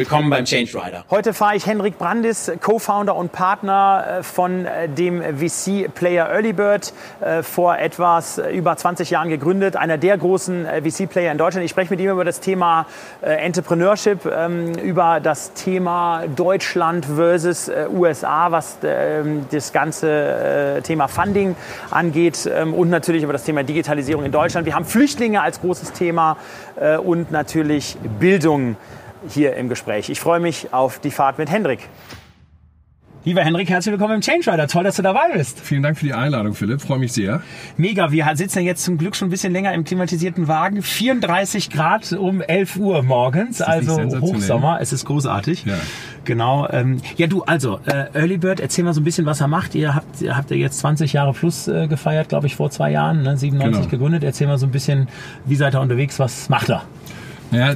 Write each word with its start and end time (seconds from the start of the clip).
Willkommen 0.00 0.30
beim 0.30 0.46
Change 0.46 0.82
Rider. 0.82 1.04
Heute 1.10 1.34
fahre 1.34 1.56
ich 1.56 1.66
Henrik 1.66 1.98
Brandis, 1.98 2.50
Co-Founder 2.62 3.14
und 3.14 3.32
Partner 3.32 4.20
äh, 4.20 4.22
von 4.22 4.64
äh, 4.64 4.88
dem 4.88 5.20
VC-Player 5.20 6.26
Earlybird, 6.26 6.94
äh, 7.20 7.42
vor 7.42 7.76
etwas 7.76 8.40
über 8.50 8.74
20 8.74 9.10
Jahren 9.10 9.28
gegründet, 9.28 9.76
einer 9.76 9.98
der 9.98 10.16
großen 10.16 10.64
VC-Player 10.64 11.30
in 11.30 11.36
Deutschland. 11.36 11.66
Ich 11.66 11.70
spreche 11.72 11.90
mit 11.90 12.00
ihm 12.00 12.08
über 12.08 12.24
das 12.24 12.40
Thema 12.40 12.86
Entrepreneurship, 13.20 14.24
ähm, 14.24 14.72
über 14.76 15.20
das 15.20 15.52
Thema 15.52 16.22
Deutschland 16.34 17.04
versus 17.04 17.70
USA, 17.92 18.50
was 18.50 18.78
das 18.80 19.72
ganze 19.74 20.80
Thema 20.82 21.08
Funding 21.08 21.56
angeht 21.90 22.50
ähm, 22.50 22.72
und 22.72 22.88
natürlich 22.88 23.22
über 23.22 23.34
das 23.34 23.44
Thema 23.44 23.64
Digitalisierung 23.64 24.24
in 24.24 24.32
Deutschland. 24.32 24.64
Wir 24.64 24.74
haben 24.74 24.86
Flüchtlinge 24.86 25.42
als 25.42 25.60
großes 25.60 25.92
Thema 25.92 26.38
und 27.04 27.30
natürlich 27.30 27.98
Bildung 28.18 28.76
hier 29.28 29.56
im 29.56 29.68
Gespräch. 29.68 30.08
Ich 30.10 30.20
freue 30.20 30.40
mich 30.40 30.72
auf 30.72 30.98
die 30.98 31.10
Fahrt 31.10 31.38
mit 31.38 31.50
Hendrik. 31.50 31.88
Lieber 33.22 33.44
Henrik, 33.44 33.68
herzlich 33.68 33.92
willkommen 33.92 34.14
im 34.14 34.20
Change 34.22 34.50
Rider. 34.50 34.66
Toll, 34.66 34.82
dass 34.82 34.96
du 34.96 35.02
dabei 35.02 35.32
bist. 35.34 35.60
Vielen 35.60 35.82
Dank 35.82 35.98
für 35.98 36.06
die 36.06 36.14
Einladung, 36.14 36.54
Philipp. 36.54 36.80
Freue 36.80 36.98
mich 36.98 37.12
sehr. 37.12 37.42
Mega. 37.76 38.10
Wir 38.12 38.26
sitzen 38.34 38.60
jetzt 38.60 38.82
zum 38.82 38.96
Glück 38.96 39.14
schon 39.14 39.28
ein 39.28 39.30
bisschen 39.30 39.52
länger 39.52 39.74
im 39.74 39.84
klimatisierten 39.84 40.48
Wagen. 40.48 40.80
34 40.80 41.68
Grad 41.68 42.14
um 42.14 42.40
11 42.40 42.76
Uhr 42.76 43.02
morgens, 43.02 43.60
also 43.60 44.00
Hochsommer. 44.22 44.78
Es 44.80 44.94
ist 44.94 45.04
großartig. 45.04 45.66
Ja. 45.66 45.74
Genau. 46.24 46.66
Ähm, 46.70 47.02
ja, 47.18 47.26
du, 47.26 47.42
also, 47.42 47.78
äh, 47.84 48.06
Early 48.14 48.38
Bird, 48.38 48.58
erzähl 48.58 48.84
mal 48.84 48.94
so 48.94 49.02
ein 49.02 49.04
bisschen, 49.04 49.26
was 49.26 49.42
er 49.42 49.48
macht. 49.48 49.74
Ihr 49.74 49.94
habt, 49.94 50.22
ihr 50.22 50.34
habt 50.34 50.50
ja 50.50 50.56
jetzt 50.56 50.78
20 50.78 51.12
Jahre 51.12 51.34
plus 51.34 51.68
äh, 51.68 51.88
gefeiert, 51.88 52.30
glaube 52.30 52.46
ich, 52.46 52.56
vor 52.56 52.70
zwei 52.70 52.90
Jahren, 52.90 53.20
ne? 53.20 53.36
97 53.36 53.82
genau. 53.82 53.90
gegründet. 53.90 54.24
Erzähl 54.24 54.46
mal 54.46 54.56
so 54.56 54.64
ein 54.64 54.72
bisschen, 54.72 55.08
wie 55.44 55.56
seid 55.56 55.74
ihr 55.74 55.80
unterwegs, 55.82 56.18
was 56.18 56.48
macht 56.48 56.70
er? 56.70 56.84
Naja, 57.50 57.74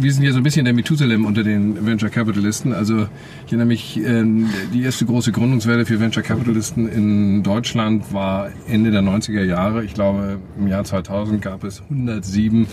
wir 0.00 0.12
sind 0.12 0.22
hier 0.22 0.32
so 0.32 0.38
ein 0.38 0.42
bisschen 0.42 0.66
der 0.66 0.74
Methuselem 0.74 1.24
unter 1.24 1.42
den 1.42 1.86
Venture 1.86 2.10
Capitalisten. 2.10 2.74
Also 2.74 3.08
ich 3.46 3.52
erinnere 3.52 3.66
mich, 3.66 3.96
ähm, 4.04 4.50
die 4.72 4.82
erste 4.82 5.06
große 5.06 5.32
Gründungswelle 5.32 5.86
für 5.86 5.98
Venture 5.98 6.22
Capitalisten 6.22 6.86
in 6.88 7.42
Deutschland 7.42 8.12
war 8.12 8.50
Ende 8.68 8.90
der 8.90 9.02
90er 9.02 9.42
Jahre. 9.42 9.82
Ich 9.84 9.94
glaube, 9.94 10.38
im 10.58 10.68
Jahr 10.68 10.84
2000 10.84 11.40
gab 11.40 11.64
es 11.64 11.80
107 11.82 12.66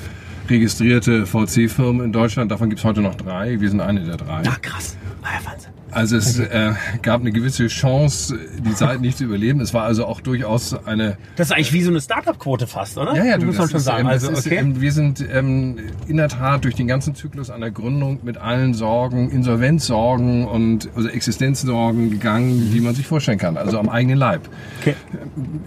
registrierte 0.49 1.25
VC-Firmen 1.25 2.05
in 2.05 2.11
Deutschland. 2.11 2.51
Davon 2.51 2.69
gibt 2.69 2.79
es 2.79 2.85
heute 2.85 3.01
noch 3.01 3.15
drei. 3.15 3.61
Wir 3.61 3.69
sind 3.69 3.79
eine 3.79 4.01
der 4.01 4.17
drei. 4.17 4.43
Ach 4.45 4.61
krass. 4.61 4.97
Ah, 5.21 5.29
ja, 5.39 5.49
Wahnsinn. 5.49 5.80
Also 5.91 6.15
es 6.15 6.39
äh, 6.39 6.73
gab 7.01 7.21
eine 7.21 7.31
gewisse 7.31 7.67
Chance, 7.67 8.39
die 8.65 8.73
Zeit 8.73 9.01
nicht 9.01 9.17
zu 9.17 9.25
überleben. 9.25 9.59
Es 9.59 9.73
war 9.73 9.83
also 9.83 10.05
auch 10.05 10.21
durchaus 10.21 10.73
eine. 10.85 11.17
Das 11.35 11.47
ist 11.47 11.53
eigentlich 11.53 11.73
wie 11.73 11.81
so 11.81 11.91
eine 11.91 11.99
Startup-Quote 11.99 12.65
fast, 12.65 12.97
oder? 12.97 13.13
Ja, 13.15 13.25
ja, 13.25 13.37
du, 13.37 13.45
muss 13.45 13.57
man 13.57 13.67
schon 13.67 13.77
ist, 13.77 13.83
sagen. 13.83 14.07
Also, 14.07 14.31
ist, 14.31 14.47
okay. 14.47 14.55
ähm, 14.55 14.79
wir 14.79 14.91
sind 14.93 15.23
ähm, 15.33 15.77
in 16.07 16.17
der 16.17 16.29
Tat 16.29 16.63
durch 16.63 16.75
den 16.75 16.87
ganzen 16.87 17.13
Zyklus 17.13 17.49
einer 17.49 17.71
Gründung 17.71 18.19
mit 18.23 18.37
allen 18.37 18.73
Sorgen, 18.73 19.29
Insolvenzsorgen 19.29 20.47
und 20.47 20.89
also 20.95 21.09
Existenzsorgen 21.09 22.09
gegangen, 22.09 22.71
die 22.73 22.79
man 22.79 22.95
sich 22.95 23.05
vorstellen 23.05 23.37
kann. 23.37 23.57
Also 23.57 23.77
am 23.77 23.89
eigenen 23.89 24.17
Leib. 24.17 24.47
Okay. 24.79 24.95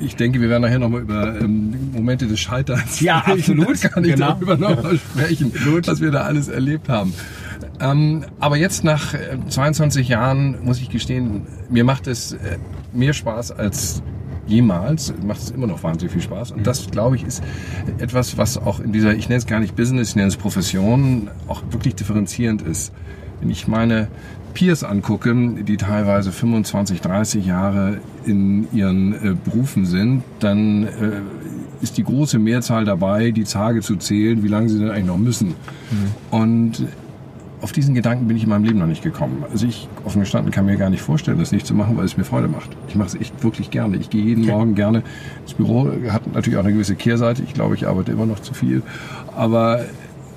Ich 0.00 0.16
denke, 0.16 0.40
wir 0.40 0.48
werden 0.48 0.62
nachher 0.62 0.78
nochmal 0.78 1.02
über 1.02 1.38
ähm, 1.38 1.90
Momente 1.92 2.26
des 2.26 2.40
Scheiterns 2.40 3.00
ja, 3.00 3.20
sprechen. 3.20 3.60
absolut. 3.60 3.84
Da 3.84 3.88
kann 3.88 4.04
ich 4.04 4.14
genau. 4.14 4.28
darüber 4.28 4.56
nochmal 4.56 4.98
sprechen, 4.98 5.52
was 5.86 6.00
wir 6.00 6.10
da 6.10 6.22
alles 6.22 6.48
erlebt 6.48 6.88
haben. 6.88 7.12
Ähm, 7.80 8.24
aber 8.40 8.56
jetzt 8.56 8.84
nach 8.84 9.14
22 9.48 10.08
äh, 10.08 10.12
Jahren 10.12 10.64
muss 10.64 10.80
ich 10.80 10.90
gestehen, 10.90 11.46
mir 11.68 11.84
macht 11.84 12.06
es 12.06 12.32
äh, 12.32 12.58
mehr 12.92 13.12
Spaß 13.12 13.52
als 13.52 14.02
jemals. 14.46 15.12
Macht 15.24 15.40
es 15.40 15.50
immer 15.50 15.66
noch 15.66 15.82
wahnsinnig 15.82 16.12
viel 16.12 16.22
Spaß. 16.22 16.52
Und 16.52 16.66
das, 16.66 16.90
glaube 16.90 17.16
ich, 17.16 17.24
ist 17.24 17.42
etwas, 17.98 18.38
was 18.38 18.58
auch 18.58 18.80
in 18.80 18.92
dieser, 18.92 19.14
ich 19.14 19.28
nenne 19.28 19.38
es 19.38 19.46
gar 19.46 19.60
nicht 19.60 19.76
Business, 19.76 20.10
ich 20.10 20.16
nenne 20.16 20.28
es 20.28 20.36
Profession, 20.36 21.30
auch 21.48 21.62
wirklich 21.70 21.94
differenzierend 21.94 22.62
ist. 22.62 22.92
Wenn 23.40 23.50
ich 23.50 23.66
meine 23.66 24.08
Peers 24.54 24.84
angucke, 24.84 25.34
die 25.34 25.76
teilweise 25.76 26.30
25, 26.30 27.00
30 27.00 27.44
Jahre 27.44 27.98
in 28.24 28.68
ihren 28.72 29.12
äh, 29.14 29.34
Berufen 29.44 29.84
sind, 29.84 30.22
dann 30.38 30.84
äh, 30.84 30.90
ist 31.82 31.98
die 31.98 32.04
große 32.04 32.38
Mehrzahl 32.38 32.84
dabei, 32.84 33.32
die 33.32 33.44
Tage 33.44 33.80
zu 33.80 33.96
zählen, 33.96 34.42
wie 34.42 34.48
lange 34.48 34.68
sie 34.68 34.78
denn 34.78 34.90
eigentlich 34.90 35.06
noch 35.06 35.18
müssen. 35.18 35.48
Mhm. 35.48 35.54
Und 36.30 36.86
auf 37.64 37.72
diesen 37.72 37.94
Gedanken 37.94 38.28
bin 38.28 38.36
ich 38.36 38.42
in 38.42 38.50
meinem 38.50 38.64
Leben 38.64 38.78
noch 38.78 38.86
nicht 38.86 39.02
gekommen. 39.02 39.42
Also 39.50 39.66
ich, 39.66 39.88
offen 40.04 40.20
gestanden, 40.20 40.52
kann 40.52 40.66
mir 40.66 40.76
gar 40.76 40.90
nicht 40.90 41.00
vorstellen, 41.00 41.38
das 41.38 41.50
nicht 41.50 41.66
zu 41.66 41.74
machen, 41.74 41.96
weil 41.96 42.04
es 42.04 42.18
mir 42.18 42.24
Freude 42.24 42.46
macht. 42.46 42.68
Ich 42.88 42.94
mache 42.94 43.08
es 43.08 43.14
echt 43.14 43.42
wirklich 43.42 43.70
gerne. 43.70 43.96
Ich 43.96 44.10
gehe 44.10 44.22
jeden 44.22 44.42
okay. 44.42 44.52
Morgen 44.52 44.74
gerne 44.74 45.02
ins 45.40 45.54
Büro. 45.54 45.90
Hat 46.10 46.30
natürlich 46.34 46.58
auch 46.58 46.64
eine 46.64 46.74
gewisse 46.74 46.94
Kehrseite. 46.94 47.42
Ich 47.42 47.54
glaube, 47.54 47.74
ich 47.74 47.88
arbeite 47.88 48.12
immer 48.12 48.26
noch 48.26 48.40
zu 48.40 48.52
viel. 48.52 48.82
Aber 49.34 49.80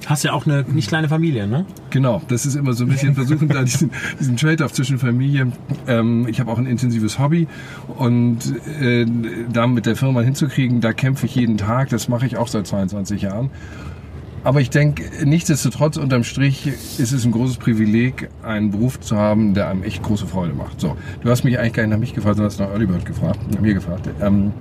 Hast 0.06 0.24
ja 0.24 0.32
auch 0.32 0.46
eine 0.46 0.64
nicht 0.64 0.88
kleine 0.88 1.10
Familie, 1.10 1.48
ne? 1.48 1.66
Genau, 1.90 2.22
das 2.30 2.46
ist 2.46 2.56
immer 2.56 2.72
so 2.72 2.86
ein 2.86 2.90
bisschen 2.90 3.14
versuchen, 3.16 3.50
da 3.50 3.64
diesen, 3.64 3.92
diesen 4.18 4.38
Trade-off 4.38 4.72
zwischen 4.72 5.00
Familie. 5.00 5.52
Ähm, 5.86 6.28
ich 6.30 6.40
habe 6.40 6.50
auch 6.50 6.58
ein 6.58 6.66
intensives 6.66 7.20
Hobby 7.20 7.46
und 7.90 8.38
äh, 8.80 9.06
da 9.52 9.68
mit 9.68 9.86
der 9.86 9.98
Firma 9.98 10.22
hinzukriegen, 10.22 10.80
da 10.80 10.94
kämpfe 10.94 11.26
ich 11.26 11.36
jeden 11.36 11.58
Tag. 11.58 11.90
Das 11.90 12.08
mache 12.08 12.26
ich 12.26 12.38
auch 12.38 12.48
seit 12.48 12.68
22 12.68 13.24
Jahren. 13.24 13.50
Aber 14.48 14.62
ich 14.62 14.70
denke, 14.70 15.04
nichtsdestotrotz 15.26 15.98
unterm 15.98 16.24
Strich 16.24 16.68
ist 16.68 17.12
es 17.12 17.26
ein 17.26 17.34
großes 17.34 17.58
Privileg, 17.58 18.30
einen 18.44 18.72
Beruf 18.72 18.98
zu 18.98 19.18
haben, 19.18 19.54
der 19.54 19.68
einem 19.68 19.84
echt 19.84 20.02
große 20.02 20.26
Freude 20.26 20.54
macht. 20.54 20.80
So, 20.80 20.96
du 21.20 21.30
hast 21.30 21.44
mich 21.44 21.60
eigentlich 21.60 21.74
gar 21.74 21.84
nicht 21.84 21.92
nach 21.92 22.00
mich 22.00 22.14
gefragt, 22.14 22.38
sondern 22.38 22.52
hast 22.52 22.60
nach 22.62 22.70
Earlybird 22.70 23.06
gefragt, 23.06 23.40
nach 23.52 23.60
mir 23.60 23.74
gefragt. 23.74 24.08
Ähm, 24.22 24.54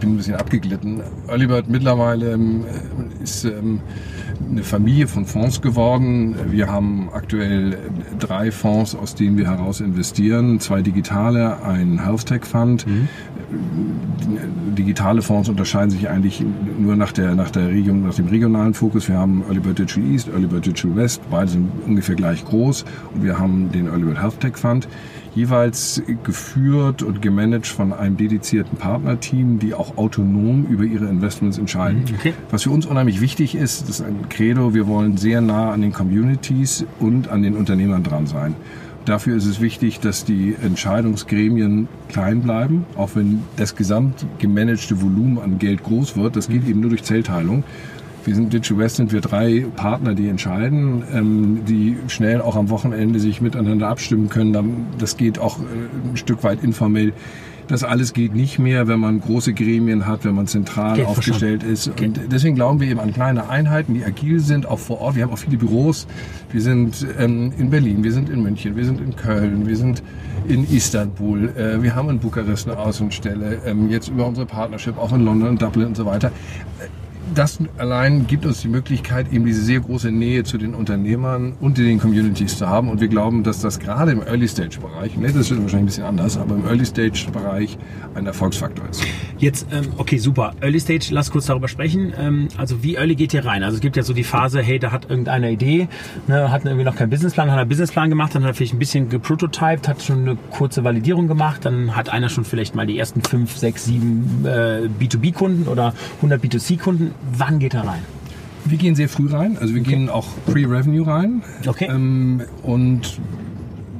bin 0.00 0.10
ein 0.10 0.16
bisschen 0.18 0.34
abgeglitten. 0.34 1.00
Earlybird 1.28 1.70
mittlerweile 1.70 2.32
ähm, 2.32 2.66
ist 3.22 3.46
ähm, 3.46 3.80
eine 4.50 4.62
Familie 4.62 5.06
von 5.06 5.26
Fonds 5.26 5.60
geworden. 5.60 6.36
Wir 6.50 6.70
haben 6.70 7.08
aktuell 7.12 7.78
drei 8.18 8.50
Fonds, 8.50 8.94
aus 8.94 9.14
denen 9.14 9.36
wir 9.36 9.48
heraus 9.50 9.80
investieren. 9.80 10.60
Zwei 10.60 10.82
digitale, 10.82 11.62
ein 11.62 12.02
Health 12.04 12.26
Tech 12.26 12.44
Fund. 12.44 12.86
Mhm. 12.86 13.08
Digitale 14.74 15.22
Fonds 15.22 15.48
unterscheiden 15.48 15.90
sich 15.90 16.08
eigentlich 16.08 16.44
nur 16.78 16.96
nach, 16.96 17.12
der, 17.12 17.34
nach, 17.34 17.50
der 17.50 17.68
Region, 17.68 18.04
nach 18.04 18.14
dem 18.14 18.26
regionalen 18.26 18.74
Fokus. 18.74 19.08
Wir 19.08 19.16
haben 19.16 19.42
Early 19.46 19.60
Bird 19.60 19.78
Digital 19.78 20.04
East, 20.04 20.28
Early 20.28 20.46
Bird 20.46 20.66
Digital 20.66 20.96
West. 20.96 21.22
Beide 21.30 21.50
sind 21.50 21.70
ungefähr 21.86 22.14
gleich 22.14 22.44
groß. 22.44 22.84
Und 23.14 23.22
wir 23.22 23.38
haben 23.38 23.70
den 23.72 23.86
Early 23.86 24.04
Bird 24.04 24.20
Health 24.20 24.40
Tech 24.40 24.56
Fund 24.56 24.88
jeweils 25.34 26.02
geführt 26.22 27.02
und 27.02 27.22
gemanagt 27.22 27.66
von 27.66 27.92
einem 27.92 28.16
dedizierten 28.16 28.78
Partnerteam, 28.78 29.58
die 29.58 29.74
auch 29.74 29.96
autonom 29.96 30.66
über 30.66 30.84
ihre 30.84 31.06
Investments 31.06 31.58
entscheiden. 31.58 32.04
Mhm, 32.08 32.14
okay. 32.18 32.34
Was 32.50 32.62
für 32.62 32.70
uns 32.70 32.86
unheimlich 32.86 33.20
wichtig 33.20 33.54
ist, 33.54 33.88
das 33.88 34.00
ist 34.00 34.06
ein 34.06 34.28
Credo, 34.28 34.74
wir 34.74 34.86
wollen 34.86 35.16
sehr 35.16 35.40
nah 35.40 35.72
an 35.72 35.80
den 35.80 35.92
Communities 35.92 36.86
und 37.00 37.28
an 37.28 37.42
den 37.42 37.56
Unternehmern 37.56 38.02
dran 38.02 38.26
sein. 38.26 38.54
Dafür 39.04 39.36
ist 39.36 39.44
es 39.44 39.60
wichtig, 39.60 40.00
dass 40.00 40.24
die 40.24 40.56
Entscheidungsgremien 40.62 41.88
klein 42.08 42.40
bleiben, 42.40 42.86
auch 42.96 43.10
wenn 43.14 43.42
das 43.56 43.76
gesamt 43.76 44.24
gemanagte 44.38 45.02
Volumen 45.02 45.38
an 45.38 45.58
Geld 45.58 45.82
groß 45.82 46.16
wird. 46.16 46.36
Das 46.36 46.48
geht 46.48 46.66
eben 46.66 46.80
nur 46.80 46.88
durch 46.88 47.02
Zellteilung. 47.02 47.64
Wir 48.24 48.34
sind 48.34 48.52
Digital 48.52 48.78
West 48.78 48.96
sind 48.96 49.12
wir 49.12 49.20
drei 49.20 49.66
Partner, 49.76 50.14
die 50.14 50.28
entscheiden, 50.28 51.02
ähm, 51.12 51.60
die 51.68 51.96
schnell 52.08 52.40
auch 52.40 52.56
am 52.56 52.70
Wochenende 52.70 53.20
sich 53.20 53.40
miteinander 53.40 53.88
abstimmen 53.88 54.28
können. 54.28 54.86
Das 54.98 55.16
geht 55.16 55.38
auch 55.38 55.58
äh, 55.58 55.62
ein 56.10 56.16
Stück 56.16 56.42
weit 56.42 56.62
informell. 56.62 57.12
Das 57.66 57.82
alles 57.82 58.12
geht 58.12 58.34
nicht 58.34 58.58
mehr, 58.58 58.88
wenn 58.88 59.00
man 59.00 59.20
große 59.20 59.54
Gremien 59.54 60.06
hat, 60.06 60.24
wenn 60.24 60.34
man 60.34 60.46
zentral 60.46 60.96
geht 60.96 61.06
aufgestellt 61.06 61.62
ist. 61.62 61.96
Geht. 61.96 62.18
Und 62.18 62.32
deswegen 62.32 62.54
glauben 62.56 62.78
wir 62.80 62.88
eben 62.88 63.00
an 63.00 63.12
kleine 63.12 63.48
Einheiten, 63.48 63.94
die 63.94 64.04
agil 64.04 64.40
sind, 64.40 64.66
auch 64.66 64.78
vor 64.78 65.00
Ort. 65.00 65.16
Wir 65.16 65.24
haben 65.24 65.32
auch 65.32 65.38
viele 65.38 65.56
Büros. 65.56 66.06
Wir 66.52 66.60
sind 66.60 67.06
ähm, 67.18 67.52
in 67.56 67.70
Berlin, 67.70 68.04
wir 68.04 68.12
sind 68.12 68.28
in 68.28 68.42
München, 68.42 68.76
wir 68.76 68.84
sind 68.84 69.00
in 69.00 69.16
Köln, 69.16 69.66
wir 69.66 69.76
sind 69.76 70.02
in 70.46 70.70
Istanbul, 70.70 71.48
äh, 71.56 71.82
wir 71.82 71.94
haben 71.94 72.10
in 72.10 72.18
Bukarest 72.18 72.68
eine 72.68 72.78
Außenstelle, 72.78 73.60
ähm, 73.64 73.88
jetzt 73.88 74.08
über 74.08 74.26
unsere 74.26 74.46
Partnership 74.46 74.98
auch 74.98 75.12
in 75.14 75.24
London, 75.24 75.56
Dublin 75.56 75.86
und 75.86 75.96
so 75.96 76.04
weiter 76.04 76.32
das 77.34 77.58
allein 77.78 78.26
gibt 78.26 78.44
uns 78.46 78.60
die 78.60 78.68
Möglichkeit, 78.68 79.32
eben 79.32 79.44
diese 79.44 79.62
sehr 79.62 79.80
große 79.80 80.10
Nähe 80.10 80.44
zu 80.44 80.58
den 80.58 80.74
Unternehmern 80.74 81.54
und 81.60 81.78
den 81.78 81.98
Communities 81.98 82.58
zu 82.58 82.68
haben. 82.68 82.88
Und 82.88 83.00
wir 83.00 83.08
glauben, 83.08 83.42
dass 83.42 83.60
das 83.60 83.78
gerade 83.78 84.12
im 84.12 84.22
Early-Stage-Bereich, 84.22 85.16
ne, 85.16 85.28
das 85.28 85.50
ist 85.50 85.50
wahrscheinlich 85.50 85.74
ein 85.74 85.86
bisschen 85.86 86.04
anders, 86.04 86.36
aber 86.36 86.54
im 86.54 86.66
Early-Stage-Bereich 86.66 87.78
ein 88.14 88.26
Erfolgsfaktor 88.26 88.88
ist. 88.88 89.02
Jetzt, 89.38 89.66
ähm, 89.72 89.86
okay, 89.96 90.18
super. 90.18 90.54
Early-Stage, 90.60 91.08
lass 91.10 91.30
kurz 91.30 91.46
darüber 91.46 91.68
sprechen. 91.68 92.12
Ähm, 92.18 92.48
also 92.56 92.82
wie 92.82 92.94
early 92.96 93.14
geht 93.14 93.34
ihr 93.34 93.44
rein? 93.44 93.62
Also 93.62 93.76
es 93.76 93.80
gibt 93.80 93.96
ja 93.96 94.02
so 94.02 94.12
die 94.12 94.24
Phase, 94.24 94.62
hey, 94.62 94.78
da 94.78 94.92
hat 94.92 95.10
irgendeine 95.10 95.50
Idee, 95.50 95.88
ne, 96.26 96.50
hat 96.50 96.64
irgendwie 96.64 96.84
noch 96.84 96.96
keinen 96.96 97.10
Businessplan, 97.10 97.50
hat 97.50 97.58
einen 97.58 97.68
Businessplan 97.68 98.10
gemacht, 98.10 98.34
dann 98.34 98.42
hat 98.42 98.50
er 98.50 98.54
vielleicht 98.54 98.74
ein 98.74 98.78
bisschen 98.78 99.08
geprototyped, 99.08 99.88
hat 99.88 100.02
schon 100.02 100.22
eine 100.22 100.36
kurze 100.50 100.84
Validierung 100.84 101.28
gemacht, 101.28 101.64
dann 101.64 101.96
hat 101.96 102.10
einer 102.10 102.28
schon 102.28 102.44
vielleicht 102.44 102.74
mal 102.74 102.86
die 102.86 102.98
ersten 102.98 103.22
fünf, 103.22 103.56
sechs, 103.56 103.84
sieben 103.84 104.44
äh, 104.44 104.88
B2B-Kunden 105.00 105.68
oder 105.68 105.94
100 106.16 106.42
B2C-Kunden 106.42 107.13
wann 107.36 107.58
geht 107.58 107.74
er 107.74 107.86
rein? 107.86 108.02
Wir 108.64 108.78
gehen 108.78 108.94
sehr 108.94 109.08
früh 109.08 109.28
rein, 109.28 109.58
also 109.58 109.74
wir 109.74 109.82
okay. 109.82 109.90
gehen 109.90 110.08
auch 110.08 110.26
Pre-Revenue 110.46 111.06
rein. 111.06 111.42
Okay. 111.66 111.86
Ähm, 111.90 112.42
und 112.62 113.20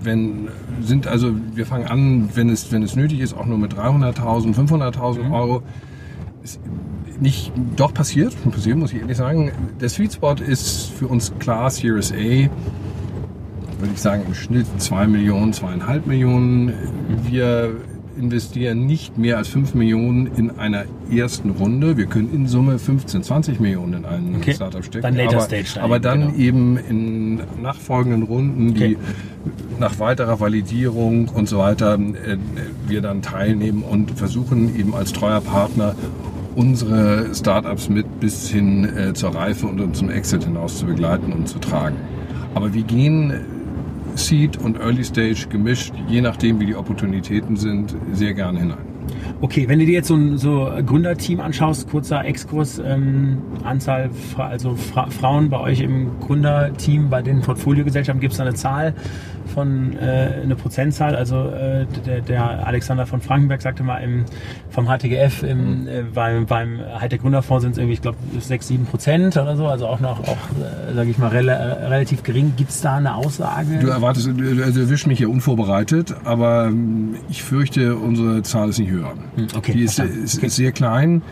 wenn 0.00 0.48
sind 0.82 1.06
also 1.06 1.34
wir 1.54 1.66
fangen 1.66 1.86
an, 1.86 2.30
wenn 2.34 2.48
es 2.48 2.72
wenn 2.72 2.82
es 2.82 2.96
nötig 2.96 3.20
ist, 3.20 3.34
auch 3.34 3.46
nur 3.46 3.58
mit 3.58 3.74
300.000, 3.74 4.54
500.000 4.54 5.22
mhm. 5.22 5.32
Euro. 5.32 5.62
Ist 6.42 6.60
nicht 7.20 7.52
doch 7.76 7.94
passiert, 7.94 8.34
passiert 8.50 8.76
muss 8.76 8.92
ich 8.92 9.00
ehrlich 9.00 9.16
sagen. 9.16 9.52
Der 9.80 9.88
Sweet 9.88 10.14
Spot 10.14 10.34
ist 10.34 10.90
für 10.90 11.08
uns 11.08 11.32
klar 11.38 11.70
Series 11.70 12.12
A. 12.12 12.48
Würde 13.78 13.92
ich 13.92 14.00
sagen 14.00 14.24
im 14.26 14.34
Schnitt 14.34 14.66
2 14.78 15.06
Millionen, 15.06 15.52
zweieinhalb 15.52 16.06
Millionen. 16.06 16.72
Wir 17.28 17.76
investieren 18.18 18.86
nicht 18.86 19.18
mehr 19.18 19.36
als 19.38 19.48
5 19.48 19.74
Millionen 19.74 20.26
in 20.26 20.58
einer 20.58 20.84
ersten 21.10 21.50
Runde. 21.50 21.96
Wir 21.96 22.06
können 22.06 22.32
in 22.32 22.46
Summe 22.46 22.78
15, 22.78 23.22
20 23.22 23.60
Millionen 23.60 23.94
in 23.94 24.04
einen 24.04 24.36
okay. 24.36 24.54
Startup 24.54 24.84
stecken. 24.84 25.02
Dann 25.02 25.16
later 25.16 25.36
aber, 25.36 25.44
stage 25.44 25.82
aber 25.82 25.98
dann 25.98 26.20
genau. 26.20 26.36
eben 26.36 26.76
in 26.76 27.40
nachfolgenden 27.62 28.22
Runden, 28.22 28.70
okay. 28.70 28.96
die 28.96 29.80
nach 29.80 29.98
weiterer 29.98 30.40
Validierung 30.40 31.28
und 31.28 31.48
so 31.48 31.58
weiter 31.58 31.94
äh, 31.94 32.36
wir 32.86 33.00
dann 33.00 33.22
teilnehmen 33.22 33.82
und 33.82 34.12
versuchen 34.12 34.78
eben 34.78 34.94
als 34.94 35.12
treuer 35.12 35.40
Partner 35.40 35.94
unsere 36.54 37.34
Startups 37.34 37.88
mit 37.88 38.20
bis 38.20 38.48
hin 38.48 38.84
äh, 38.96 39.12
zur 39.14 39.34
Reife 39.34 39.66
und 39.66 39.96
zum 39.96 40.10
Exit 40.10 40.44
hinaus 40.44 40.78
zu 40.78 40.86
begleiten 40.86 41.32
und 41.32 41.48
zu 41.48 41.58
tragen. 41.58 41.96
Aber 42.54 42.74
wir 42.74 42.84
gehen 42.84 43.32
Seed 44.14 44.56
und 44.56 44.78
Early 44.78 45.04
Stage 45.04 45.46
gemischt, 45.48 45.92
je 46.08 46.20
nachdem 46.20 46.60
wie 46.60 46.66
die 46.66 46.76
Opportunitäten 46.76 47.56
sind, 47.56 47.94
sehr 48.12 48.34
gerne 48.34 48.60
hinein. 48.60 48.94
Okay, 49.40 49.68
wenn 49.68 49.78
du 49.78 49.86
dir 49.86 49.92
jetzt 49.92 50.08
so 50.08 50.14
ein 50.14 50.38
so 50.38 50.70
Gründerteam 50.86 51.40
anschaust, 51.40 51.90
kurzer 51.90 52.24
Exkurs, 52.24 52.78
ähm, 52.78 53.38
Anzahl, 53.62 54.10
also 54.38 54.74
Fra 54.76 55.10
Frauen 55.10 55.50
bei 55.50 55.60
euch 55.60 55.80
im 55.80 56.18
Gründerteam, 56.20 57.10
bei 57.10 57.20
den 57.20 57.40
Portfoliogesellschaften, 57.40 58.20
gibt 58.20 58.32
es 58.32 58.38
da 58.38 58.44
eine 58.44 58.54
Zahl? 58.54 58.94
Von 59.48 59.96
äh, 59.96 60.40
eine 60.42 60.56
Prozentzahl. 60.56 61.16
Also 61.16 61.50
äh, 61.50 61.86
der, 62.06 62.20
der 62.20 62.66
Alexander 62.66 63.06
von 63.06 63.20
Frankenberg 63.20 63.62
sagte 63.62 63.82
mal 63.82 63.98
im, 63.98 64.24
vom 64.70 64.86
HTGF 64.86 65.42
im, 65.42 65.82
mhm. 65.82 65.88
äh, 65.88 66.02
beim, 66.02 66.46
beim 66.46 66.80
Hightech 67.00 67.20
Gründerfonds 67.20 67.62
sind 67.62 67.72
es 67.72 67.78
irgendwie, 67.78 67.94
ich 67.94 68.02
glaube, 68.02 68.18
6, 68.38 68.68
7 68.68 68.86
Prozent 68.86 69.36
oder 69.36 69.56
so. 69.56 69.66
Also 69.66 69.86
auch 69.86 70.00
noch, 70.00 70.20
auch, 70.20 70.36
äh, 70.90 70.94
sage 70.94 71.10
ich 71.10 71.18
mal, 71.18 71.28
rel 71.28 71.50
relativ 71.50 72.22
gering. 72.22 72.54
Gibt 72.56 72.70
es 72.70 72.80
da 72.80 72.96
eine 72.96 73.14
Aussage? 73.14 73.78
Du 73.80 73.88
erwartest, 73.88 74.26
du 74.26 74.60
erwischst 74.60 75.06
mich 75.06 75.18
ja 75.18 75.28
unvorbereitet, 75.28 76.14
aber 76.24 76.66
ähm, 76.66 77.16
ich 77.28 77.42
fürchte, 77.42 77.96
unsere 77.96 78.42
Zahl 78.42 78.68
ist 78.68 78.78
nicht 78.78 78.90
höher. 78.90 79.12
Hm, 79.36 79.48
okay, 79.56 79.72
Die 79.72 79.82
ist, 79.82 79.98
ist, 79.98 80.36
okay. 80.38 80.46
ist 80.46 80.56
sehr 80.56 80.72
klein 80.72 81.22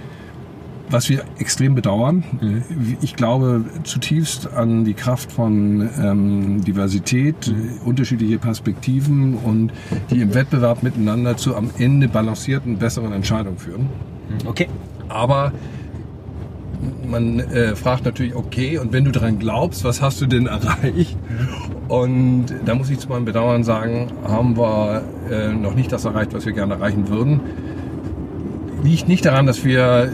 was 0.92 1.08
wir 1.08 1.24
extrem 1.38 1.74
bedauern. 1.74 2.24
Mhm. 2.40 2.96
Ich 3.00 3.16
glaube 3.16 3.64
zutiefst 3.84 4.52
an 4.52 4.84
die 4.84 4.94
Kraft 4.94 5.32
von 5.32 5.88
ähm, 6.00 6.64
Diversität, 6.64 7.48
mhm. 7.48 7.86
unterschiedliche 7.86 8.38
Perspektiven 8.38 9.34
und 9.34 9.72
die 10.10 10.20
im 10.20 10.34
Wettbewerb 10.34 10.82
miteinander 10.82 11.36
zu 11.36 11.56
am 11.56 11.70
Ende 11.78 12.08
balancierten, 12.08 12.78
besseren 12.78 13.12
Entscheidungen 13.12 13.58
führen. 13.58 13.82
Mhm. 13.82 14.46
Okay. 14.46 14.68
Aber 15.08 15.52
man 17.06 17.38
äh, 17.38 17.76
fragt 17.76 18.04
natürlich, 18.04 18.34
okay, 18.34 18.78
und 18.78 18.92
wenn 18.92 19.04
du 19.04 19.12
daran 19.12 19.38
glaubst, 19.38 19.84
was 19.84 20.02
hast 20.02 20.20
du 20.20 20.26
denn 20.26 20.46
erreicht? 20.46 21.16
Mhm. 21.16 21.88
Und 21.88 22.46
da 22.64 22.74
muss 22.74 22.90
ich 22.90 22.98
zu 22.98 23.08
meinem 23.08 23.24
Bedauern 23.24 23.64
sagen, 23.64 24.12
haben 24.24 24.56
wir 24.56 25.04
äh, 25.30 25.52
noch 25.52 25.74
nicht 25.74 25.92
das 25.92 26.04
erreicht, 26.04 26.32
was 26.32 26.46
wir 26.46 26.52
gerne 26.52 26.74
erreichen 26.74 27.08
würden. 27.08 27.40
Liegt 28.82 29.08
nicht 29.08 29.24
daran, 29.24 29.46
dass 29.46 29.64
wir 29.64 30.10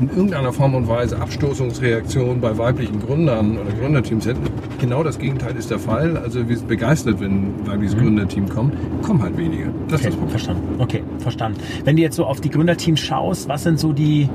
in 0.00 0.08
irgendeiner 0.08 0.52
Form 0.52 0.74
und 0.74 0.88
Weise 0.88 1.20
Abstoßungsreaktionen 1.20 2.40
bei 2.40 2.56
weiblichen 2.56 3.00
Gründern 3.00 3.58
oder 3.58 3.70
Gründerteams 3.72 4.26
hätten. 4.26 4.42
Genau 4.80 5.02
das 5.02 5.18
Gegenteil 5.18 5.56
ist 5.56 5.70
der 5.70 5.78
Fall. 5.78 6.16
Also 6.16 6.48
wir 6.48 6.56
sind 6.56 6.68
begeistert, 6.68 7.20
wenn 7.20 7.32
ein 7.32 7.66
weibliches 7.66 7.96
mhm. 7.96 8.00
Gründerteam 8.00 8.48
kommt. 8.48 8.74
Kommen 9.02 9.22
halt 9.22 9.36
wenige. 9.36 9.64
Das 9.64 9.72
okay, 9.72 9.94
ist 9.94 10.04
das 10.04 10.14
Problem. 10.14 10.30
Verstanden. 10.30 10.62
Okay, 10.78 11.02
verstanden. 11.18 11.60
Wenn 11.84 11.96
du 11.96 12.02
jetzt 12.02 12.16
so 12.16 12.24
auf 12.24 12.40
die 12.40 12.50
Gründerteams 12.50 13.00
schaust, 13.00 13.48
was 13.48 13.62
sind 13.64 13.78
so 13.78 13.92
die 13.92 14.28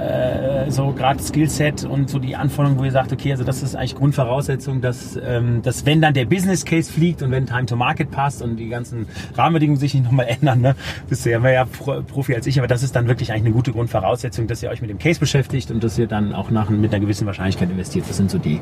äh, 0.00 0.70
so 0.70 0.92
gerade 0.92 1.22
Skillset 1.22 1.84
und 1.84 2.08
so 2.08 2.18
die 2.18 2.36
Anforderungen, 2.36 2.78
wo 2.78 2.84
ihr 2.84 2.90
sagt, 2.90 3.12
okay, 3.12 3.32
also 3.32 3.44
das 3.44 3.62
ist 3.62 3.76
eigentlich 3.76 3.94
Grundvoraussetzung, 3.96 4.80
dass, 4.80 5.18
ähm, 5.22 5.62
dass 5.62 5.84
wenn 5.84 6.00
dann 6.00 6.14
der 6.14 6.24
Business 6.24 6.64
Case 6.64 6.90
fliegt 6.90 7.22
und 7.22 7.30
wenn 7.30 7.46
Time 7.46 7.66
to 7.66 7.76
Market 7.76 8.10
passt 8.10 8.40
und 8.40 8.56
die 8.56 8.68
ganzen 8.68 9.06
Rahmenbedingungen 9.36 9.78
sich 9.78 9.94
nicht 9.94 10.04
nochmal 10.04 10.26
ändern, 10.40 10.60
ne, 10.60 10.74
bist 11.08 11.26
du 11.26 11.30
ja 11.30 11.38
mehr 11.38 11.66
Profi 11.66 12.34
als 12.34 12.46
ich, 12.46 12.58
aber 12.58 12.68
das 12.68 12.82
ist 12.82 12.96
dann 12.96 13.08
wirklich 13.08 13.30
eigentlich 13.30 13.46
eine 13.46 13.54
gute 13.54 13.72
Grundvoraussetzung, 13.72 14.46
dass 14.46 14.62
ihr 14.62 14.70
euch 14.70 14.80
mit 14.80 14.90
dem 14.90 14.98
Case 14.98 15.20
beschäftigt 15.20 15.70
und 15.70 15.84
dass 15.84 15.98
ihr 15.98 16.06
dann 16.06 16.32
auch 16.32 16.50
nach, 16.50 16.70
mit 16.70 16.92
einer 16.92 17.00
gewissen 17.00 17.26
Wahrscheinlichkeit 17.26 17.70
investiert. 17.70 18.06
Das 18.08 18.16
sind 18.16 18.30
so 18.30 18.38
die. 18.38 18.60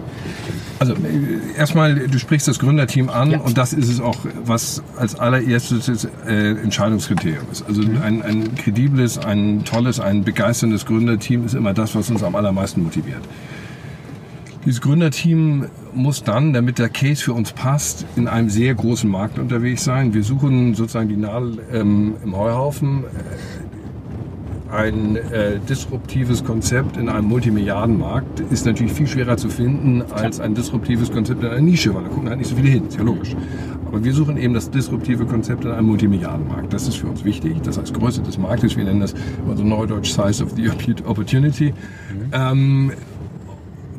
Also 0.78 0.94
äh, 0.94 1.56
erstmal, 1.56 1.94
du 1.94 2.18
sprichst 2.18 2.48
das 2.48 2.58
Gründerteam 2.58 3.10
an 3.10 3.30
ja. 3.30 3.38
und 3.38 3.56
das 3.56 3.72
ist 3.72 3.88
es 3.88 4.00
auch, 4.00 4.16
was 4.44 4.82
als 4.96 5.14
allererstes 5.14 6.08
äh, 6.26 6.50
Entscheidungskriterium 6.50 7.46
ist. 7.52 7.64
Also 7.66 7.82
mhm. 7.82 8.02
ein, 8.02 8.22
ein 8.22 8.54
kredibles, 8.56 9.18
ein 9.18 9.64
tolles, 9.64 10.00
ein 10.00 10.24
begeisterndes 10.24 10.86
Gründerteam 10.86 11.27
Gründerteam 11.28 11.44
ist 11.44 11.54
immer 11.54 11.74
das, 11.74 11.94
was 11.94 12.10
uns 12.10 12.22
am 12.22 12.34
allermeisten 12.34 12.82
motiviert. 12.82 13.20
Dieses 14.64 14.80
Gründerteam 14.80 15.66
muss 15.94 16.24
dann, 16.24 16.52
damit 16.52 16.78
der 16.78 16.88
Case 16.88 17.22
für 17.22 17.32
uns 17.32 17.52
passt, 17.52 18.06
in 18.16 18.28
einem 18.28 18.48
sehr 18.48 18.74
großen 18.74 19.08
Markt 19.08 19.38
unterwegs 19.38 19.84
sein. 19.84 20.14
Wir 20.14 20.22
suchen 20.22 20.74
sozusagen 20.74 21.08
die 21.08 21.16
Nadel 21.16 21.58
ähm, 21.72 22.14
im 22.24 22.36
Heuhaufen. 22.36 23.04
Ein 24.70 25.16
äh, 25.16 25.58
disruptives 25.66 26.44
Konzept 26.44 26.96
in 26.98 27.08
einem 27.08 27.28
Multimilliardenmarkt 27.28 28.40
ist 28.50 28.66
natürlich 28.66 28.92
viel 28.92 29.06
schwerer 29.06 29.36
zu 29.38 29.48
finden 29.48 30.02
als 30.10 30.40
ein 30.40 30.54
disruptives 30.54 31.10
Konzept 31.10 31.42
in 31.42 31.48
einer 31.48 31.60
Nische, 31.60 31.94
weil 31.94 32.02
da 32.02 32.08
gucken 32.08 32.28
halt 32.28 32.38
nicht 32.38 32.50
so 32.50 32.56
viele 32.56 32.68
hin, 32.68 32.88
ist 32.88 32.98
ja 32.98 33.02
logisch. 33.02 33.34
Aber 33.88 34.04
wir 34.04 34.12
suchen 34.12 34.36
eben 34.36 34.52
das 34.52 34.70
disruptive 34.70 35.24
Konzept 35.24 35.64
in 35.64 35.70
einem 35.70 35.86
Multimilliardenmarkt. 35.86 36.72
Das 36.72 36.86
ist 36.86 36.96
für 36.96 37.06
uns 37.06 37.24
wichtig. 37.24 37.56
Das 37.62 37.78
heißt 37.78 37.94
Größe 37.94 38.22
des 38.22 38.36
Marktes. 38.36 38.76
Wir 38.76 38.84
nennen 38.84 39.00
das 39.00 39.14
also 39.48 39.64
Neudeutsch 39.64 40.12
Size 40.12 40.44
of 40.44 40.52
the 40.56 40.68
Opportunity. 41.04 41.72
Mhm. 41.72 42.30
Ähm, 42.32 42.92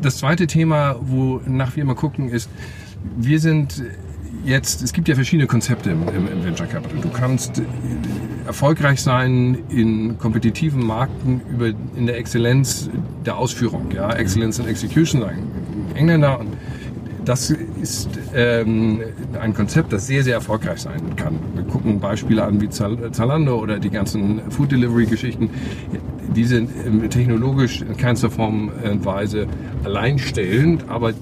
das 0.02 0.18
zweite 0.18 0.46
Thema, 0.46 0.96
wonach 1.02 1.76
wir 1.76 1.84
immer 1.84 1.96
gucken, 1.96 2.30
ist, 2.30 2.50
wir 3.18 3.40
sind 3.40 3.84
jetzt, 4.46 4.84
es 4.84 4.94
gibt 4.94 5.08
ja 5.08 5.16
verschiedene 5.16 5.48
Konzepte 5.48 5.90
im, 5.90 6.04
im, 6.08 6.44
Venture 6.44 6.68
Capital. 6.68 7.02
Du 7.02 7.10
kannst 7.10 7.62
erfolgreich 8.46 9.02
sein 9.02 9.58
in 9.70 10.20
kompetitiven 10.20 10.86
Markten 10.86 11.42
über, 11.52 11.70
in 11.96 12.06
der 12.06 12.18
Exzellenz 12.18 12.90
der 13.26 13.38
Ausführung, 13.38 13.92
ja, 13.92 14.12
Excellence 14.14 14.60
in 14.60 14.68
Execution, 14.68 15.22
sagen 15.22 15.44
Engländer. 15.96 16.40
Und 16.40 16.50
das 17.30 17.52
ist 17.80 18.10
ähm, 18.34 19.02
ein 19.40 19.54
Konzept, 19.54 19.94
das 19.94 20.08
sehr, 20.08 20.24
sehr 20.24 20.34
erfolgreich 20.34 20.80
sein 20.80 21.16
kann. 21.16 21.36
Wir 21.54 21.64
gucken 21.64 22.00
Beispiele 22.00 22.44
an 22.44 22.60
wie 22.60 22.70
Zalando 22.70 23.60
oder 23.60 23.78
die 23.78 23.92
ganzen 23.92 24.42
Food 24.50 24.72
Delivery 24.72 25.06
Geschichten. 25.06 25.52
Die 26.36 26.46
sind 26.46 26.72
ähm, 26.88 27.08
technologisch 27.08 27.84
in 27.84 27.96
keinster 27.98 28.32
Form 28.32 28.72
und 28.84 29.06
Weise 29.06 29.46
alleinstellend, 29.84 30.90
aber 30.90 31.14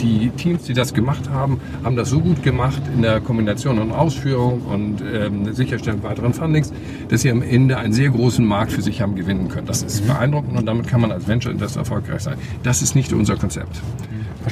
die 0.00 0.30
Teams, 0.30 0.62
die 0.62 0.74
das 0.74 0.94
gemacht 0.94 1.28
haben, 1.28 1.60
haben 1.82 1.96
das 1.96 2.10
so 2.10 2.20
gut 2.20 2.44
gemacht 2.44 2.82
in 2.94 3.02
der 3.02 3.20
Kombination 3.20 3.80
und 3.80 3.90
Ausführung 3.90 4.62
und 4.62 5.02
ähm, 5.12 5.52
Sicherstellung 5.52 6.04
weiteren 6.04 6.34
Fundings, 6.34 6.72
dass 7.08 7.22
sie 7.22 7.32
am 7.32 7.42
Ende 7.42 7.78
einen 7.78 7.92
sehr 7.92 8.10
großen 8.10 8.46
Markt 8.46 8.70
für 8.70 8.82
sich 8.82 9.00
haben 9.00 9.16
gewinnen 9.16 9.48
können. 9.48 9.66
Das 9.66 9.82
ist 9.82 10.04
mhm. 10.04 10.08
beeindruckend 10.08 10.56
und 10.56 10.66
damit 10.66 10.86
kann 10.86 11.00
man 11.00 11.10
als 11.10 11.26
Venture 11.26 11.50
Investor 11.50 11.80
erfolgreich 11.80 12.20
sein. 12.20 12.38
Das 12.62 12.80
ist 12.80 12.94
nicht 12.94 13.12
unser 13.12 13.34
Konzept. 13.34 13.80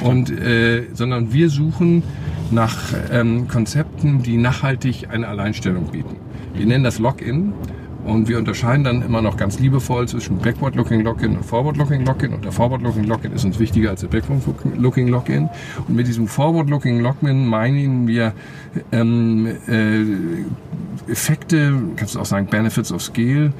Und, 0.03 0.29
äh, 0.29 0.83
sondern 0.93 1.33
wir 1.33 1.49
suchen 1.49 2.03
nach 2.51 2.93
ähm, 3.11 3.47
Konzepten, 3.47 4.23
die 4.23 4.37
nachhaltig 4.37 5.09
eine 5.09 5.27
Alleinstellung 5.27 5.87
bieten. 5.91 6.15
Wir 6.53 6.65
nennen 6.65 6.83
das 6.83 6.99
Login 6.99 7.53
und 8.07 8.29
wir 8.29 8.37
unterscheiden 8.37 8.85
dann 8.85 9.01
immer 9.01 9.21
noch 9.21 9.35
ganz 9.35 9.59
liebevoll 9.59 10.07
zwischen 10.07 10.37
Backward-Looking 10.37 11.01
Login 11.01 11.35
und 11.35 11.45
Forward-Looking 11.45 12.05
Login. 12.05 12.33
Und 12.33 12.45
der 12.45 12.53
Forward-Looking 12.53 13.03
Login 13.03 13.33
ist 13.33 13.43
uns 13.43 13.59
wichtiger 13.59 13.89
als 13.89 14.01
der 14.01 14.07
Backward-Looking 14.07 15.09
Login. 15.09 15.49
Und 15.87 15.95
mit 15.95 16.07
diesem 16.07 16.27
Forward-Looking 16.27 17.01
Login 17.01 17.45
meinen 17.45 18.07
wir 18.07 18.33
ähm, 18.93 19.47
äh, 19.67 21.11
Effekte, 21.11 21.73
kannst 21.97 22.15
du 22.15 22.21
auch 22.21 22.25
sagen 22.25 22.47
Benefits 22.47 22.93
of 22.93 23.01
Scale, 23.01 23.51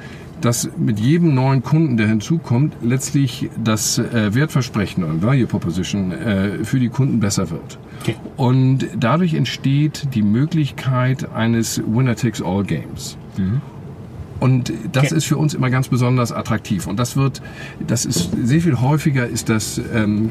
dass 0.41 0.70
mit 0.77 1.00
jedem 1.00 1.34
neuen 1.34 1.63
Kunden, 1.63 1.98
der 1.98 2.08
hinzukommt, 2.08 2.75
letztlich 2.82 3.50
das 3.63 3.98
äh, 3.98 4.34
Wertversprechen 4.34 5.03
und 5.03 5.24
Value 5.24 5.48
Proposition 5.48 6.12
äh, 6.12 6.63
für 6.63 6.79
die 6.79 6.89
Kunden 6.89 7.20
besser 7.20 7.50
wird. 7.50 7.79
Okay. 8.01 8.15
Und 8.36 8.88
dadurch 8.98 9.34
entsteht 9.34 10.10
die 10.13 10.22
Möglichkeit 10.22 11.32
eines 11.34 11.82
Winner 11.86 12.15
Takes 12.15 12.41
All 12.41 12.63
Games. 12.63 13.17
Mhm. 13.38 13.62
Und 14.39 14.72
das 14.91 15.06
okay. 15.06 15.15
ist 15.15 15.25
für 15.25 15.38
uns 15.38 15.53
immer 15.53 15.70
ganz 15.70 15.88
besonders 15.88 16.32
attraktiv. 16.32 16.86
Und 16.86 17.00
das 17.00 17.17
wird, 17.17 17.41
das 17.86 18.06
ist 18.06 18.29
sehr 18.44 18.62
viel 18.62 18.79
häufiger 18.79 19.27
ist 19.27 19.50
das 19.50 19.82
ähm, 19.94 20.29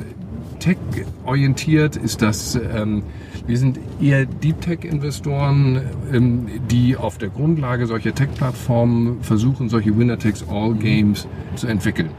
Tech 0.66 0.78
orientiert, 1.24 1.94
ist 1.94 2.22
das, 2.22 2.56
ähm, 2.56 3.04
wir 3.46 3.56
sind 3.56 3.78
eher 4.00 4.26
Deep 4.26 4.60
Tech-Investoren, 4.60 5.80
ähm, 6.12 6.48
die 6.72 6.96
auf 6.96 7.18
der 7.18 7.28
Grundlage 7.28 7.86
solcher 7.86 8.12
Tech-Plattformen 8.12 9.22
versuchen, 9.22 9.68
solche 9.68 9.96
Winner-Takes-All-Games 9.96 11.28
zu 11.54 11.68
entwickeln. 11.68 12.10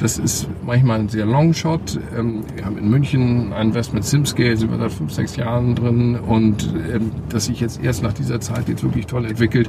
Das 0.00 0.18
ist 0.18 0.48
manchmal 0.66 0.98
ein 0.98 1.10
sehr 1.10 1.26
Long 1.26 1.54
Shot. 1.54 2.00
Ähm, 2.18 2.42
wir 2.56 2.64
haben 2.64 2.76
in 2.76 2.90
München 2.90 3.52
ein 3.52 3.68
Investment 3.68 4.04
SimScale, 4.04 4.56
sind 4.56 4.72
wir 4.72 4.78
seit 4.78 4.90
fünf, 4.90 5.12
sechs 5.12 5.36
Jahren 5.36 5.76
drin 5.76 6.16
und 6.16 6.74
ähm, 6.92 7.12
das 7.28 7.44
sich 7.44 7.60
jetzt 7.60 7.84
erst 7.84 8.02
nach 8.02 8.14
dieser 8.14 8.40
Zeit 8.40 8.68
jetzt 8.68 8.82
wirklich 8.82 9.06
toll 9.06 9.26
entwickelt. 9.26 9.68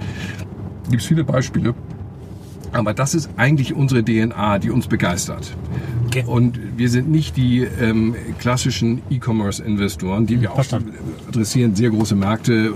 Gibt 0.90 1.04
es 1.04 1.08
viele 1.08 1.24
Beispiele. 1.24 1.76
Aber 2.74 2.94
das 2.94 3.14
ist 3.14 3.30
eigentlich 3.38 3.74
unsere 3.74 4.04
DNA, 4.04 4.60
die 4.60 4.72
uns 4.72 4.88
begeistert. 4.88 5.56
Okay. 6.08 6.24
Und 6.28 6.60
wir 6.78 6.90
sind 6.90 7.10
nicht 7.10 7.38
die 7.38 7.62
ähm, 7.62 8.16
klassischen 8.40 9.02
E-Commerce-Investoren, 9.10 10.28
die 10.28 10.42
wir 10.42 10.52
auch 10.52 10.56
Verstanden. 10.56 10.94
adressieren, 11.28 11.76
sehr 11.76 11.90
große 11.90 12.16
Märkte, 12.16 12.72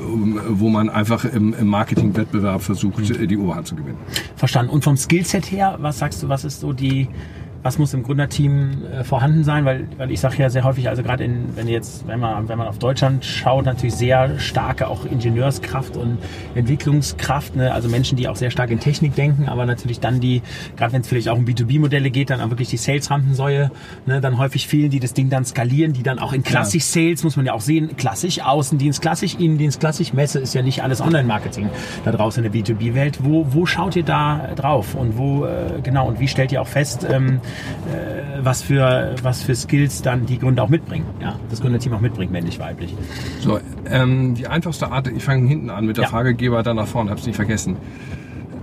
wo 0.49 0.69
man 0.69 0.89
einfach 0.89 1.25
im, 1.25 1.53
im 1.53 1.67
Marketing-Wettbewerb 1.67 2.61
versucht, 2.61 3.09
mhm. 3.09 3.27
die 3.27 3.37
Oberhand 3.37 3.67
zu 3.67 3.75
gewinnen. 3.75 3.97
Verstanden. 4.35 4.71
Und 4.71 4.83
vom 4.83 4.97
Skillset 4.97 5.51
her, 5.51 5.77
was 5.81 5.99
sagst 5.99 6.23
du, 6.23 6.29
was 6.29 6.45
ist 6.45 6.61
so 6.61 6.73
die 6.73 7.07
was 7.63 7.77
muss 7.77 7.93
im 7.93 8.03
Gründerteam 8.03 8.83
äh, 8.85 9.03
vorhanden 9.03 9.43
sein, 9.43 9.65
weil, 9.65 9.87
weil 9.97 10.11
ich 10.11 10.19
sage 10.19 10.37
ja 10.37 10.49
sehr 10.49 10.63
häufig, 10.63 10.89
also 10.89 11.03
gerade 11.03 11.27
wenn 11.55 11.67
jetzt, 11.67 12.07
wenn 12.07 12.19
man, 12.19 12.47
wenn 12.47 12.57
man 12.57 12.67
auf 12.67 12.79
Deutschland 12.79 13.25
schaut, 13.25 13.65
natürlich 13.65 13.95
sehr 13.95 14.39
starke 14.39 14.87
auch 14.87 15.05
Ingenieurskraft 15.05 15.97
und 15.97 16.17
Entwicklungskraft, 16.55 17.55
ne? 17.55 17.73
also 17.73 17.89
Menschen, 17.89 18.17
die 18.17 18.27
auch 18.27 18.35
sehr 18.35 18.51
stark 18.51 18.71
in 18.71 18.79
Technik 18.79 19.15
denken, 19.15 19.47
aber 19.47 19.65
natürlich 19.65 19.99
dann 19.99 20.19
die, 20.19 20.41
gerade 20.75 20.93
wenn 20.93 21.01
es 21.01 21.07
vielleicht 21.07 21.29
auch 21.29 21.37
um 21.37 21.45
B2B-Modelle 21.45 22.11
geht, 22.11 22.29
dann 22.29 22.41
auch 22.41 22.49
wirklich 22.49 22.69
die 22.69 22.77
Sales-Rampensäule, 22.77 23.71
ne? 24.05 24.21
dann 24.21 24.37
häufig 24.37 24.67
fehlen, 24.67 24.89
die 24.89 24.99
das 24.99 25.13
Ding 25.13 25.29
dann 25.29 25.45
skalieren, 25.45 25.93
die 25.93 26.03
dann 26.03 26.19
auch 26.19 26.33
in 26.33 26.43
klassisch 26.43 26.83
Sales, 26.83 27.23
muss 27.23 27.35
man 27.35 27.45
ja 27.45 27.53
auch 27.53 27.61
sehen, 27.61 27.97
klassisch 27.97 28.41
Außendienst, 28.41 29.01
klassisch 29.01 29.35
Innendienst, 29.35 29.79
klassisch 29.79 30.13
Messe 30.13 30.39
ist 30.39 30.53
ja 30.53 30.61
nicht 30.61 30.83
alles 30.83 31.01
Online-Marketing 31.01 31.69
da 32.05 32.11
draußen 32.11 32.43
in 32.43 32.51
der 32.51 32.61
B2B-Welt. 32.61 33.19
Wo, 33.23 33.45
wo 33.49 33.65
schaut 33.65 33.95
ihr 33.95 34.03
da 34.03 34.49
drauf 34.55 34.95
und 34.95 35.17
wo, 35.17 35.45
äh, 35.45 35.81
genau, 35.83 36.07
und 36.07 36.19
wie 36.19 36.27
stellt 36.27 36.51
ihr 36.51 36.61
auch 36.61 36.67
fest, 36.67 37.05
ähm, 37.09 37.37
äh, 37.37 37.46
was, 38.41 38.61
für, 38.61 39.15
was 39.21 39.43
für 39.43 39.55
Skills 39.55 40.01
dann 40.01 40.25
die 40.25 40.39
Gründer 40.39 40.63
auch 40.63 40.69
mitbringen. 40.69 41.05
Ja, 41.21 41.39
das 41.49 41.61
Gründerteam 41.61 41.93
auch 41.93 42.01
mitbringt, 42.01 42.31
männlich, 42.31 42.59
weiblich. 42.59 42.95
So, 43.39 43.59
ähm, 43.89 44.35
die 44.35 44.47
einfachste 44.47 44.91
Art, 44.91 45.07
ich 45.07 45.23
fange 45.23 45.47
hinten 45.47 45.69
an 45.69 45.85
mit 45.85 45.97
der 45.97 46.05
ja. 46.05 46.09
Fragegeber, 46.09 46.63
dann 46.63 46.75
nach 46.75 46.87
vorne, 46.87 47.11
hab's 47.11 47.25
nicht 47.25 47.35
vergessen. 47.35 47.77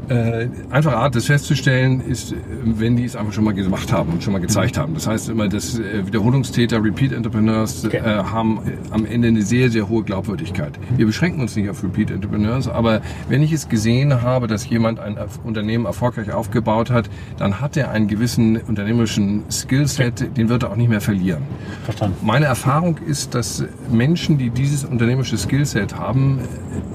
Äh, 0.09 0.49
einfache 0.71 0.97
Art, 0.97 1.15
das 1.15 1.27
festzustellen, 1.27 2.01
ist, 2.01 2.35
wenn 2.63 2.97
die 2.97 3.05
es 3.05 3.17
einfach 3.17 3.33
schon 3.33 3.45
mal 3.45 3.55
gemacht 3.55 3.93
haben 3.93 4.13
und 4.13 4.23
schon 4.23 4.33
mal 4.33 4.41
gezeigt 4.41 4.77
haben. 4.79 4.95
Das 4.95 5.07
heißt 5.07 5.29
immer, 5.29 5.49
dass 5.49 5.79
äh, 5.79 6.07
Wiederholungstäter, 6.07 6.83
Repeat 6.83 7.13
Entrepreneurs 7.13 7.85
okay. 7.85 7.99
äh, 7.99 8.03
haben 8.03 8.61
äh, 8.67 8.73
am 8.91 9.07
Ende 9.07 9.29
eine 9.29 9.43
sehr, 9.43 9.71
sehr 9.71 9.89
hohe 9.89 10.03
Glaubwürdigkeit. 10.03 10.79
Wir 10.97 11.07
beschränken 11.07 11.41
uns 11.41 11.57
nicht 11.57 11.71
auf 11.71 11.83
Repeat 11.83 12.11
Entrepreneurs, 12.11 12.69
aber 12.69 13.01
wenn 13.29 13.43
ich 13.43 13.53
es 13.53 13.69
gesehen 13.69 14.23
habe, 14.23 14.47
dass 14.47 14.69
jemand 14.69 15.01
ein 15.01 15.17
Unternehmen 15.45 15.87
erfolgreich 15.87 16.33
aufgebaut 16.33 16.91
hat, 16.91 17.09
dann 17.39 17.61
hat 17.61 17.77
er 17.77 17.91
einen 17.91 18.09
gewissen 18.09 18.57
unternehmerischen 18.57 19.45
Skillset, 19.51 20.23
okay. 20.23 20.31
den 20.37 20.49
wird 20.49 20.65
er 20.65 20.71
auch 20.71 20.77
nicht 20.77 20.91
mehr 20.91 21.01
verlieren. 21.01 21.43
Verstanden. 21.85 22.17
Meine 22.23 22.47
Erfahrung 22.47 22.99
ist, 23.07 23.35
dass 23.35 23.65
Menschen, 23.91 24.39
die 24.39 24.51
dieses 24.51 24.85
unternehmerische 24.85 25.39
Skillset 25.39 25.97
haben, 25.97 26.41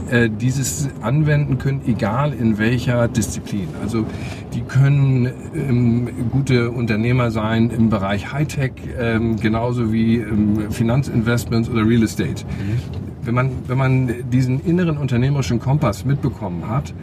äh, 0.10 0.30
dieses 0.30 0.90
anwenden 1.02 1.58
können, 1.58 1.82
egal 1.88 2.34
in 2.34 2.58
welcher 2.58 2.99
Disziplin. 3.08 3.68
Also 3.82 4.06
die 4.54 4.62
können 4.62 5.30
ähm, 5.56 6.10
gute 6.32 6.72
Unternehmer 6.72 7.32
sein 7.32 7.70
im 7.70 7.90
Bereich 7.90 8.32
Hightech, 8.32 8.74
ähm, 9.00 9.38
genauso 9.38 9.92
wie 9.92 10.18
ähm, 10.18 10.72
Finanzinvestments 10.72 11.70
oder 11.70 11.88
Real 11.88 12.04
Estate. 12.04 12.46
Mhm. 12.46 12.80
Wenn 13.24 13.36
man, 13.36 13.52
wenn 13.68 13.78
man 13.78 14.30
diesen 14.32 14.64
inneren 14.64 14.98
unternehmerischen 14.98 15.60
Kompass 15.60 16.06
mitbekommen 16.06 16.68
hat, 16.68 16.94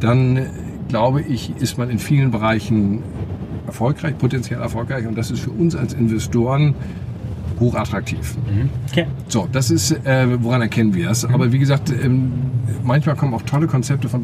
dann 0.00 0.46
glaube 0.88 1.22
ich, 1.22 1.56
ist 1.56 1.78
man 1.78 1.90
in 1.90 1.98
vielen 1.98 2.30
Bereichen 2.30 3.02
erfolgreich, 3.66 4.16
potenziell 4.16 4.60
erfolgreich. 4.60 5.06
Und 5.06 5.18
das 5.18 5.30
ist 5.30 5.40
für 5.40 5.50
uns 5.50 5.74
als 5.74 5.92
Investoren 5.92 6.74
hochattraktiv. 7.60 8.36
Mhm. 8.36 8.70
Okay. 8.90 9.06
So, 9.28 9.48
das 9.50 9.70
ist, 9.70 9.92
äh, 10.06 10.42
woran 10.42 10.62
erkennen 10.62 10.94
wir 10.94 11.10
es. 11.10 11.26
Mhm. 11.26 11.34
Aber 11.34 11.52
wie 11.52 11.58
gesagt, 11.58 11.90
ähm, 11.90 12.32
manchmal 12.84 13.16
kommen 13.16 13.34
auch 13.34 13.42
tolle 13.42 13.66
Konzepte 13.66 14.08
von, 14.08 14.22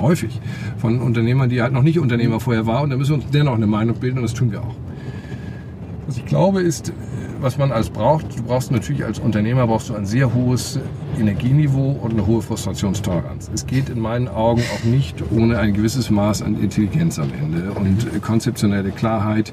häufig, 0.00 0.40
von 0.78 1.00
Unternehmern, 1.00 1.48
die 1.48 1.62
halt 1.62 1.72
noch 1.72 1.82
nicht 1.82 1.98
Unternehmer 1.98 2.40
vorher 2.40 2.66
waren. 2.66 2.84
Und 2.84 2.90
da 2.90 2.96
müssen 2.96 3.16
wir 3.16 3.22
uns 3.22 3.30
dennoch 3.30 3.54
eine 3.54 3.66
Meinung 3.66 3.96
bilden 3.96 4.18
und 4.18 4.24
das 4.24 4.34
tun 4.34 4.52
wir 4.52 4.60
auch. 4.60 4.74
Was 6.06 6.16
ich 6.16 6.26
glaube 6.26 6.60
ist, 6.62 6.92
was 7.40 7.58
man 7.58 7.72
alles 7.72 7.90
braucht, 7.90 8.38
du 8.38 8.42
brauchst 8.42 8.70
natürlich 8.70 9.04
als 9.04 9.18
Unternehmer 9.18 9.66
brauchst 9.66 9.88
du 9.88 9.94
ein 9.94 10.06
sehr 10.06 10.32
hohes 10.32 10.78
Energieniveau 11.18 11.98
und 12.02 12.12
eine 12.12 12.26
hohe 12.26 12.42
Frustrationstoleranz. 12.42 13.50
Es 13.52 13.66
geht 13.66 13.88
in 13.88 14.00
meinen 14.00 14.28
Augen 14.28 14.62
auch 14.74 14.84
nicht 14.84 15.22
ohne 15.30 15.58
ein 15.58 15.74
gewisses 15.74 16.10
Maß 16.10 16.42
an 16.42 16.60
Intelligenz 16.60 17.18
am 17.18 17.30
Ende 17.38 17.72
und 17.72 18.22
konzeptionelle 18.22 18.90
Klarheit 18.90 19.52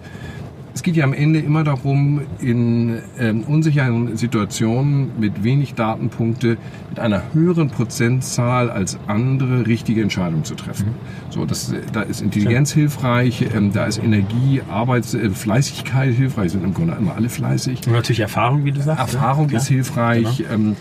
es 0.74 0.82
geht 0.82 0.96
ja 0.96 1.04
am 1.04 1.14
Ende 1.14 1.40
immer 1.40 1.64
darum, 1.64 2.22
in 2.40 3.00
ähm, 3.20 3.44
unsicheren 3.44 4.18
Situationen 4.18 5.12
mit 5.20 5.44
wenig 5.44 5.76
Datenpunkte, 5.76 6.58
mit 6.90 7.00
einer 7.00 7.22
höheren 7.34 7.70
Prozentzahl 7.70 8.72
als 8.72 8.98
andere 9.08 9.68
richtige 9.68 10.02
Entscheidungen 10.02 10.44
zu 10.44 10.56
treffen. 10.56 10.88
Mhm. 10.88 11.32
So, 11.32 11.46
das, 11.46 11.74
da 11.92 12.02
ist 12.02 12.22
Intelligenz 12.22 12.74
Schön. 12.74 12.82
hilfreich, 12.82 13.46
ähm, 13.56 13.72
da 13.72 13.86
ist 13.86 14.00
Energie, 14.04 14.62
Arbeits, 14.70 15.14
äh, 15.14 15.30
Fleißigkeit 15.30 16.14
hilfreich, 16.14 16.52
sind 16.52 16.64
im 16.64 16.74
Grunde 16.74 16.96
immer 17.00 17.16
alle 17.16 17.30
fleißig. 17.30 17.86
Und 17.86 17.94
natürlich 17.94 18.22
Erfahrung, 18.22 18.66
wie 18.66 18.72
du 18.72 18.82
sagst. 18.82 19.14
Erfahrung 19.14 19.50
ja? 19.50 19.58
ist 19.58 19.68
hilfreich. 19.68 20.38
Genau. 20.38 20.54
Ähm, 20.54 20.76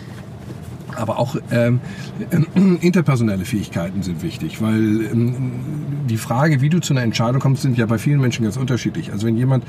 aber 0.97 1.19
auch 1.19 1.35
ähm, 1.51 1.79
interpersonelle 2.81 3.45
Fähigkeiten 3.45 4.03
sind 4.03 4.23
wichtig, 4.23 4.61
weil 4.61 5.05
ähm, 5.11 5.51
die 6.09 6.17
Frage, 6.17 6.61
wie 6.61 6.69
du 6.69 6.79
zu 6.79 6.93
einer 6.93 7.03
Entscheidung 7.03 7.41
kommst, 7.41 7.61
sind 7.61 7.77
ja 7.77 7.85
bei 7.85 7.97
vielen 7.97 8.19
Menschen 8.19 8.43
ganz 8.43 8.57
unterschiedlich. 8.57 9.11
Also 9.11 9.27
wenn 9.27 9.37
jemand 9.37 9.63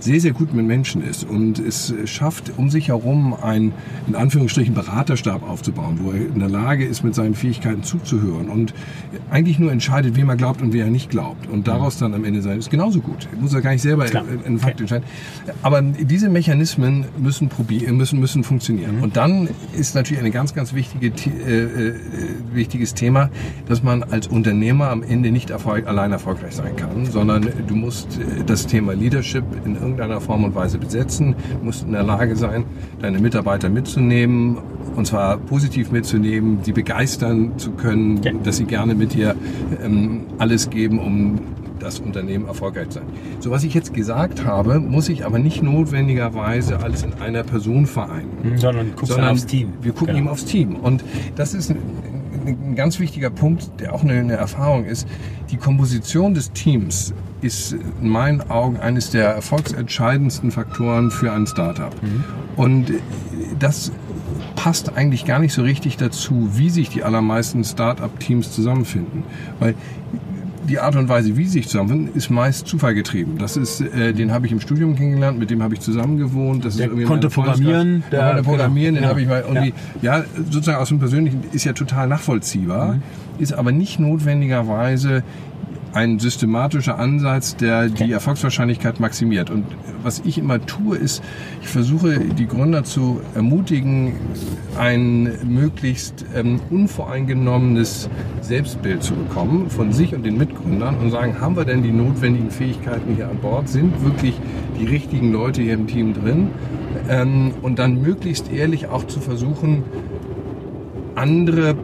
sehr, 0.00 0.20
sehr 0.20 0.32
gut 0.32 0.54
mit 0.54 0.66
Menschen 0.66 1.02
ist 1.02 1.24
und 1.24 1.58
es 1.58 1.92
schafft, 2.06 2.52
um 2.56 2.70
sich 2.70 2.88
herum 2.88 3.34
einen, 3.34 3.72
in 4.06 4.14
Anführungsstrichen, 4.14 4.74
Beraterstab 4.74 5.48
aufzubauen, 5.48 6.00
wo 6.02 6.12
er 6.12 6.18
in 6.18 6.38
der 6.38 6.48
Lage 6.48 6.84
ist, 6.84 7.04
mit 7.04 7.14
seinen 7.14 7.34
Fähigkeiten 7.34 7.82
zuzuhören 7.82 8.48
und 8.48 8.74
eigentlich 9.30 9.58
nur 9.58 9.72
entscheidet, 9.72 10.16
wem 10.16 10.28
er 10.28 10.36
glaubt 10.36 10.62
und 10.62 10.72
wer 10.72 10.86
er 10.86 10.90
nicht 10.90 11.10
glaubt 11.10 11.46
und 11.48 11.68
daraus 11.68 11.98
dann 11.98 12.14
am 12.14 12.24
Ende 12.24 12.42
sein, 12.42 12.58
ist 12.58 12.70
genauso 12.70 13.00
gut. 13.00 13.28
Muss 13.38 13.52
er 13.52 13.60
gar 13.60 13.72
nicht 13.72 13.82
selber 13.82 14.06
Klar. 14.06 14.24
in, 14.28 14.54
in 14.54 14.58
Fakt 14.58 14.74
okay. 14.74 14.82
entscheiden. 14.82 15.04
Aber 15.62 15.82
diese 15.82 16.28
Mechanismen 16.28 17.04
müssen 17.18 17.48
probieren, 17.48 17.96
müssen, 17.96 18.20
müssen 18.20 18.44
funktionieren. 18.44 18.96
Mhm. 18.96 19.02
Und 19.02 19.16
dann 19.16 19.48
ist 19.72 19.94
natürlich 19.94 20.20
eine 20.20 20.30
ganz, 20.30 20.54
ganz 20.54 20.69
wichtige, 20.74 21.08
äh, 21.08 21.88
äh, 21.88 21.94
wichtiges 22.52 22.94
Thema, 22.94 23.30
dass 23.68 23.82
man 23.82 24.02
als 24.02 24.26
Unternehmer 24.26 24.90
am 24.90 25.02
Ende 25.02 25.30
nicht 25.30 25.50
erfolg, 25.50 25.86
allein 25.86 26.12
erfolgreich 26.12 26.54
sein 26.54 26.76
kann, 26.76 27.06
sondern 27.06 27.48
du 27.66 27.74
musst 27.74 28.18
äh, 28.18 28.44
das 28.44 28.66
Thema 28.66 28.94
Leadership 28.94 29.44
in 29.64 29.76
irgendeiner 29.76 30.20
Form 30.20 30.44
und 30.44 30.54
Weise 30.54 30.78
besetzen, 30.78 31.34
du 31.58 31.64
musst 31.64 31.84
in 31.84 31.92
der 31.92 32.02
Lage 32.02 32.36
sein, 32.36 32.64
deine 33.00 33.18
Mitarbeiter 33.18 33.68
mitzunehmen 33.68 34.58
und 34.96 35.06
zwar 35.06 35.38
positiv 35.38 35.90
mitzunehmen, 35.92 36.58
sie 36.62 36.72
begeistern 36.72 37.58
zu 37.58 37.72
können, 37.72 38.22
ja. 38.22 38.32
dass 38.42 38.56
sie 38.56 38.64
gerne 38.64 38.94
mit 38.94 39.14
dir 39.14 39.34
ähm, 39.82 40.26
alles 40.38 40.70
geben, 40.70 40.98
um 40.98 41.38
das 41.80 41.98
Unternehmen 41.98 42.46
erfolgreich 42.46 42.88
sein. 42.90 43.04
So 43.40 43.50
was 43.50 43.64
ich 43.64 43.74
jetzt 43.74 43.94
gesagt 43.94 44.44
habe, 44.44 44.78
muss 44.78 45.08
ich 45.08 45.24
aber 45.24 45.38
nicht 45.38 45.62
notwendigerweise 45.62 46.80
alles 46.80 47.02
in 47.02 47.14
einer 47.14 47.42
Person 47.42 47.86
vereinen. 47.86 48.30
Mhm, 48.42 48.58
sondern, 48.58 48.92
sondern 49.02 49.28
aufs 49.30 49.46
Team. 49.46 49.72
Wir 49.82 49.92
gucken 49.92 50.08
genau. 50.08 50.18
eben 50.18 50.28
aufs 50.28 50.44
Team. 50.44 50.76
Und 50.76 51.04
das 51.36 51.54
ist 51.54 51.70
ein, 51.70 51.78
ein 52.46 52.74
ganz 52.76 53.00
wichtiger 53.00 53.30
Punkt, 53.30 53.70
der 53.80 53.94
auch 53.94 54.02
eine, 54.02 54.14
eine 54.14 54.34
Erfahrung 54.34 54.84
ist. 54.84 55.08
Die 55.50 55.56
Komposition 55.56 56.34
des 56.34 56.52
Teams 56.52 57.12
ist 57.42 57.72
in 57.72 58.08
meinen 58.08 58.50
Augen 58.50 58.76
eines 58.76 59.10
der 59.10 59.30
erfolgsentscheidendsten 59.30 60.50
Faktoren 60.50 61.10
für 61.10 61.32
ein 61.32 61.46
Startup. 61.46 61.94
Mhm. 62.02 62.24
Und 62.56 62.92
das 63.58 63.92
passt 64.56 64.96
eigentlich 64.96 65.24
gar 65.24 65.38
nicht 65.38 65.52
so 65.52 65.62
richtig 65.62 65.96
dazu, 65.96 66.50
wie 66.52 66.70
sich 66.70 66.90
die 66.90 67.02
allermeisten 67.02 67.64
Startup-Teams 67.64 68.52
zusammenfinden. 68.52 69.24
Weil 69.58 69.74
die 70.70 70.78
Art 70.78 70.94
und 70.94 71.08
Weise, 71.08 71.36
wie 71.36 71.44
sie 71.44 71.50
sich 71.50 71.68
zusammenfinden, 71.68 72.14
ist 72.14 72.30
meist 72.30 72.66
zufallgetrieben. 72.66 73.38
Das 73.38 73.56
ist, 73.56 73.80
äh, 73.80 74.12
den 74.12 74.32
habe 74.32 74.46
ich 74.46 74.52
im 74.52 74.60
Studium 74.60 74.94
kennengelernt, 74.94 75.38
mit 75.38 75.50
dem 75.50 75.62
habe 75.62 75.74
ich 75.74 75.80
zusammen 75.80 76.16
gewohnt. 76.16 76.64
Das 76.64 76.76
der 76.76 76.90
ist 76.92 77.06
konnte 77.06 77.28
programmieren. 77.28 78.04
Der, 78.12 78.28
konnte 78.28 78.42
programmieren, 78.44 78.94
genau. 78.94 79.06
den 79.06 79.10
habe 79.10 79.20
ich 79.20 79.28
mal 79.28 79.44
irgendwie, 79.46 79.74
ja. 80.00 80.18
ja. 80.18 80.24
sozusagen 80.36 80.78
aus 80.78 80.88
dem 80.88 81.00
Persönlichen 81.00 81.42
ist 81.52 81.64
ja 81.64 81.72
total 81.72 82.06
nachvollziehbar, 82.06 82.94
mhm. 82.94 83.02
ist 83.38 83.52
aber 83.52 83.72
nicht 83.72 83.98
notwendigerweise 83.98 85.24
ein 85.92 86.18
systematischer 86.18 86.98
Ansatz, 86.98 87.56
der 87.56 87.88
die 87.88 88.12
Erfolgswahrscheinlichkeit 88.12 89.00
maximiert. 89.00 89.50
Und 89.50 89.64
was 90.02 90.22
ich 90.24 90.38
immer 90.38 90.64
tue, 90.64 90.96
ist, 90.96 91.22
ich 91.60 91.68
versuche 91.68 92.20
die 92.20 92.46
Gründer 92.46 92.84
zu 92.84 93.20
ermutigen, 93.34 94.14
ein 94.78 95.32
möglichst 95.44 96.24
ähm, 96.34 96.60
unvoreingenommenes 96.70 98.08
Selbstbild 98.40 99.02
zu 99.02 99.14
bekommen 99.14 99.70
von 99.70 99.92
sich 99.92 100.14
und 100.14 100.24
den 100.24 100.38
Mitgründern 100.38 100.96
und 100.98 101.10
sagen, 101.10 101.40
haben 101.40 101.56
wir 101.56 101.64
denn 101.64 101.82
die 101.82 101.92
notwendigen 101.92 102.50
Fähigkeiten 102.50 103.16
hier 103.16 103.28
an 103.28 103.38
Bord? 103.38 103.68
Sind 103.68 104.04
wirklich 104.04 104.34
die 104.80 104.86
richtigen 104.86 105.32
Leute 105.32 105.62
hier 105.62 105.74
im 105.74 105.86
Team 105.86 106.14
drin? 106.14 106.50
Ähm, 107.08 107.52
und 107.62 107.78
dann 107.78 108.00
möglichst 108.00 108.52
ehrlich 108.52 108.86
auch 108.88 109.06
zu 109.06 109.20
versuchen, 109.20 109.84
andere 111.14 111.74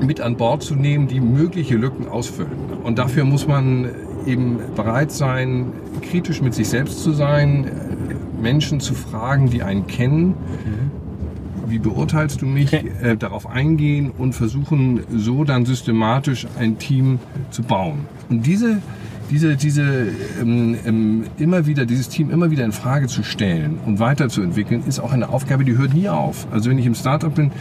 mit 0.00 0.20
an 0.20 0.36
Bord 0.36 0.62
zu 0.62 0.74
nehmen, 0.74 1.08
die 1.08 1.20
mögliche 1.20 1.76
Lücken 1.76 2.06
ausfüllen. 2.08 2.67
Und 2.88 2.98
dafür 2.98 3.24
muss 3.24 3.46
man 3.46 3.90
eben 4.24 4.60
bereit 4.74 5.12
sein, 5.12 5.74
kritisch 6.00 6.40
mit 6.40 6.54
sich 6.54 6.70
selbst 6.70 7.02
zu 7.02 7.12
sein, 7.12 7.70
Menschen 8.40 8.80
zu 8.80 8.94
fragen, 8.94 9.50
die 9.50 9.62
einen 9.62 9.86
kennen. 9.86 10.32
Wie 11.66 11.78
beurteilst 11.78 12.40
du 12.40 12.46
mich? 12.46 12.72
Äh, 12.72 13.18
darauf 13.18 13.46
eingehen 13.46 14.10
und 14.16 14.32
versuchen, 14.32 15.00
so 15.14 15.44
dann 15.44 15.66
systematisch 15.66 16.46
ein 16.58 16.78
Team 16.78 17.18
zu 17.50 17.62
bauen. 17.62 18.06
Und 18.30 18.46
diese 18.46 18.78
diese, 19.30 19.56
diese 19.56 20.08
ähm, 20.40 20.76
ähm, 20.86 21.24
immer 21.38 21.66
wieder, 21.66 21.86
dieses 21.86 22.08
Team 22.08 22.30
immer 22.30 22.50
wieder 22.50 22.64
in 22.64 22.72
Frage 22.72 23.06
zu 23.06 23.22
stellen 23.22 23.78
und 23.86 23.98
weiterzuentwickeln, 23.98 24.82
ist 24.86 25.00
auch 25.00 25.12
eine 25.12 25.28
Aufgabe, 25.28 25.64
die 25.64 25.76
hört 25.76 25.94
nie 25.94 26.08
auf. 26.08 26.46
Also 26.50 26.70
wenn 26.70 26.78
ich 26.78 26.86
im 26.86 26.94
Startup 26.94 27.34
bin, 27.34 27.52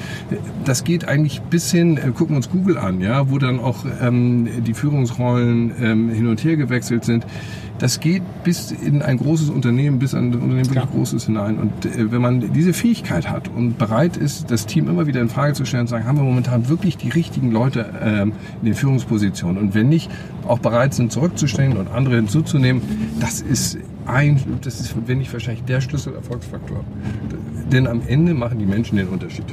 das 0.65 0.83
geht 0.83 1.07
eigentlich 1.07 1.41
bis 1.41 1.71
hin, 1.71 1.97
äh, 1.97 2.11
gucken 2.11 2.29
wir 2.29 2.37
uns 2.37 2.49
Google 2.49 2.77
an, 2.77 3.01
ja, 3.01 3.29
wo 3.29 3.37
dann 3.37 3.59
auch 3.59 3.85
ähm, 4.01 4.47
die 4.65 4.73
Führungsrollen 4.73 5.71
ähm, 5.81 6.09
hin 6.09 6.27
und 6.27 6.43
her 6.43 6.55
gewechselt 6.57 7.05
sind. 7.05 7.25
Das 7.79 7.99
geht 7.99 8.23
bis 8.43 8.71
in 8.71 9.03
ein 9.03 9.17
großes 9.17 9.49
Unternehmen, 9.49 9.99
bis 9.99 10.15
ein 10.15 10.33
Unternehmen 10.33 10.65
wirklich 10.65 10.89
großes 10.91 11.25
hinein. 11.27 11.59
Und 11.59 11.85
äh, 11.85 12.11
wenn 12.11 12.21
man 12.21 12.51
diese 12.53 12.73
Fähigkeit 12.73 13.29
hat 13.29 13.49
und 13.49 13.77
bereit 13.77 14.17
ist, 14.17 14.49
das 14.49 14.65
Team 14.65 14.89
immer 14.89 15.05
wieder 15.05 15.21
in 15.21 15.29
Frage 15.29 15.53
zu 15.53 15.65
stellen 15.65 15.81
und 15.81 15.87
zu 15.87 15.91
sagen, 15.91 16.05
haben 16.05 16.17
wir 16.17 16.23
momentan 16.23 16.69
wirklich 16.69 16.97
die 16.97 17.09
richtigen 17.09 17.51
Leute 17.51 17.93
ähm, 18.01 18.33
in 18.61 18.65
den 18.65 18.73
Führungspositionen? 18.73 19.61
Und 19.61 19.75
wenn 19.75 19.89
nicht, 19.89 20.09
auch 20.47 20.59
bereit 20.59 20.93
sind, 20.93 21.11
zurückzustellen 21.11 21.56
und 21.77 21.89
andere 21.89 22.15
hinzuzunehmen, 22.17 22.81
das 23.19 23.41
ist 23.41 23.77
ein, 24.07 24.39
das 24.61 24.79
ist, 24.79 24.95
wenn 25.05 25.19
nicht 25.19 25.31
wahrscheinlich 25.33 25.63
der 25.65 25.81
Schlüsselerfolgsfaktor. 25.81 26.83
Denn 27.71 27.85
am 27.85 28.01
Ende 28.07 28.33
machen 28.33 28.59
die 28.59 28.65
Menschen 28.65 28.97
den 28.97 29.09
Unterschied. 29.09 29.45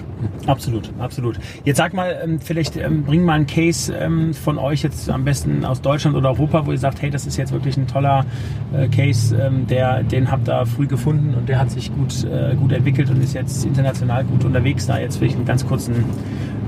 Absolut, 0.47 0.91
absolut. 1.01 1.39
Jetzt 1.65 1.79
sag 1.79 1.95
mal, 1.95 2.17
ähm, 2.23 2.39
vielleicht 2.41 2.77
ähm, 2.77 3.03
bring 3.03 3.25
mal 3.25 3.33
einen 3.33 3.47
Case 3.47 3.93
ähm, 3.93 4.33
von 4.35 4.57
euch 4.57 4.83
jetzt 4.83 5.11
am 5.11 5.25
besten 5.25 5.65
aus 5.65 5.81
Deutschland 5.81 6.17
oder 6.17 6.31
Europa, 6.31 6.65
wo 6.65 6.71
ihr 6.71 6.79
sagt, 6.79 7.03
hey, 7.03 7.11
das 7.11 7.27
ist 7.27 7.37
jetzt 7.37 7.53
wirklich 7.53 7.77
ein 7.77 7.89
toller 7.89 8.25
äh, 8.73 8.87
Case, 8.89 9.35
der, 9.69 10.05
den 10.05 10.31
habt 10.31 10.49
ihr 10.49 10.65
früh 10.67 10.87
gefunden 10.87 11.35
und 11.35 11.49
der 11.49 11.59
hat 11.59 11.71
sich 11.71 11.93
gut, 11.93 12.25
äh, 12.25 12.55
gut 12.55 12.73
entwickelt 12.73 13.11
und 13.11 13.23
ist 13.23 13.35
jetzt 13.35 13.65
international 13.65 14.25
gut 14.25 14.45
unterwegs. 14.45 14.87
Da 14.87 14.99
jetzt 14.99 15.17
vielleicht 15.17 15.37
einen 15.37 15.45
ganz 15.45 15.67
kurzen, 15.67 16.05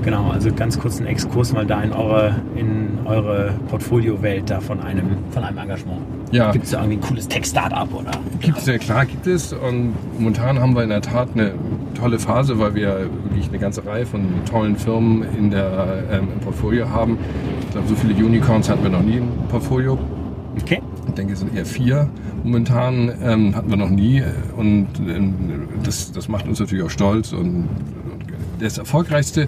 genau, 0.03 0.29
also 0.31 0.51
ganz 0.53 0.77
kurzen 0.77 1.05
Exkurs 1.05 1.53
mal 1.53 1.65
da 1.65 1.81
in 1.81 1.93
eure, 1.93 2.35
in 2.55 2.99
eure 3.05 3.53
Portfoliowelt 3.69 4.49
da 4.49 4.59
von 4.59 4.81
einem, 4.81 5.17
von 5.31 5.43
einem 5.43 5.57
Engagement. 5.57 6.01
Ja. 6.31 6.51
Gibt 6.51 6.65
es 6.65 6.71
da 6.71 6.81
irgendwie 6.81 6.97
ein 6.97 7.01
cooles 7.01 7.27
Tech-Startup 7.27 7.93
oder? 7.93 8.11
Gibt 8.41 8.57
es 8.57 8.65
ja 8.65 8.77
klar, 8.77 9.05
gibt 9.05 9.27
es. 9.27 9.53
Und 9.53 9.93
momentan 10.17 10.59
haben 10.59 10.75
wir 10.75 10.83
in 10.83 10.89
der 10.89 11.01
Tat 11.01 11.29
eine 11.33 11.53
tolle 11.95 12.19
Phase, 12.19 12.59
weil 12.59 12.75
wir 12.75 13.09
wirklich 13.23 13.47
eine 13.47 13.59
ganze 13.59 13.85
Reihe 13.85 14.05
von 14.05 14.25
tollen 14.49 14.75
Firmen 14.75 15.23
in 15.37 15.51
der, 15.51 16.03
ähm, 16.11 16.27
im 16.33 16.39
Portfolio 16.39 16.89
haben. 16.89 17.17
Ich 17.61 17.71
glaube, 17.71 17.87
so 17.87 17.95
viele 17.95 18.13
Unicorns 18.13 18.69
hatten 18.69 18.83
wir 18.83 18.89
noch 18.89 19.01
nie 19.01 19.17
im 19.17 19.29
Portfolio. 19.49 19.97
Okay. 20.61 20.81
Ich 21.07 21.13
denke, 21.13 21.33
es 21.33 21.39
sind 21.39 21.55
eher 21.55 21.65
vier 21.65 22.09
momentan, 22.43 23.11
ähm, 23.21 23.55
hatten 23.55 23.69
wir 23.69 23.77
noch 23.77 23.89
nie. 23.89 24.23
Und 24.55 24.87
ähm, 24.99 25.67
das, 25.83 26.11
das 26.11 26.27
macht 26.27 26.47
uns 26.47 26.59
natürlich 26.59 26.83
auch 26.83 26.89
stolz. 26.89 27.31
Und, 27.31 27.67
und 28.11 28.25
das 28.59 28.77
erfolgreichste 28.77 29.47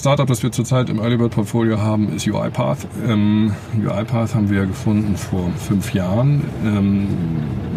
Startup, 0.00 0.26
das 0.26 0.42
wir 0.42 0.50
zurzeit 0.50 0.88
im 0.88 0.98
Early 0.98 1.18
Bird 1.18 1.32
Portfolio 1.32 1.78
haben, 1.78 2.16
ist 2.16 2.26
UiPath. 2.26 2.88
Ähm, 3.06 3.54
UiPath 3.76 4.34
haben 4.34 4.48
wir 4.48 4.64
gefunden 4.64 5.14
vor 5.14 5.50
fünf 5.58 5.92
Jahren. 5.92 6.42
Ähm, 6.64 7.06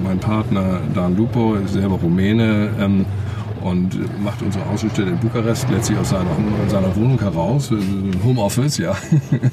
mein 0.06 0.20
Partner 0.20 0.80
Dan 0.94 1.18
Lupo 1.18 1.56
ist 1.56 1.74
selber 1.74 1.96
Rumäne 1.96 2.70
ähm, 2.80 3.06
und 3.62 4.24
macht 4.24 4.42
unsere 4.42 4.66
Außenstelle 4.68 5.12
in 5.12 5.20
Bukarest 5.20 5.70
letztlich 5.70 6.00
aus 6.00 6.12
seiner, 6.12 6.32
seiner 6.70 6.96
Wohnung 6.96 7.20
heraus, 7.20 7.72
äh, 7.72 7.76
Homeoffice, 8.24 8.78
ja. 8.78 8.96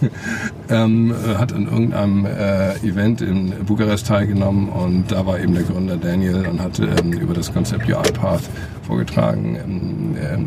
ähm, 0.71 1.13
hat 1.39 1.53
an 1.53 1.67
irgendeinem 1.67 2.25
äh, 2.25 2.77
Event 2.87 3.21
in 3.21 3.53
Bukarest 3.67 4.07
teilgenommen 4.07 4.69
und 4.69 5.11
da 5.11 5.27
war 5.27 5.41
eben 5.41 5.55
der 5.55 5.65
Gründer 5.65 5.97
Daniel 5.97 6.47
und 6.47 6.63
hat 6.63 6.79
ähm, 6.79 7.15
über 7.15 7.35
das 7.35 7.53
Konzept 7.53 7.89
UiPath 7.89 8.49
vorgetragen. 8.87 9.57
Ähm, 9.57 10.17
ähm, 10.23 10.47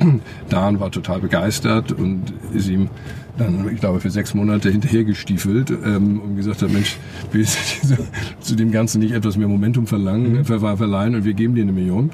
Dan 0.48 0.80
war 0.80 0.90
total 0.90 1.20
begeistert 1.20 1.92
und 1.92 2.32
ist 2.52 2.68
ihm 2.68 2.88
dann, 3.38 3.68
ich 3.72 3.80
glaube, 3.80 4.00
für 4.00 4.10
sechs 4.10 4.34
Monate 4.34 4.70
hinterhergestiefelt 4.70 5.70
ähm, 5.70 6.20
und 6.20 6.36
gesagt 6.36 6.62
hat, 6.62 6.70
Mensch, 6.72 6.98
willst 7.32 7.84
du 7.84 7.96
zu 8.40 8.54
dem 8.54 8.70
Ganzen 8.70 9.00
nicht 9.00 9.12
etwas 9.12 9.36
mehr 9.36 9.48
Momentum 9.48 9.86
verlangen, 9.86 10.44
ver 10.44 10.60
verleihen 10.60 11.14
und 11.14 11.24
wir 11.24 11.34
geben 11.34 11.54
dir 11.54 11.62
eine 11.62 11.72
Million. 11.72 12.10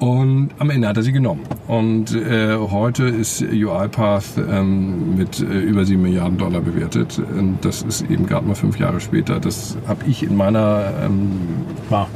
Und 0.00 0.50
am 0.58 0.70
Ende 0.70 0.88
hat 0.88 0.96
er 0.96 1.02
sie 1.02 1.12
genommen. 1.12 1.42
Und 1.68 2.14
äh, 2.14 2.56
heute 2.56 3.04
ist 3.04 3.40
UiPath 3.40 4.36
ähm, 4.36 5.16
mit 5.16 5.40
äh, 5.40 5.60
über 5.60 5.84
7 5.84 6.02
Milliarden 6.02 6.36
Dollar 6.36 6.60
bewertet. 6.60 7.18
Und 7.18 7.64
das 7.64 7.82
ist 7.82 8.02
eben 8.10 8.26
gerade 8.26 8.46
mal 8.46 8.56
fünf 8.56 8.78
Jahre 8.78 9.00
später. 9.00 9.38
Das 9.38 9.78
habe 9.86 10.04
ich 10.06 10.24
in 10.24 10.36
meiner 10.36 10.92
ähm, 11.04 11.30
Wow. 11.88 12.08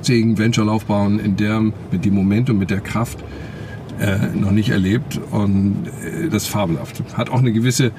zähigen 0.00 0.38
Venture-Laufbahn 0.38 1.20
in 1.20 1.36
der, 1.36 1.60
mit 1.60 2.04
dem 2.04 2.14
Momentum, 2.14 2.58
mit 2.58 2.70
der 2.70 2.80
Kraft 2.80 3.18
äh, 4.02 4.18
noch 4.34 4.50
nicht 4.50 4.70
erlebt. 4.70 5.20
Und 5.30 5.86
äh, 6.04 6.28
das 6.28 6.44
ist 6.44 6.48
fabelhaft. 6.48 7.02
Hat 7.14 7.30
auch 7.30 7.38
eine 7.38 7.52
gewisse 7.52 7.92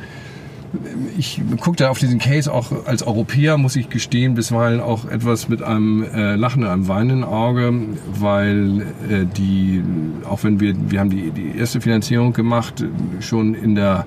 ich 1.17 1.41
gucke 1.59 1.77
da 1.77 1.89
auf 1.89 1.99
diesen 1.99 2.19
Case 2.19 2.51
auch 2.51 2.85
als 2.85 3.03
Europäer, 3.03 3.57
muss 3.57 3.75
ich 3.75 3.89
gestehen, 3.89 4.33
bisweilen 4.33 4.79
auch 4.79 5.05
etwas 5.05 5.49
mit 5.49 5.61
einem 5.61 6.03
äh, 6.03 6.35
lachenden, 6.35 6.69
einem 6.69 6.87
weinenden 6.87 7.23
Auge, 7.23 7.73
weil 8.19 8.81
äh, 9.09 9.25
die, 9.37 9.83
auch 10.27 10.43
wenn 10.43 10.59
wir, 10.59 10.73
wir 10.89 10.99
haben 10.99 11.09
die, 11.09 11.31
die 11.31 11.57
erste 11.57 11.81
Finanzierung 11.81 12.33
gemacht, 12.33 12.83
schon 13.19 13.53
in 13.53 13.75
der 13.75 14.05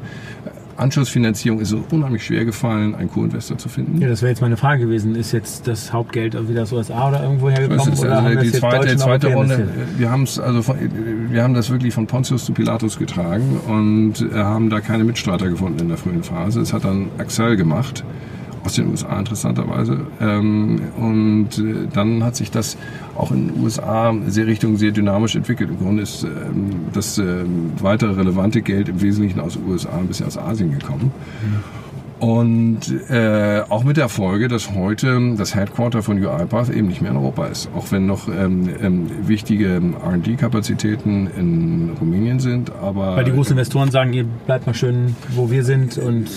Anschlussfinanzierung 0.77 1.61
ist 1.61 1.73
es 1.73 1.81
unheimlich 1.91 2.25
schwer 2.25 2.45
gefallen, 2.45 2.95
einen 2.95 3.11
Co-Investor 3.11 3.59
zu 3.59 3.69
finden. 3.69 4.01
Ja, 4.01 4.09
das 4.09 4.23
wäre 4.23 4.31
jetzt 4.31 4.41
meine 4.41 4.57
Frage 4.57 4.85
gewesen. 4.85 5.15
Ist 5.15 5.33
jetzt 5.33 5.67
das 5.67 5.93
Hauptgeld 5.93 6.49
wieder 6.49 6.63
aus 6.63 6.73
USA 6.73 7.09
oder 7.09 7.23
irgendwo 7.23 7.51
hergekommen? 7.51 7.93
Ist 7.93 8.01
oder 8.01 8.19
also 8.19 8.41
die 8.41 8.53
zweite, 8.53 8.97
zweite 8.97 9.33
Runde. 9.33 9.69
Wir 9.97 10.11
also 10.11 10.63
von, 10.63 10.77
wir 11.31 11.43
haben 11.43 11.55
das 11.55 11.71
wirklich 11.71 11.95
von 11.95 12.07
Pontius 12.07 12.45
zu 12.45 12.53
Pilatus 12.53 12.99
getragen 12.99 13.61
und 13.67 14.15
äh, 14.21 14.35
haben 14.35 14.71
da 14.71 14.81
keine 14.81 15.05
Mitstreiter 15.05 15.49
gefunden 15.49 15.81
in 15.81 15.89
der 15.89 15.99
frühen 15.99 16.23
Phase. 16.23 16.61
Es 16.61 16.73
hat 16.73 16.85
dann 16.85 17.09
Axel 17.19 17.57
gemacht 17.57 18.05
aus 18.67 18.75
den 18.75 18.91
USA 18.91 19.19
interessanterweise 19.19 20.07
ähm, 20.21 20.81
und 20.97 21.59
äh, 21.59 21.87
dann 21.93 22.25
hat 22.25 22.37
sich 22.37 22.51
das 22.51 22.77
auch 23.17 23.31
in 23.31 23.49
den 23.49 23.63
USA 23.63 24.15
sehr 24.27 24.47
Richtung 24.47 24.77
sehr 24.77 24.91
dynamisch 24.91 25.37
entwickelt. 25.37 25.71
Im 25.71 25.79
Grunde 25.79 26.03
ist 26.03 26.25
ähm, 26.25 26.87
das 26.93 27.19
ähm, 27.19 27.73
weitere 27.81 28.13
relevante 28.13 28.63
Geld 28.63 28.89
im 28.89 29.01
Wesentlichen 29.01 29.41
aus 29.41 29.55
den 29.55 29.67
USA, 29.69 29.91
ein 29.97 30.09
bisschen 30.09 30.27
aus 30.27 30.37
Asien 30.37 30.77
gekommen. 30.79 31.13
Und 32.19 32.81
äh, 33.11 33.63
auch 33.69 33.85
mit 33.85 33.99
der 33.99 34.09
Folge, 34.09 34.49
dass 34.49 34.75
heute 34.75 35.35
das 35.37 35.55
Headquarter 35.55 36.03
von 36.03 36.17
UiPath 36.17 36.71
eben 36.71 36.89
nicht 36.89 37.03
mehr 37.03 37.11
in 37.11 37.19
Europa 37.19 37.47
ist. 37.47 37.69
Auch 37.77 37.93
wenn 37.93 38.07
noch 38.07 38.29
ähm, 38.29 38.71
ähm, 38.83 39.29
wichtige 39.29 39.83
R&D-Kapazitäten 40.03 41.29
in 41.37 41.91
Rumänien 42.01 42.41
sind. 42.41 42.73
Aber 42.83 43.17
Weil 43.17 43.25
die 43.25 43.33
großen 43.33 43.53
Investoren 43.53 43.91
sagen, 43.91 44.15
ihr 44.15 44.25
bleibt 44.25 44.67
mal 44.67 44.75
schön, 44.75 45.15
wo 45.35 45.51
wir 45.51 45.63
sind 45.63 45.99
und 45.99 46.31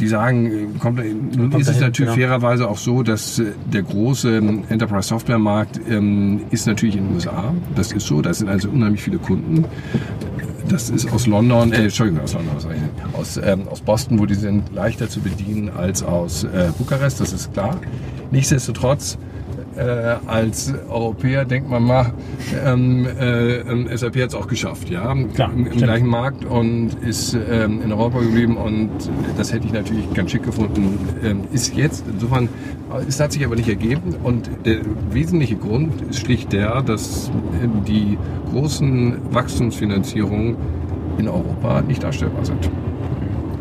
die 0.00 0.08
sagen, 0.08 0.78
kommt, 0.80 0.98
nun 0.98 1.52
ist 1.52 1.60
es 1.60 1.66
dahin, 1.66 1.80
natürlich 1.82 2.14
genau. 2.14 2.28
fairerweise 2.28 2.68
auch 2.68 2.78
so, 2.78 3.04
dass 3.04 3.38
äh, 3.38 3.52
der 3.72 3.82
große 3.82 4.42
Enterprise-Software-Markt 4.68 5.80
ähm, 5.88 6.40
ist 6.50 6.66
natürlich 6.66 6.96
in 6.96 7.06
den 7.06 7.14
USA. 7.14 7.54
Das 7.76 7.92
ist 7.92 8.06
so, 8.06 8.22
da 8.22 8.34
sind 8.34 8.48
also 8.48 8.68
unheimlich 8.70 9.02
viele 9.02 9.18
Kunden. 9.18 9.66
Das 10.68 10.90
ist 10.90 11.10
aus 11.12 11.26
London, 11.26 11.72
äh, 11.72 11.84
Entschuldigung, 11.84 12.22
aus 12.22 12.34
London, 12.34 12.56
aus, 13.12 13.36
ähm, 13.36 13.68
aus 13.68 13.80
Boston, 13.80 14.18
wo 14.18 14.26
die 14.26 14.34
sind 14.34 14.72
leichter 14.74 15.08
zu 15.08 15.20
bedienen 15.20 15.70
als 15.70 16.02
aus 16.02 16.44
äh, 16.44 16.70
Bukarest, 16.78 17.20
das 17.20 17.32
ist 17.32 17.52
klar. 17.52 17.80
Nichtsdestotrotz, 18.30 19.18
äh, 19.76 20.16
als 20.26 20.72
Europäer 20.88 21.44
denkt 21.44 21.68
man 21.68 21.82
mal, 21.84 22.12
ähm, 22.64 23.06
äh, 23.06 23.58
ähm, 23.58 23.88
SAP 23.94 24.16
hat 24.16 24.28
es 24.28 24.34
auch 24.34 24.46
geschafft, 24.46 24.88
ja, 24.90 25.14
Klar, 25.34 25.52
im, 25.52 25.66
im 25.66 25.78
gleichen 25.78 26.06
Markt 26.06 26.44
und 26.44 26.94
ist 27.02 27.34
ähm, 27.34 27.82
in 27.82 27.92
Europa 27.92 28.20
geblieben 28.20 28.56
und 28.56 28.90
das 29.36 29.52
hätte 29.52 29.66
ich 29.66 29.72
natürlich 29.72 30.12
ganz 30.14 30.30
schick 30.30 30.42
gefunden. 30.42 30.98
Ähm, 31.24 31.42
ist 31.52 31.74
jetzt, 31.76 32.04
insofern, 32.10 32.48
es 33.08 33.20
hat 33.20 33.32
sich 33.32 33.44
aber 33.44 33.56
nicht 33.56 33.68
ergeben 33.68 34.14
und 34.22 34.50
der 34.64 34.80
wesentliche 35.10 35.56
Grund 35.56 36.00
ist 36.10 36.20
schlicht 36.20 36.52
der, 36.52 36.82
dass 36.82 37.30
ähm, 37.62 37.84
die 37.86 38.18
großen 38.50 39.32
Wachstumsfinanzierungen 39.32 40.56
in 41.18 41.28
Europa 41.28 41.82
nicht 41.82 42.02
darstellbar 42.02 42.44
sind. 42.44 42.70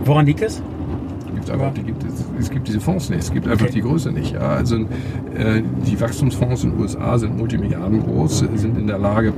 woran 0.06 0.26
liegt 0.26 0.42
es? 0.42 0.62
Gibt 1.42 1.50
es 1.50 1.54
einfach, 1.54 1.74
die 1.74 1.84
gibt, 1.84 2.04
es, 2.04 2.26
es 2.40 2.50
gibt 2.50 2.68
diese 2.68 2.80
Fonds 2.80 3.10
nicht, 3.10 3.20
es 3.20 3.34
gibt 3.34 3.48
einfach 3.48 3.66
okay. 3.66 3.74
die 3.76 3.82
Größe 3.82 4.12
nicht. 4.12 4.34
Ja. 4.34 4.42
Also 4.42 4.76
äh, 4.76 5.64
die 5.88 6.00
Wachstumsfonds 6.00 6.64
in 6.64 6.72
den 6.72 6.80
USA 6.80 7.18
sind 7.18 7.38
Multimilliarden 7.38 8.04
groß, 8.04 8.40
sind 8.56 8.78
in 8.78 8.88
der 8.88 9.00
Lage, 9.00 9.34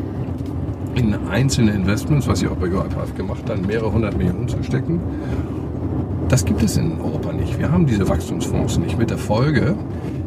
in 0.95 1.15
einzelne 1.29 1.71
Investments, 1.71 2.27
was 2.27 2.39
sie 2.39 2.47
auch 2.47 2.57
bei 2.57 2.67
UiPath 2.67 3.15
gemacht 3.15 3.49
haben, 3.49 3.65
mehrere 3.65 3.91
hundert 3.91 4.17
Millionen 4.17 4.47
zu 4.47 4.61
stecken. 4.63 4.99
Das 6.27 6.45
gibt 6.45 6.61
es 6.61 6.77
in 6.77 6.99
Europa 6.99 7.31
nicht. 7.31 7.57
Wir 7.57 7.71
haben 7.71 7.85
diese 7.85 8.07
Wachstumsfonds 8.07 8.77
nicht. 8.79 8.97
Mit 8.97 9.09
der 9.09 9.17
Folge, 9.17 9.75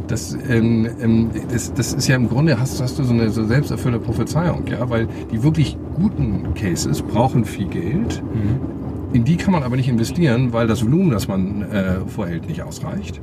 das, 0.09 0.37
ähm, 0.49 0.89
ähm, 1.01 1.31
das, 1.53 1.73
das 1.75 1.93
ist 1.95 2.09
ja 2.09 2.17
im 2.17 2.29
Grunde, 2.29 2.59
hast, 2.59 2.81
hast 2.81 2.99
du 2.99 3.05
so 3.05 3.13
eine 3.13 3.31
so 3.31 3.45
selbsterfüllende 3.45 4.05
Prophezeiung, 4.05 4.65
ja, 4.69 4.89
weil 4.89 5.09
die 5.31 5.43
wirklich 5.43 5.77
guten 5.95 6.55
Cases 6.55 7.03
brauchen 7.03 7.45
viel 7.45 7.67
Geld. 7.67 8.23
Mhm. 8.23 8.76
In 9.13 9.25
die 9.25 9.37
kann 9.37 9.53
man 9.53 9.63
aber 9.63 9.77
nicht 9.77 9.89
investieren, 9.89 10.53
weil 10.53 10.67
das 10.67 10.85
Volumen, 10.85 11.11
das 11.11 11.29
man 11.29 11.63
äh, 11.63 12.01
vorhält, 12.07 12.49
nicht 12.49 12.63
ausreicht. 12.63 13.21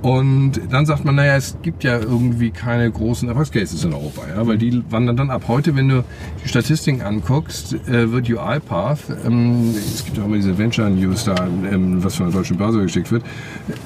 Und 0.00 0.60
dann 0.70 0.86
sagt 0.86 1.04
man, 1.04 1.16
naja, 1.16 1.36
es 1.36 1.56
gibt 1.62 1.82
ja 1.82 1.98
irgendwie 1.98 2.50
keine 2.50 2.88
großen 2.88 3.28
Erfolgscases 3.28 3.82
in 3.84 3.92
Europa, 3.92 4.22
ja, 4.28 4.46
weil 4.46 4.56
die 4.56 4.82
wandern 4.90 5.16
dann 5.16 5.30
ab. 5.30 5.44
Heute, 5.48 5.74
wenn 5.74 5.88
du 5.88 6.04
die 6.44 6.48
Statistiken 6.48 7.02
anguckst, 7.02 7.74
äh, 7.88 8.12
wird 8.12 8.30
UiPath, 8.30 9.00
ähm, 9.26 9.74
es 9.76 10.04
gibt 10.04 10.16
ja 10.16 10.22
auch 10.22 10.26
immer 10.26 10.36
diese 10.36 10.56
Venture 10.56 10.88
News 10.88 11.24
da, 11.24 11.34
ähm, 11.70 12.02
was 12.04 12.14
von 12.14 12.26
der 12.26 12.36
deutschen 12.36 12.56
Börse 12.58 12.80
geschickt 12.80 13.10
wird, 13.10 13.24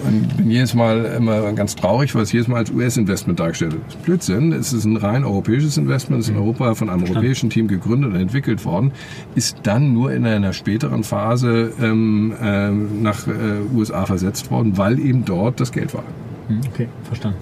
und 0.07 0.37
bin 0.37 0.51
jedes 0.51 0.75
Mal 0.75 1.05
immer 1.16 1.51
ganz 1.55 1.77
traurig, 1.77 2.14
weil 2.14 2.22
es 2.22 2.33
jedes 2.33 2.46
Mal 2.46 2.59
als 2.59 2.70
US-Investment 2.70 3.40
dargestellt 3.40 3.72
wird. 3.72 3.87
Das 3.87 3.94
ist 3.94 4.03
Blödsinn, 4.03 4.53
es 4.53 4.72
ist 4.75 4.85
ein 4.85 4.98
rein 4.98 5.25
europäisches 5.25 5.79
Investment, 5.79 6.20
es 6.20 6.29
ist 6.29 6.35
in 6.35 6.38
Europa 6.38 6.75
von 6.75 6.90
einem 6.90 7.05
europäischen 7.05 7.48
Team 7.48 7.68
gegründet 7.68 8.12
und 8.12 8.20
entwickelt 8.20 8.66
worden, 8.66 8.92
ist 9.35 9.57
dann 9.62 9.94
nur 9.94 10.12
in 10.12 10.27
einer 10.27 10.53
späteren 10.53 11.05
Phase 11.05 11.72
ähm, 11.81 12.35
äh, 12.42 12.70
nach 12.70 13.27
äh, 13.27 13.31
USA 13.75 14.05
versetzt 14.05 14.51
worden, 14.51 14.77
weil 14.77 14.98
eben 14.98 15.25
dort 15.25 15.59
das 15.59 15.72
Geld 15.72 15.94
war. 15.94 16.05
Hm, 16.48 16.61
okay, 16.72 16.88
verstanden. 17.05 17.38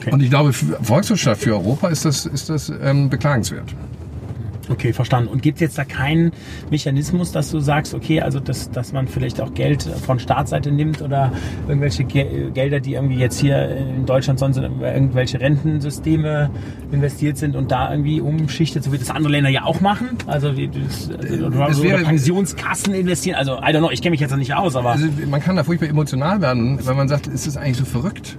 Okay. 0.00 0.12
Und 0.12 0.22
ich 0.22 0.30
glaube, 0.30 0.52
für 0.52 0.82
Volkswirtschaft, 0.82 1.42
für 1.42 1.52
Europa 1.52 1.88
ist 1.88 2.04
das, 2.04 2.24
ist 2.26 2.48
das 2.48 2.72
ähm, 2.82 3.10
beklagenswert. 3.10 3.74
Okay, 4.70 4.92
verstanden. 4.92 5.28
Und 5.28 5.42
gibt 5.42 5.56
es 5.56 5.60
jetzt 5.60 5.78
da 5.78 5.84
keinen 5.84 6.30
Mechanismus, 6.70 7.32
dass 7.32 7.50
du 7.50 7.58
sagst, 7.58 7.92
okay, 7.92 8.20
also 8.20 8.38
dass, 8.38 8.70
dass 8.70 8.92
man 8.92 9.08
vielleicht 9.08 9.40
auch 9.40 9.52
Geld 9.52 9.82
von 9.82 10.20
Staatsseite 10.20 10.70
nimmt 10.70 11.02
oder 11.02 11.32
irgendwelche 11.66 12.04
Ge 12.04 12.50
Gelder, 12.52 12.78
die 12.78 12.94
irgendwie 12.94 13.16
jetzt 13.16 13.40
hier 13.40 13.68
in 13.76 14.06
Deutschland 14.06 14.38
sonst 14.38 14.58
in 14.58 14.80
irgendwelche 14.80 15.40
Rentensysteme 15.40 16.50
investiert 16.92 17.36
sind 17.36 17.56
und 17.56 17.72
da 17.72 17.90
irgendwie 17.90 18.20
umschichtet, 18.20 18.84
so 18.84 18.92
wie 18.92 18.98
das 18.98 19.10
andere 19.10 19.32
Länder 19.32 19.50
ja 19.50 19.64
auch 19.64 19.80
machen? 19.80 20.10
Also, 20.26 20.56
wie, 20.56 20.68
das, 20.68 21.10
also 21.10 21.46
oder, 21.46 21.66
das 21.66 21.82
wäre, 21.82 22.04
Pensionskassen 22.04 22.94
investieren. 22.94 23.36
Also, 23.36 23.54
I 23.54 23.72
don't 23.72 23.78
know, 23.78 23.90
ich 23.90 24.02
kenne 24.02 24.12
mich 24.12 24.20
jetzt 24.20 24.30
noch 24.30 24.38
nicht 24.38 24.54
aus, 24.54 24.76
aber. 24.76 24.90
Also, 24.90 25.08
man 25.28 25.40
kann 25.40 25.56
da 25.56 25.64
furchtbar 25.64 25.88
emotional 25.88 26.40
werden, 26.40 26.78
weil 26.84 26.94
man 26.94 27.08
sagt, 27.08 27.26
ist 27.26 27.46
das 27.46 27.56
eigentlich 27.56 27.76
so 27.76 27.84
verrückt? 27.84 28.38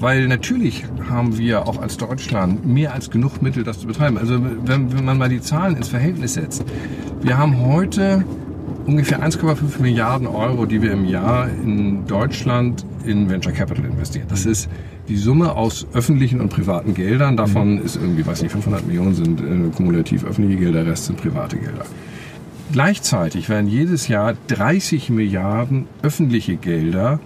Weil 0.00 0.28
natürlich 0.28 0.84
haben 1.08 1.38
wir 1.38 1.66
auch 1.66 1.80
als 1.80 1.96
Deutschland 1.96 2.64
mehr 2.64 2.94
als 2.94 3.10
genug 3.10 3.42
Mittel, 3.42 3.64
das 3.64 3.80
zu 3.80 3.86
betreiben. 3.86 4.16
Also 4.16 4.38
wenn, 4.64 4.96
wenn 4.96 5.04
man 5.04 5.18
mal 5.18 5.28
die 5.28 5.40
Zahlen 5.40 5.76
ins 5.76 5.88
Verhältnis 5.88 6.34
setzt. 6.34 6.64
Wir 7.20 7.36
haben 7.36 7.60
heute 7.66 8.24
ungefähr 8.86 9.22
1,5 9.22 9.82
Milliarden 9.82 10.26
Euro, 10.26 10.66
die 10.66 10.80
wir 10.80 10.92
im 10.92 11.04
Jahr 11.04 11.48
in 11.48 12.06
Deutschland 12.06 12.86
in 13.04 13.28
Venture 13.28 13.52
Capital 13.52 13.84
investieren. 13.84 14.26
Das 14.28 14.46
ist 14.46 14.68
die 15.08 15.16
Summe 15.16 15.52
aus 15.52 15.86
öffentlichen 15.92 16.40
und 16.40 16.48
privaten 16.48 16.94
Geldern. 16.94 17.36
Davon 17.36 17.82
ist 17.82 17.96
irgendwie, 17.96 18.26
weiß 18.26 18.42
nicht, 18.42 18.52
500 18.52 18.86
Millionen 18.86 19.14
sind 19.14 19.40
äh, 19.40 19.70
kumulativ 19.74 20.24
öffentliche 20.24 20.60
Gelder, 20.60 20.84
der 20.84 20.92
Rest 20.92 21.06
sind 21.06 21.20
private 21.20 21.56
Gelder. 21.56 21.84
Gleichzeitig 22.72 23.48
werden 23.48 23.68
jedes 23.68 24.08
Jahr 24.08 24.34
30 24.48 25.10
Milliarden 25.10 25.86
öffentliche 26.02 26.56
Gelder 26.56 27.18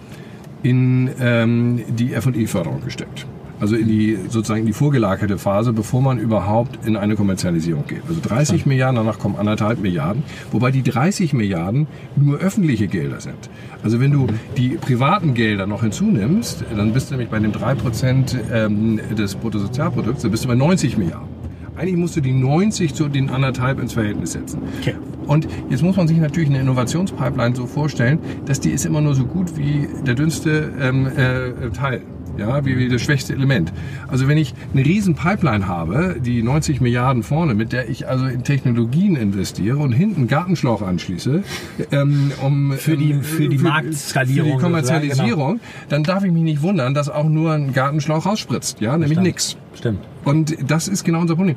in 0.63 1.09
ähm, 1.19 1.83
die 1.89 2.13
F&E-Förderung 2.13 2.81
gesteckt. 2.83 3.27
Also 3.59 3.75
in 3.75 3.87
die 3.87 4.17
sozusagen 4.27 4.61
in 4.61 4.65
die 4.65 4.73
vorgelagerte 4.73 5.37
Phase, 5.37 5.71
bevor 5.71 6.01
man 6.01 6.17
überhaupt 6.17 6.85
in 6.85 6.97
eine 6.97 7.15
Kommerzialisierung 7.15 7.85
geht. 7.87 8.01
Also 8.09 8.19
30 8.21 8.61
ja. 8.61 8.67
Milliarden, 8.67 8.97
danach 8.97 9.19
kommen 9.19 9.37
anderthalb 9.37 9.79
Milliarden, 9.79 10.23
wobei 10.51 10.71
die 10.71 10.83
30 10.83 11.31
Milliarden 11.31 11.87
nur 12.17 12.39
öffentliche 12.39 12.87
Gelder 12.87 13.21
sind. 13.21 13.49
Also 13.83 14.01
wenn 14.01 14.11
du 14.11 14.27
die 14.57 14.69
privaten 14.69 15.33
Gelder 15.33 15.65
noch 15.65 15.81
hinzunimmst, 15.81 16.65
dann 16.75 16.91
bist 16.91 17.09
du 17.09 17.13
nämlich 17.13 17.29
bei 17.29 17.39
den 17.39 17.53
3% 17.53 18.35
ähm, 18.51 18.99
des 19.15 19.35
Bruttosozialprodukts, 19.35 20.23
dann 20.23 20.31
bist 20.31 20.43
du 20.43 20.49
bei 20.49 20.55
90 20.55 20.97
Milliarden. 20.97 21.32
Eigentlich 21.75 21.97
musst 21.97 22.15
du 22.15 22.21
die 22.21 22.33
90 22.33 22.93
zu 22.93 23.07
den 23.07 23.29
anderthalb 23.29 23.79
ins 23.79 23.93
Verhältnis 23.93 24.33
setzen. 24.33 24.61
Okay. 24.79 24.95
Und 25.25 25.47
jetzt 25.69 25.83
muss 25.83 25.95
man 25.95 26.07
sich 26.07 26.17
natürlich 26.17 26.49
eine 26.49 26.59
Innovationspipeline 26.59 27.55
so 27.55 27.65
vorstellen, 27.65 28.19
dass 28.45 28.59
die 28.59 28.71
ist 28.71 28.85
immer 28.85 29.01
nur 29.01 29.15
so 29.15 29.25
gut 29.25 29.57
wie 29.57 29.87
der 30.05 30.15
dünnste 30.15 30.71
ähm, 30.79 31.07
äh, 31.07 31.69
Teil 31.71 32.01
ja, 32.37 32.65
wie, 32.65 32.77
wie 32.77 32.89
das 32.89 33.01
schwächste 33.01 33.33
Element. 33.33 33.71
Also 34.07 34.27
wenn 34.27 34.37
ich 34.37 34.53
eine 34.73 34.85
riesen 34.85 35.15
Pipeline 35.15 35.67
habe, 35.67 36.17
die 36.19 36.41
90 36.41 36.81
Milliarden 36.81 37.23
vorne, 37.23 37.53
mit 37.53 37.71
der 37.71 37.89
ich 37.89 38.07
also 38.07 38.25
in 38.25 38.43
Technologien 38.43 39.15
investiere 39.15 39.77
und 39.77 39.91
hinten 39.91 40.27
Gartenschlauch 40.27 40.81
anschließe, 40.81 41.43
ähm, 41.91 42.31
um 42.41 42.73
für 42.73 42.97
die 42.97 43.13
für 43.21 43.47
die 43.47 43.59
für, 43.59 43.65
Marktskalierung, 43.65 44.51
für 44.51 44.57
die 44.57 44.63
Kommerzialisierung, 44.63 45.53
genau. 45.53 45.63
dann 45.89 46.03
darf 46.03 46.23
ich 46.23 46.31
mich 46.31 46.43
nicht 46.43 46.61
wundern, 46.61 46.93
dass 46.93 47.09
auch 47.09 47.29
nur 47.29 47.53
ein 47.53 47.73
Gartenschlauch 47.73 48.25
rausspritzt, 48.25 48.81
ja, 48.81 48.97
nämlich 48.97 49.19
nichts. 49.19 49.57
Stimmt. 49.75 49.99
Und 50.25 50.55
das 50.69 50.87
ist 50.87 51.03
genau 51.03 51.21
unser 51.21 51.35
Problem. 51.35 51.55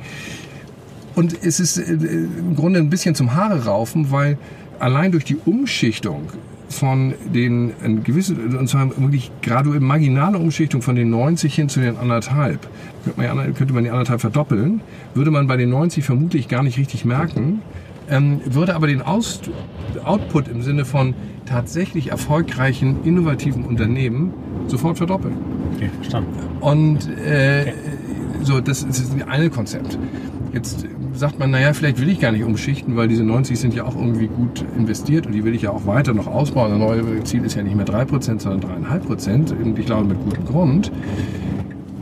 Und 1.14 1.44
es 1.44 1.60
ist 1.60 1.78
äh, 1.78 1.92
im 1.92 2.54
Grunde 2.56 2.78
ein 2.78 2.90
bisschen 2.90 3.14
zum 3.14 3.34
Haare 3.34 3.64
raufen, 3.64 4.10
weil 4.10 4.38
allein 4.78 5.12
durch 5.12 5.24
die 5.24 5.36
Umschichtung 5.44 6.28
von 6.68 7.14
den 7.32 7.72
ein 7.82 8.02
gewisse, 8.02 8.34
und 8.34 8.68
zwar 8.68 8.88
wirklich 8.98 9.30
graduell 9.40 9.80
marginale 9.80 10.38
Umschichtung 10.38 10.82
von 10.82 10.96
den 10.96 11.10
90 11.10 11.54
hin 11.54 11.68
zu 11.68 11.80
den 11.80 11.96
anderthalb. 11.96 12.68
Könnte 13.04 13.34
man, 13.34 13.54
könnte 13.54 13.72
man 13.72 13.84
die 13.84 13.90
anderthalb 13.90 14.20
verdoppeln, 14.20 14.80
würde 15.14 15.30
man 15.30 15.46
bei 15.46 15.56
den 15.56 15.70
90 15.70 16.04
vermutlich 16.04 16.48
gar 16.48 16.62
nicht 16.62 16.76
richtig 16.76 17.04
merken, 17.04 17.62
ähm, 18.10 18.40
würde 18.44 18.74
aber 18.74 18.86
den 18.88 19.00
Aus 19.00 19.40
Output 20.04 20.48
im 20.48 20.62
Sinne 20.62 20.84
von 20.84 21.14
tatsächlich 21.46 22.08
erfolgreichen, 22.08 23.04
innovativen 23.04 23.64
Unternehmen 23.64 24.34
sofort 24.66 24.98
verdoppeln. 24.98 25.36
Okay, 25.74 25.90
verstanden. 25.96 26.30
Und 26.60 27.08
äh, 27.24 27.62
okay. 27.62 27.74
So, 28.42 28.60
das 28.60 28.82
ist 28.82 29.14
das 29.14 29.28
eine 29.28 29.50
Konzept. 29.50 29.98
Jetzt 30.52 30.86
sagt 31.14 31.38
man, 31.38 31.50
naja, 31.50 31.72
vielleicht 31.72 32.00
will 32.00 32.08
ich 32.08 32.20
gar 32.20 32.32
nicht 32.32 32.44
umschichten, 32.44 32.96
weil 32.96 33.08
diese 33.08 33.24
90 33.24 33.58
sind 33.58 33.74
ja 33.74 33.84
auch 33.84 33.96
irgendwie 33.96 34.26
gut 34.26 34.64
investiert 34.76 35.26
und 35.26 35.32
die 35.32 35.44
will 35.44 35.54
ich 35.54 35.62
ja 35.62 35.70
auch 35.70 35.86
weiter 35.86 36.14
noch 36.14 36.26
ausbauen. 36.26 36.70
Das 36.70 36.78
neue 36.78 37.24
Ziel 37.24 37.44
ist 37.44 37.56
ja 37.56 37.62
nicht 37.62 37.76
mehr 37.76 37.86
3%, 37.86 38.40
sondern 38.40 38.84
3,5% 38.84 39.52
und 39.62 39.78
ich 39.78 39.86
glaube 39.86 40.04
mit 40.04 40.22
gutem 40.22 40.44
Grund. 40.44 40.92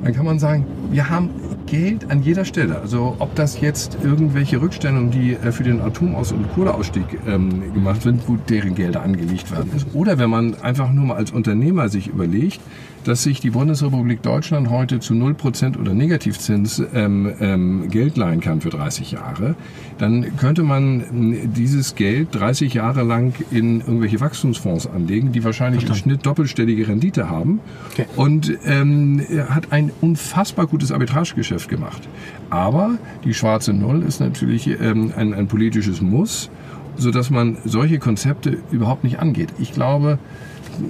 Dann 0.03 0.13
kann 0.13 0.27
man 0.27 0.39
sagen, 0.39 0.67
wir 0.91 1.09
haben 1.09 1.31
Geld 1.67 2.11
an 2.11 2.23
jeder 2.23 2.45
Stelle. 2.45 2.81
Also 2.81 3.17
ob 3.19 3.35
das 3.35 3.61
jetzt 3.61 3.99
irgendwelche 4.03 4.61
Rückstellungen, 4.61 5.11
die 5.11 5.35
äh, 5.35 5.53
für 5.53 5.63
den 5.63 5.81
Atomaus- 5.81 6.33
und 6.33 6.53
Kohleausstieg 6.53 7.05
ähm, 7.27 7.73
gemacht 7.73 8.03
sind, 8.03 8.29
wo 8.29 8.37
deren 8.37 8.75
Gelder 8.75 9.03
angelegt 9.03 9.51
werden 9.51 9.71
ist. 9.75 9.87
Oder 9.95 10.19
wenn 10.19 10.31
man 10.31 10.55
einfach 10.63 10.93
nur 10.93 11.07
mal 11.07 11.17
als 11.17 11.31
Unternehmer 11.31 11.89
sich 11.89 12.09
überlegt, 12.09 12.61
dass 13.05 13.23
sich 13.23 13.41
die 13.41 13.51
Bundesrepublik 13.51 14.23
Deutschland 14.23 14.71
heute 14.71 14.99
zu 14.99 15.15
0% 15.15 15.79
oder 15.79 15.95
Negativzins 15.95 16.83
ähm, 16.95 17.33
ähm, 17.41 17.89
Geld 17.91 18.17
leihen 18.17 18.41
kann 18.41 18.61
für 18.61 18.71
30 18.71 19.13
Jahre, 19.13 19.55
dann 19.99 20.37
könnte 20.37 20.63
man 20.63 21.05
ähm, 21.11 21.53
dieses 21.53 21.95
Geld 21.95 22.29
30 22.33 22.75
Jahre 22.75 23.03
lang 23.03 23.35
in 23.51 23.81
irgendwelche 23.81 24.21
Wachstumsfonds 24.21 24.87
anlegen, 24.87 25.33
die 25.33 25.45
wahrscheinlich 25.45 25.85
Verstanden. 25.85 26.11
im 26.11 26.15
Schnitt 26.15 26.27
doppelstellige 26.27 26.89
Rendite 26.89 27.29
haben 27.29 27.61
okay. 27.93 28.07
und 28.17 28.57
ähm, 28.65 29.21
hat 29.49 29.73
ein 29.73 29.93
unfassbar 30.01 30.67
gutes 30.67 30.91
Arbitragegeschäft 30.91 31.54
gemacht. 31.69 32.09
Aber 32.51 32.99
die 33.25 33.35
schwarze 33.35 33.73
Null 33.73 34.03
ist 34.03 34.21
natürlich 34.21 34.69
ähm, 34.69 35.13
ein, 35.17 35.35
ein 35.35 35.49
politisches 35.49 36.01
Muss, 36.01 36.51
sodass 36.97 37.31
man 37.31 37.57
solche 37.65 37.99
Konzepte 37.99 38.59
überhaupt 38.71 39.05
nicht 39.05 39.19
angeht. 39.19 39.49
Ich 39.59 39.73
glaube, 39.73 40.19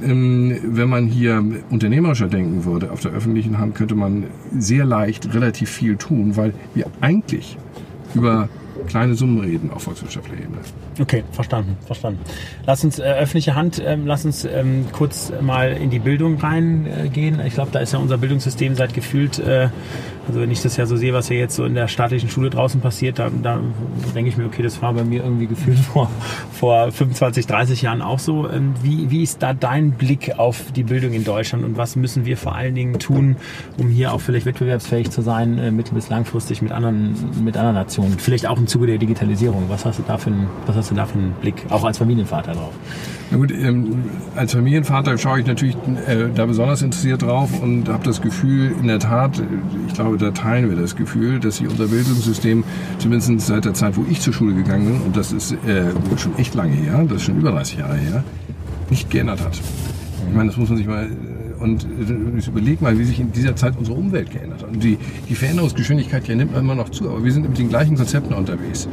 ähm, 0.03 0.59
wenn 0.63 0.89
man 0.89 1.07
hier 1.07 1.43
unternehmerischer 1.71 2.29
denken 2.29 2.65
würde, 2.65 2.91
auf 2.91 3.01
der 3.01 3.13
öffentlichen 3.13 3.59
Hand 3.59 3.75
könnte 3.75 3.95
man 3.95 4.25
sehr 4.57 4.85
leicht 4.85 5.35
relativ 5.35 5.71
viel 5.71 5.97
tun, 5.97 6.37
weil 6.37 6.55
wir 6.75 6.87
eigentlich 7.01 7.57
über 8.15 8.49
kleine 8.87 9.15
Summen 9.15 9.41
reden 9.41 9.71
auf 9.71 9.83
volkswirtschaftlicher 9.83 10.43
Ebene. 10.43 10.59
Okay, 11.01 11.25
verstanden, 11.33 11.77
verstanden. 11.87 12.21
Lass 12.67 12.85
uns 12.85 12.99
äh, 12.99 13.03
öffentliche 13.03 13.55
Hand, 13.55 13.83
ähm, 13.85 14.07
lass 14.07 14.25
uns 14.25 14.45
ähm, 14.45 14.87
kurz 14.93 15.33
mal 15.41 15.73
in 15.73 15.91
die 15.91 15.99
Bildung 15.99 16.39
reingehen. 16.39 17.41
Äh, 17.41 17.47
ich 17.47 17.55
glaube, 17.55 17.71
da 17.73 17.81
ist 17.81 17.93
ja 17.93 17.99
unser 17.99 18.19
Bildungssystem 18.19 18.75
seit 18.75 18.95
gefühlt, 18.95 19.39
äh, 19.39 19.69
also 20.27 20.41
wenn 20.41 20.51
ich 20.51 20.63
das 20.63 20.77
ja 20.77 20.87
so 20.87 20.97
sehe, 20.97 21.13
was 21.13 21.29
ja 21.29 21.37
jetzt 21.37 21.57
so 21.57 21.65
in 21.65 21.75
der 21.75 21.89
staatlichen 21.89 22.31
Schule 22.31 22.51
draußen 22.51 22.81
passiert, 22.81 23.19
da, 23.19 23.31
da 23.43 23.61
denke 24.15 24.31
ich 24.31 24.37
mir, 24.37 24.47
okay, 24.47 24.63
das 24.63 24.81
war 24.81 24.93
bei 24.95 25.05
mir 25.05 25.23
irgendwie 25.23 25.47
gefühlt 25.47 25.79
vor, 25.93 26.11
vor 26.53 26.91
25, 26.91 27.47
30 27.47 27.83
Jahren 27.83 28.03
auch 28.03 28.19
so. 28.19 28.49
Ähm, 28.49 28.75
wie, 28.83 29.11
wie 29.11 29.23
ist 29.23 29.43
da 29.43 29.53
dein 29.53 29.93
Blick 29.93 30.39
auf 30.39 30.73
die 30.73 30.83
Bildung 30.83 31.13
in 31.13 31.25
Deutschland 31.25 31.65
und 31.65 31.77
was 31.77 31.97
müssen 31.97 32.25
wir 32.25 32.37
vor 32.37 32.55
allen 32.55 32.75
Dingen 32.75 32.99
tun, 32.99 33.37
um 33.79 33.89
hier 33.89 34.13
auch 34.13 34.21
vielleicht 34.21 34.47
wettbewerbsfähig 34.47 35.11
zu 35.11 35.23
sein, 35.23 35.59
äh, 35.59 35.71
mittel- 35.71 35.95
bis 35.95 36.09
langfristig 36.09 36.63
mit 36.63 36.73
anderen, 36.73 37.15
mit 37.43 37.57
anderen 37.57 37.77
Nationen? 37.77 38.19
Vielleicht 38.19 38.47
auch 38.47 38.59
in 38.59 38.67
Zuge 38.67 38.87
der 38.87 38.99
Digitalisierung? 38.99 39.65
Was 39.69 39.85
hast 39.85 39.99
du 39.99 40.05
da 40.07 40.19
für 40.19 40.31
einen, 40.31 40.47
was 40.67 40.77
hast 40.77 40.91
du 40.91 40.95
da 40.95 41.07
für 41.07 41.19
einen 41.19 41.33
Blick, 41.41 41.67
auch 41.71 41.85
als 41.85 41.99
Familienvater 41.99 42.53
drauf? 42.53 42.73
Na 43.31 43.39
gut, 43.39 43.51
ähm, 43.51 44.05
als 44.37 44.53
Familienvater 44.53 45.17
schaue 45.19 45.41
ich 45.41 45.47
natürlich 45.47 45.77
äh, 46.07 46.29
da 46.35 46.47
besonders 46.47 46.83
interessiert 46.83 47.23
drauf 47.23 47.51
und 47.63 47.89
habe 47.89 48.05
das 48.05 48.21
Gefühl, 48.21 48.75
in 48.81 48.87
der 48.87 48.99
Tat, 48.99 49.43
ich 49.89 49.95
glaube, 50.17 50.19
da 50.19 50.31
teilen 50.31 50.71
wir 50.71 50.77
das 50.77 50.97
Gefühl, 50.97 51.41
dass 51.41 51.57
sich 51.57 51.69
unser 51.69 51.87
Bildungssystem 51.87 52.65
zumindest 52.99 53.47
seit 53.47 53.65
der 53.65 53.75
Zeit, 53.75 53.97
wo 53.97 54.05
ich 54.11 54.21
zur 54.21 54.33
Schule 54.33 54.55
gegangen 54.55 54.87
bin, 54.87 55.01
und 55.03 55.17
das 55.17 55.33
ist 55.33 55.53
äh, 55.53 55.85
schon 56.17 56.37
echt 56.39 56.55
lange 56.55 56.73
her, 56.73 57.05
das 57.09 57.19
ist 57.19 57.23
schon 57.25 57.39
über 57.39 57.51
30 57.51 57.79
Jahre 57.79 57.97
her, 57.97 58.25
nicht 58.91 59.11
geändert 59.11 59.45
hat. 59.45 59.61
Ich 60.29 60.35
meine, 60.35 60.49
das 60.49 60.57
muss 60.57 60.69
man 60.69 60.79
sich 60.79 60.87
mal 60.87 61.09
und 61.61 61.87
ich 62.37 62.49
überleg 62.49 62.83
mal, 62.83 62.99
wie 62.99 63.05
sich 63.05 63.21
in 63.21 63.33
dieser 63.33 63.57
Zeit 63.57 63.75
unsere 63.79 63.97
Umwelt 63.97 64.31
geändert 64.31 64.63
hat. 64.63 64.71
Und 64.71 64.83
die, 64.83 64.99
die 65.29 65.35
Veränderungsgeschwindigkeit 65.35 66.29
ja 66.29 66.35
nimmt 66.35 66.55
immer 66.55 66.75
noch 66.75 66.91
zu, 66.91 67.09
aber 67.09 67.25
wir 67.25 67.33
sind 67.33 67.49
mit 67.49 67.59
den 67.59 67.69
gleichen 67.69 67.97
Konzepten 67.97 68.35
unterwegs. 68.35 68.87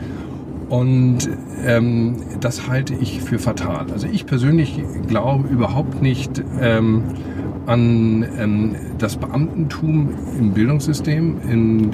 Und 0.70 1.28
ähm, 1.66 2.16
das 2.40 2.70
halte 2.70 2.94
ich 2.94 3.22
für 3.22 3.40
fatal. 3.40 3.88
Also 3.92 4.08
ich 4.08 4.26
persönlich 4.26 4.82
glaube 5.08 5.50
überhaupt 5.50 6.02
nicht, 6.02 6.42
ähm, 6.62 7.04
an 7.66 8.26
ähm, 8.38 8.76
das 8.98 9.18
Beamtentum 9.18 10.10
im 10.38 10.52
Bildungssystem. 10.52 11.38
In, 11.50 11.92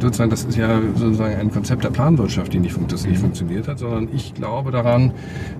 sozusagen, 0.00 0.30
das 0.30 0.44
ist 0.44 0.56
ja 0.56 0.80
sozusagen 0.94 1.36
ein 1.36 1.50
Konzept 1.50 1.84
der 1.84 1.90
Planwirtschaft, 1.90 2.52
die 2.52 2.58
nicht, 2.58 2.76
das 2.88 3.06
nicht 3.06 3.20
funktioniert 3.20 3.68
hat, 3.68 3.78
sondern 3.78 4.08
ich 4.14 4.34
glaube 4.34 4.70
daran, 4.70 5.12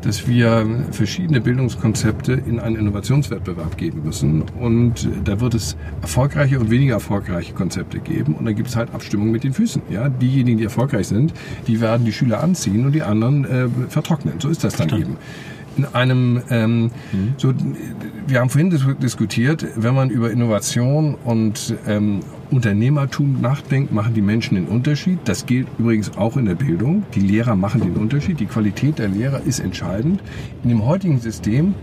dass 0.03 0.29
wir 0.29 0.67
verschiedene 0.91 1.41
Bildungskonzepte 1.41 2.33
in 2.33 2.61
einen 2.61 2.77
Innovationswettbewerb 2.77 3.77
geben 3.77 4.03
müssen. 4.05 4.43
Und 4.61 5.09
da 5.25 5.41
wird 5.41 5.55
es 5.55 5.77
erfolgreiche 6.01 6.59
und 6.61 6.71
weniger 6.71 6.95
erfolgreiche 6.95 7.55
Konzepte 7.55 7.99
geben. 7.99 8.35
Und 8.35 8.45
dann 8.45 8.55
gibt 8.55 8.69
es 8.69 8.77
halt 8.77 8.95
Abstimmung 8.95 9.31
mit 9.31 9.45
den 9.45 9.53
Füßen. 9.53 9.83
Ja? 9.91 10.09
Diejenigen, 10.09 10.59
die 10.59 10.65
erfolgreich 10.65 11.09
sind, 11.09 11.33
die 11.67 11.81
werden 11.81 12.05
die 12.05 12.13
Schüler 12.13 12.43
anziehen 12.43 12.87
und 12.87 12.93
die 12.93 13.03
anderen 13.03 13.45
äh, 13.45 13.69
vertrocknen. 13.89 14.35
So 14.39 14.49
ist 14.49 14.65
das 14.65 14.77
dann 14.77 14.89
Verstanden. 14.89 15.17
eben 15.17 15.58
einem, 15.87 16.43
ähm, 16.51 16.83
mhm. 17.13 17.35
so, 17.37 17.53
wir 18.27 18.41
haben 18.41 18.51
vorhin 18.51 18.71
diskutiert, 18.71 19.67
wenn 19.77 19.95
man 19.95 20.11
über 20.11 20.31
Innovation 20.31 21.15
und 21.25 21.75
ähm, 21.87 22.21
Unternehmertum 22.51 23.41
nachdenkt, 23.41 23.93
machen 23.93 24.15
die 24.15 24.23
Menschen 24.23 24.55
den 24.55 24.67
Unterschied. 24.67 25.19
Das 25.25 25.47
gilt 25.47 25.69
übrigens 25.79 26.17
auch 26.17 26.37
in 26.37 26.47
der 26.47 26.55
Bildung. 26.55 27.05
Die 27.15 27.21
Lehrer 27.21 27.57
machen 27.57 27.81
den 27.81 27.97
Unterschied. 27.97 28.41
Die 28.41 28.47
Qualität 28.47 28.99
der 28.99 29.09
Lehrer 29.09 29.43
ist 29.43 29.61
entscheidend. 29.61 30.21
In 30.63 30.71
dem 30.71 30.87
heutigen 30.87 31.21
System 31.21 31.75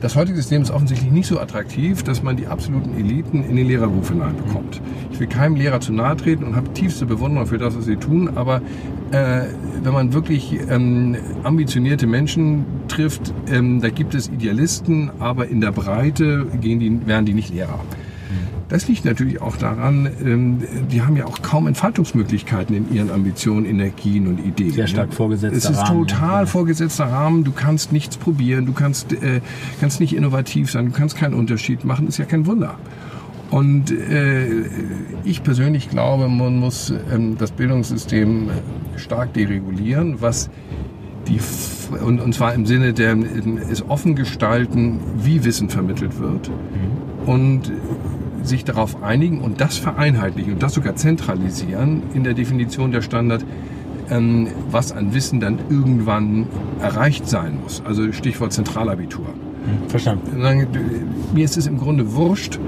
das 0.00 0.14
heutige 0.14 0.36
System 0.36 0.62
ist 0.62 0.70
offensichtlich 0.70 1.10
nicht 1.10 1.26
so 1.26 1.40
attraktiv, 1.40 2.02
dass 2.02 2.22
man 2.22 2.36
die 2.36 2.46
absoluten 2.46 2.98
Eliten 2.98 3.42
in 3.42 3.56
den 3.56 3.66
Lehrerberuf 3.66 4.10
hineinbekommt. 4.10 4.80
Ich 5.10 5.18
will 5.18 5.26
keinem 5.26 5.56
Lehrer 5.56 5.80
zu 5.80 5.92
nahe 5.92 6.16
treten 6.16 6.44
und 6.44 6.56
habe 6.56 6.72
tiefste 6.74 7.06
Bewunderung 7.06 7.46
für 7.46 7.58
das, 7.58 7.76
was 7.76 7.86
sie 7.86 7.96
tun, 7.96 8.36
aber 8.36 8.60
äh, 9.10 9.42
wenn 9.82 9.92
man 9.92 10.12
wirklich 10.12 10.58
ähm, 10.68 11.16
ambitionierte 11.44 12.06
Menschen 12.06 12.64
trifft, 12.88 13.32
ähm, 13.50 13.80
da 13.80 13.88
gibt 13.88 14.14
es 14.14 14.28
Idealisten, 14.28 15.10
aber 15.18 15.48
in 15.48 15.60
der 15.60 15.72
Breite 15.72 16.46
gehen 16.60 16.80
die, 16.80 17.06
werden 17.06 17.24
die 17.24 17.34
nicht 17.34 17.52
Lehrer. 17.52 17.80
Das 18.68 18.88
liegt 18.88 19.04
natürlich 19.04 19.40
auch 19.40 19.56
daran, 19.56 20.10
ähm, 20.24 20.58
die 20.90 21.02
haben 21.02 21.16
ja 21.16 21.26
auch 21.26 21.40
kaum 21.40 21.68
Entfaltungsmöglichkeiten 21.68 22.74
in 22.74 22.92
ihren 22.92 23.10
Ambitionen, 23.10 23.64
Energien 23.64 24.26
und 24.26 24.44
Ideen. 24.44 24.72
Sehr 24.72 24.88
stark 24.88 25.14
vorgesetzter 25.14 25.68
Rahmen. 25.68 25.74
Es 25.74 25.82
ist 25.82 25.88
Rahmen, 25.88 26.08
total 26.08 26.42
ja. 26.42 26.46
vorgesetzter 26.46 27.04
Rahmen. 27.04 27.44
Du 27.44 27.52
kannst 27.52 27.92
nichts 27.92 28.16
probieren, 28.16 28.66
du 28.66 28.72
kannst, 28.72 29.12
äh, 29.12 29.40
kannst 29.80 30.00
nicht 30.00 30.16
innovativ 30.16 30.70
sein, 30.70 30.86
du 30.86 30.92
kannst 30.92 31.16
keinen 31.16 31.34
Unterschied 31.34 31.84
machen, 31.84 32.08
ist 32.08 32.18
ja 32.18 32.24
kein 32.24 32.46
Wunder. 32.46 32.76
Und 33.50 33.92
äh, 33.92 34.64
ich 35.22 35.44
persönlich 35.44 35.88
glaube, 35.88 36.28
man 36.28 36.58
muss 36.58 36.92
ähm, 37.12 37.36
das 37.38 37.52
Bildungssystem 37.52 38.50
stark 38.96 39.32
deregulieren, 39.34 40.20
was 40.20 40.50
die 41.28 41.38
und, 42.04 42.20
und 42.20 42.34
zwar 42.34 42.54
im 42.54 42.66
Sinne 42.66 42.92
der 42.92 43.16
es 43.70 43.88
offen 43.88 44.16
gestalten, 44.16 44.98
wie 45.18 45.44
Wissen 45.44 45.68
vermittelt 45.68 46.18
wird. 46.18 46.48
Mhm. 46.48 47.28
Und 47.28 47.72
sich 48.46 48.64
darauf 48.64 49.02
einigen 49.02 49.40
und 49.40 49.60
das 49.60 49.76
vereinheitlichen 49.76 50.54
und 50.54 50.62
das 50.62 50.74
sogar 50.74 50.96
zentralisieren 50.96 52.02
in 52.14 52.24
der 52.24 52.34
Definition 52.34 52.92
der 52.92 53.02
Standard, 53.02 53.44
ähm, 54.10 54.48
was 54.70 54.92
an 54.92 55.14
Wissen 55.14 55.40
dann 55.40 55.58
irgendwann 55.68 56.46
erreicht 56.80 57.28
sein 57.28 57.58
muss. 57.62 57.82
Also 57.84 58.12
Stichwort 58.12 58.52
Zentralabitur. 58.52 59.26
Verstanden. 59.88 60.40
Mir 61.34 61.44
ist 61.44 61.56
es 61.56 61.66
im 61.66 61.78
Grunde 61.78 62.14
wurscht, 62.14 62.58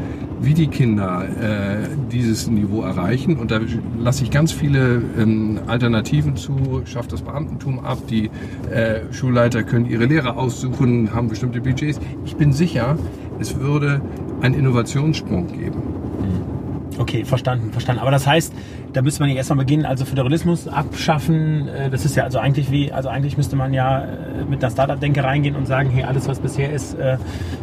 wie 0.41 0.55
die 0.55 0.69
Kinder 0.69 1.25
äh, 1.25 1.89
dieses 2.11 2.49
Niveau 2.49 2.83
erreichen. 2.83 3.37
Und 3.37 3.51
da 3.51 3.61
lasse 3.99 4.25
ich 4.25 4.31
ganz 4.31 4.53
viele 4.53 5.03
ähm, 5.19 5.61
Alternativen 5.67 6.37
zu, 6.37 6.83
schafft 6.85 7.13
das 7.13 7.23
Beamtentum 7.23 7.85
ab, 7.85 7.99
die 8.09 8.31
äh, 8.71 9.01
Schulleiter 9.13 9.63
können 9.63 9.87
ihre 9.87 10.07
Lehrer 10.07 10.37
aussuchen, 10.37 11.13
haben 11.15 11.29
bestimmte 11.29 11.61
Budgets. 11.61 12.01
Ich 12.25 12.37
bin 12.37 12.53
sicher, 12.53 12.97
es 13.41 13.59
würde 13.59 14.01
einen 14.41 14.55
Innovationssprung 14.55 15.47
geben. 15.49 15.83
Okay, 16.99 17.25
verstanden, 17.25 17.71
verstanden. 17.71 18.03
Aber 18.03 18.11
das 18.11 18.27
heißt, 18.27 18.53
da 18.93 19.03
müsste 19.03 19.23
man 19.23 19.31
ja 19.31 19.37
erstmal 19.37 19.59
beginnen, 19.59 19.85
also 19.85 20.05
Föderalismus 20.05 20.67
abschaffen. 20.67 21.69
Äh, 21.69 21.91
das 21.91 22.05
ist 22.05 22.17
ja 22.17 22.25
also 22.25 22.39
eigentlich 22.39 22.73
wie, 22.73 22.93
also 22.93 23.09
eigentlich 23.09 23.37
müsste 23.37 23.55
man 23.55 23.73
ja 23.73 24.03
äh, 24.03 24.07
mit 24.49 24.63
einer 24.63 24.73
Startup-Denke 24.73 25.23
reingehen 25.23 25.55
und 25.55 25.67
sagen, 25.67 25.91
hey, 25.91 26.03
alles 26.03 26.27
was 26.27 26.41
bisher 26.41 26.73
ist, 26.73 26.95
äh, 26.99 27.19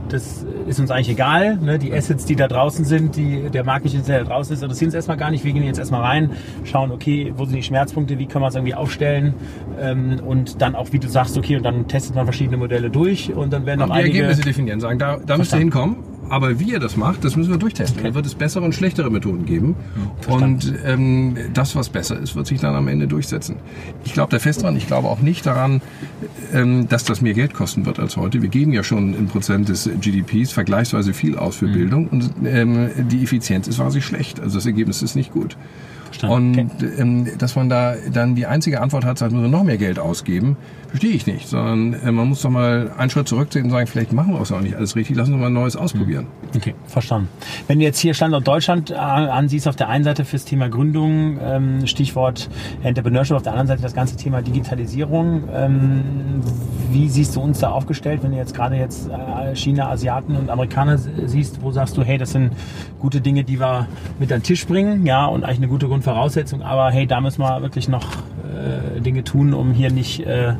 das 0.07 0.45
ist 0.67 0.79
uns 0.79 0.89
eigentlich 0.89 1.09
egal. 1.09 1.57
Ne? 1.57 1.77
Die 1.79 1.93
Assets, 1.93 2.25
die 2.25 2.37
da 2.37 2.47
draußen 2.47 2.85
sind, 2.85 3.17
die, 3.17 3.49
der 3.49 3.65
Markt, 3.65 3.85
der 4.07 4.19
da 4.19 4.23
draußen 4.23 4.55
ist, 4.55 4.61
interessieren 4.61 4.87
uns 4.87 4.95
erstmal 4.95 5.17
gar 5.17 5.31
nicht. 5.31 5.43
Wir 5.43 5.51
gehen 5.51 5.63
jetzt 5.63 5.79
erstmal 5.79 6.01
rein, 6.01 6.29
schauen, 6.63 6.91
okay, 6.91 7.33
wo 7.35 7.43
sind 7.43 7.57
die 7.57 7.63
Schmerzpunkte, 7.63 8.17
wie 8.17 8.27
können 8.27 8.43
wir 8.43 8.47
es 8.47 8.55
irgendwie 8.55 8.75
aufstellen 8.75 9.33
ähm, 9.81 10.21
und 10.25 10.61
dann 10.61 10.75
auch, 10.75 10.93
wie 10.93 10.99
du 10.99 11.09
sagst, 11.09 11.37
okay, 11.37 11.57
und 11.57 11.63
dann 11.63 11.89
testet 11.89 12.15
man 12.15 12.25
verschiedene 12.25 12.57
Modelle 12.57 12.89
durch 12.89 13.33
und 13.33 13.51
dann 13.51 13.65
werden 13.65 13.81
auch 13.81 13.89
einige... 13.89 14.11
Die 14.11 14.19
Ergebnisse 14.19 14.43
definieren, 14.43 14.79
sagen, 14.79 14.97
da, 14.97 15.17
da 15.17 15.37
müsst 15.37 15.51
ihr 15.53 15.59
hinkommen 15.59 16.14
aber 16.29 16.59
wie 16.59 16.71
ihr 16.71 16.79
das 16.79 16.97
macht, 16.97 17.23
das 17.23 17.35
müssen 17.35 17.51
wir 17.51 17.57
durchtesten. 17.57 17.99
Okay. 17.99 18.07
Dann 18.07 18.15
wird 18.15 18.25
es 18.25 18.35
bessere 18.35 18.63
und 18.63 18.73
schlechtere 18.73 19.09
Methoden 19.09 19.45
geben. 19.45 19.75
und 20.27 20.73
ähm, 20.85 21.37
das, 21.53 21.75
was 21.75 21.89
besser 21.89 22.19
ist, 22.19 22.35
wird 22.35 22.47
sich 22.47 22.59
dann 22.59 22.75
am 22.75 22.87
Ende 22.87 23.07
durchsetzen. 23.07 23.57
Ich 24.03 24.13
glaube 24.13 24.31
da 24.31 24.39
fest 24.39 24.63
dran. 24.63 24.75
Ich 24.75 24.87
glaube 24.87 25.07
auch 25.07 25.19
nicht 25.19 25.45
daran, 25.45 25.81
ähm, 26.53 26.87
dass 26.87 27.03
das 27.03 27.21
mehr 27.21 27.33
Geld 27.33 27.53
kosten 27.53 27.85
wird 27.85 27.99
als 27.99 28.17
heute. 28.17 28.41
Wir 28.41 28.49
geben 28.49 28.73
ja 28.73 28.83
schon 28.83 29.13
in 29.13 29.27
Prozent 29.27 29.69
des 29.69 29.89
GDPs 30.01 30.51
vergleichsweise 30.51 31.13
viel 31.13 31.37
aus 31.37 31.55
für 31.55 31.67
mhm. 31.67 31.73
Bildung 31.73 32.07
und 32.07 32.31
ähm, 32.45 32.89
die 33.09 33.23
Effizienz 33.23 33.67
ist 33.67 33.77
quasi 33.77 34.01
schlecht. 34.01 34.39
Also 34.39 34.55
das 34.55 34.65
Ergebnis 34.65 35.01
ist 35.01 35.15
nicht 35.15 35.31
gut. 35.31 35.57
Verstanden. 36.19 36.59
Und 36.59 36.71
okay. 36.75 36.91
ähm, 36.97 37.27
dass 37.37 37.55
man 37.55 37.69
da 37.69 37.95
dann 38.11 38.35
die 38.35 38.45
einzige 38.45 38.81
Antwort 38.81 39.05
hat, 39.05 39.17
sagt, 39.17 39.31
müssen 39.31 39.43
wir 39.43 39.49
noch 39.49 39.63
mehr 39.63 39.77
Geld 39.77 39.99
ausgeben, 39.99 40.57
verstehe 40.89 41.11
ich 41.11 41.27
nicht. 41.27 41.47
Sondern 41.47 41.93
äh, 41.93 42.11
man 42.11 42.29
muss 42.29 42.41
doch 42.41 42.49
mal 42.49 42.91
einen 42.97 43.09
Schritt 43.09 43.27
zurückziehen 43.27 43.65
und 43.65 43.71
sagen, 43.71 43.87
vielleicht 43.87 44.13
machen 44.13 44.33
wir 44.33 44.41
es 44.41 44.51
auch 44.51 44.61
nicht 44.61 44.75
alles 44.75 44.95
richtig, 44.95 45.15
lassen 45.15 45.31
wir 45.31 45.37
mal 45.37 45.47
ein 45.47 45.53
Neues 45.53 45.75
ausprobieren. 45.75 46.25
Mhm. 46.25 46.57
Okay, 46.57 46.75
verstanden. 46.87 47.29
Wenn 47.67 47.79
du 47.79 47.85
jetzt 47.85 47.99
hier 47.99 48.13
Standort 48.13 48.47
Deutschland 48.47 48.91
ansiehst, 48.91 49.67
auf 49.67 49.75
der 49.75 49.89
einen 49.89 50.03
Seite 50.03 50.25
fürs 50.25 50.45
Thema 50.45 50.69
Gründung, 50.69 51.37
ähm, 51.41 51.87
Stichwort 51.87 52.49
Entrepreneurship, 52.83 53.35
auf 53.35 53.43
der 53.43 53.53
anderen 53.53 53.67
Seite 53.67 53.81
das 53.81 53.93
ganze 53.93 54.15
Thema 54.15 54.41
Digitalisierung. 54.41 55.43
Ähm, 55.53 56.01
wie 56.91 57.09
siehst 57.09 57.35
du 57.35 57.41
uns 57.41 57.59
da 57.59 57.71
aufgestellt, 57.71 58.23
wenn 58.23 58.31
du 58.31 58.37
jetzt 58.37 58.53
gerade 58.53 58.75
jetzt 58.75 59.09
äh, 59.09 59.55
China, 59.55 59.89
Asiaten 59.89 60.35
und 60.35 60.49
Amerikaner 60.49 60.97
siehst, 60.97 61.61
wo 61.61 61.71
sagst 61.71 61.97
du, 61.97 62.03
hey, 62.03 62.17
das 62.17 62.31
sind 62.31 62.51
gute 62.99 63.21
Dinge, 63.21 63.43
die 63.43 63.59
wir 63.59 63.87
mit 64.19 64.31
an 64.31 64.39
den 64.39 64.43
Tisch 64.43 64.65
bringen, 64.65 65.05
ja, 65.05 65.25
und 65.25 65.43
eigentlich 65.43 65.57
eine 65.57 65.67
gute 65.67 65.87
Grundvoraussetzung, 66.05 66.61
aber 66.61 66.91
hey, 66.91 67.07
da 67.07 67.19
müssen 67.19 67.41
wir 67.41 67.61
wirklich 67.61 67.87
noch 67.87 68.05
äh, 68.05 69.01
Dinge 69.01 69.23
tun, 69.23 69.53
um 69.53 69.71
hier 69.71 69.91
nicht 69.91 70.19
äh, 70.21 70.49
äh 70.49 70.55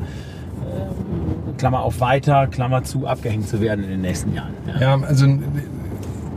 Klammer 1.56 1.80
auf 1.80 2.00
weiter, 2.00 2.48
Klammer 2.48 2.82
zu, 2.82 3.06
abgehängt 3.06 3.48
zu 3.48 3.60
werden 3.60 3.84
in 3.84 3.90
den 3.90 4.00
nächsten 4.00 4.34
Jahren. 4.34 4.52
Ja, 4.66 4.80
ja 4.80 5.06
also 5.06 5.26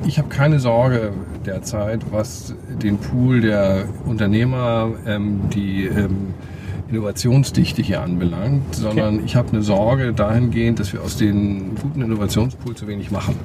ich 0.06 0.17
habe 0.17 0.30
keine 0.30 0.60
Sorge 0.60 1.12
derzeit, 1.45 2.02
was 2.12 2.54
den 2.82 3.00
Pool 3.00 3.41
der 3.41 3.86
Unternehmer, 4.06 4.91
ähm, 5.06 5.50
die 5.54 5.86
ähm, 5.86 6.34
Innovationsdichte 6.89 7.82
hier 7.82 8.02
anbelangt, 8.02 8.76
sondern 8.76 9.15
okay. 9.15 9.24
ich 9.26 9.36
habe 9.36 9.50
eine 9.50 9.62
Sorge 9.62 10.13
dahingehend, 10.13 10.80
dass 10.80 10.93
wir 10.93 11.02
aus 11.02 11.17
den 11.17 11.76
guten 11.76 12.02
Innovationspool 12.02 12.76
zu 12.76 12.88
wenig 12.88 13.12
machen. 13.12 13.36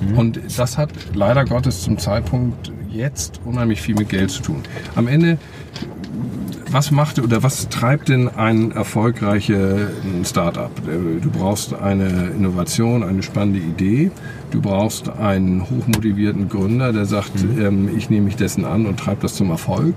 Mhm. 0.00 0.18
Und 0.18 0.40
das 0.58 0.76
hat 0.76 0.90
leider 1.14 1.44
Gottes 1.44 1.82
zum 1.82 1.98
Zeitpunkt 1.98 2.72
jetzt 2.92 3.40
unheimlich 3.44 3.80
viel 3.80 3.94
mit 3.94 4.08
Geld 4.08 4.30
zu 4.30 4.42
tun. 4.42 4.62
Am 4.94 5.08
Ende 5.08 5.38
was 6.70 6.90
macht 6.90 7.18
oder 7.18 7.42
was 7.42 7.68
treibt 7.68 8.08
denn 8.08 8.28
ein 8.28 8.72
erfolgreiches 8.72 9.90
Startup? 10.24 10.70
Du 10.86 11.30
brauchst 11.30 11.74
eine 11.74 12.30
Innovation, 12.34 13.02
eine 13.02 13.22
spannende 13.22 13.58
Idee 13.58 14.10
Du 14.52 14.60
brauchst 14.60 15.08
einen 15.08 15.62
hochmotivierten 15.62 16.50
Gründer, 16.50 16.92
der 16.92 17.06
sagt, 17.06 17.42
mhm. 17.42 17.62
ähm, 17.62 17.90
ich 17.96 18.10
nehme 18.10 18.26
mich 18.26 18.36
dessen 18.36 18.66
an 18.66 18.84
und 18.84 19.00
treibe 19.00 19.22
das 19.22 19.34
zum 19.34 19.48
Erfolg 19.48 19.94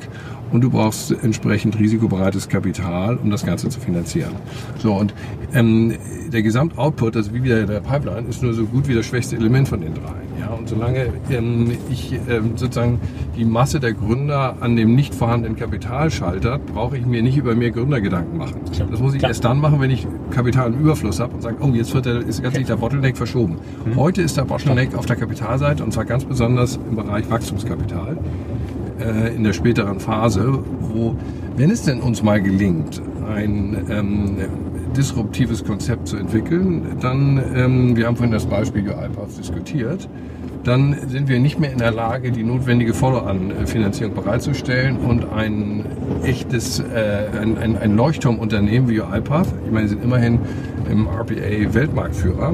und 0.56 0.62
du 0.62 0.70
brauchst 0.70 1.12
entsprechend 1.12 1.78
risikobereites 1.78 2.48
Kapital, 2.48 3.18
um 3.18 3.30
das 3.30 3.46
Ganze 3.46 3.68
zu 3.68 3.82
finanzieren. 3.82 4.32
So 4.78 4.94
und 4.94 5.14
ähm, 5.54 5.94
der 6.32 6.44
Gesamtoutput, 6.44 7.18
also 7.18 7.34
wie 7.34 7.44
wieder 7.44 7.66
der 7.66 7.82
Pipeline, 7.82 8.26
ist 8.30 8.42
nur 8.42 8.54
so 8.54 8.66
gut 8.66 8.88
wie 8.88 8.96
das 8.96 9.06
schwächste 9.06 9.36
Element 9.36 9.68
von 9.68 9.82
den 9.82 9.94
drei. 9.94 10.14
Ja, 10.40 10.54
und 10.54 10.70
solange 10.70 11.08
ähm, 11.30 11.72
ich 11.90 12.14
ähm, 12.30 12.52
sozusagen 12.56 13.02
die 13.36 13.44
Masse 13.44 13.82
der 13.82 13.92
Gründer 13.92 14.56
an 14.62 14.78
dem 14.78 14.96
nicht 14.96 15.14
vorhandenen 15.14 15.58
Kapital 15.58 16.10
schaltert, 16.10 16.66
brauche 16.68 16.98
ich 16.98 17.06
mir 17.06 17.22
nicht 17.22 17.36
über 17.36 17.54
mehr 17.54 17.72
Gründergedanken 17.72 18.38
machen. 18.38 18.62
Das 18.90 19.02
muss 19.02 19.14
ich 19.14 19.20
Klar. 19.20 19.32
erst 19.32 19.44
dann 19.44 19.60
machen, 19.60 19.82
wenn 19.82 19.92
ich 19.92 20.08
Kapital 20.32 20.72
im 20.72 20.80
Überfluss 20.80 21.20
habe 21.20 21.34
und 21.34 21.42
sage, 21.42 21.58
oh, 21.60 21.74
jetzt 21.74 21.94
wird 21.94 22.06
der, 22.06 22.20
ist 22.20 22.42
ganz 22.42 22.56
okay. 22.56 22.64
der 22.64 22.78
Bottleneck 22.78 23.18
verschoben. 23.18 23.58
Mhm. 23.86 23.98
Heute 23.98 24.22
ist 24.22 24.38
der 24.38 24.44
Bottleneck 24.44 24.96
auf 24.96 25.06
der 25.06 25.18
Kapitalseite 25.18 25.84
und 25.84 25.92
zwar 25.92 26.06
ganz 26.06 26.24
besonders 26.24 26.80
im 26.90 26.96
Bereich 26.96 27.30
Wachstumskapital 27.30 28.18
äh, 29.00 29.36
in 29.36 29.44
der 29.44 29.54
späteren 29.54 30.00
Phase, 30.00 30.60
wo, 30.80 31.16
wenn 31.56 31.72
es 31.72 31.84
denn 31.84 32.02
uns 32.02 32.24
mal 32.24 32.42
gelingt, 32.42 33.02
ein 33.28 33.86
ähm, 33.90 34.38
disruptives 34.96 35.64
Konzept 35.64 36.08
zu 36.08 36.18
entwickeln, 36.18 36.98
dann, 37.02 37.42
ähm, 37.56 37.96
wir 37.96 38.08
haben 38.08 38.16
vorhin 38.16 38.32
das 38.32 38.46
Beispiel 38.46 38.84
UiPath 38.84 39.38
diskutiert, 39.38 40.08
dann 40.64 40.96
sind 41.08 41.30
wir 41.30 41.40
nicht 41.40 41.60
mehr 41.60 41.72
in 41.72 41.78
der 41.78 41.92
Lage, 41.92 42.32
die 42.32 42.44
notwendige 42.44 42.94
Follow-on-Finanzierung 42.94 44.16
bereitzustellen 44.16 44.98
und 44.98 45.32
ein 45.32 45.86
echtes, 46.24 46.80
äh, 46.80 47.28
ein, 47.40 47.58
ein, 47.58 47.78
ein 47.78 47.96
Leuchtturmunternehmen 47.96 48.90
wie 48.90 49.00
UiPath, 49.02 49.48
ich 49.66 49.72
meine, 49.72 49.88
sie 49.88 49.94
sind 49.94 50.04
immerhin 50.04 50.40
im 50.90 51.08
RPA 51.08 51.74
Weltmarktführer, 51.74 52.54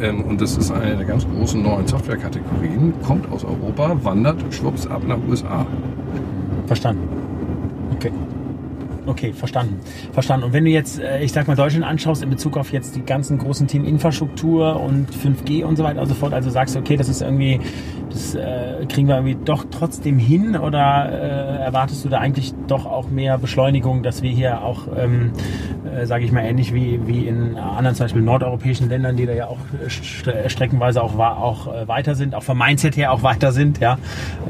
ähm, 0.00 0.22
und 0.22 0.40
das 0.40 0.56
ist 0.56 0.70
eine 0.70 0.96
der 0.96 1.06
ganz 1.06 1.26
großen 1.28 1.62
neuen 1.62 1.86
Softwarekategorien, 1.86 2.92
kommt 3.02 3.30
aus 3.30 3.44
Europa, 3.44 3.96
wandert 4.02 4.42
schwupps 4.50 4.86
ab 4.86 5.02
nach 5.06 5.18
USA. 5.28 5.66
Verstanden. 6.66 7.08
Okay. 7.94 8.10
Okay, 9.06 9.32
verstanden. 9.34 9.80
Verstanden. 10.12 10.46
Und 10.46 10.52
wenn 10.54 10.64
du 10.64 10.70
jetzt, 10.70 10.98
äh, 10.98 11.22
ich 11.22 11.32
sag 11.32 11.46
mal, 11.46 11.56
Deutschland 11.56 11.84
anschaust 11.84 12.22
in 12.22 12.30
Bezug 12.30 12.56
auf 12.56 12.72
jetzt 12.72 12.96
die 12.96 13.04
ganzen 13.04 13.36
großen 13.38 13.66
Themen 13.66 13.84
Infrastruktur 13.84 14.80
und 14.80 15.10
5G 15.10 15.64
und 15.64 15.76
so 15.76 15.84
weiter 15.84 16.00
und 16.00 16.08
so 16.08 16.14
fort, 16.14 16.32
also 16.32 16.48
sagst 16.48 16.74
du, 16.74 16.78
okay, 16.78 16.96
das 16.96 17.10
ist 17.10 17.20
irgendwie, 17.20 17.60
das 18.08 18.34
äh, 18.34 18.86
kriegen 18.88 19.08
wir 19.08 19.16
irgendwie 19.16 19.36
doch 19.44 19.66
trotzdem 19.70 20.18
hin 20.18 20.56
oder 20.56 21.10
äh, 21.10 21.64
erwartest 21.64 22.04
du 22.04 22.08
da 22.08 22.18
eigentlich 22.18 22.54
doch 22.66 22.86
auch 22.86 23.10
mehr 23.10 23.36
Beschleunigung, 23.36 24.02
dass 24.02 24.22
wir 24.22 24.30
hier 24.30 24.62
auch 24.62 24.88
ähm, 24.96 25.32
äh, 25.94 26.06
sage 26.06 26.24
ich 26.24 26.32
mal, 26.32 26.42
ähnlich 26.42 26.74
wie, 26.74 27.00
wie 27.06 27.26
in 27.26 27.56
anderen 27.56 27.94
zum 27.94 28.04
Beispiel 28.04 28.22
nordeuropäischen 28.22 28.88
Ländern, 28.88 29.16
die 29.16 29.26
da 29.26 29.32
ja 29.32 29.46
auch 29.46 29.58
streckenweise 29.88 31.02
auch, 31.02 31.18
auch 31.18 31.72
äh, 31.72 31.88
weiter 31.88 32.14
sind, 32.14 32.34
auch 32.34 32.42
vom 32.42 32.58
Mindset 32.58 32.96
her 32.96 33.12
auch 33.12 33.22
weiter 33.22 33.52
sind, 33.52 33.80
ja. 33.80 33.98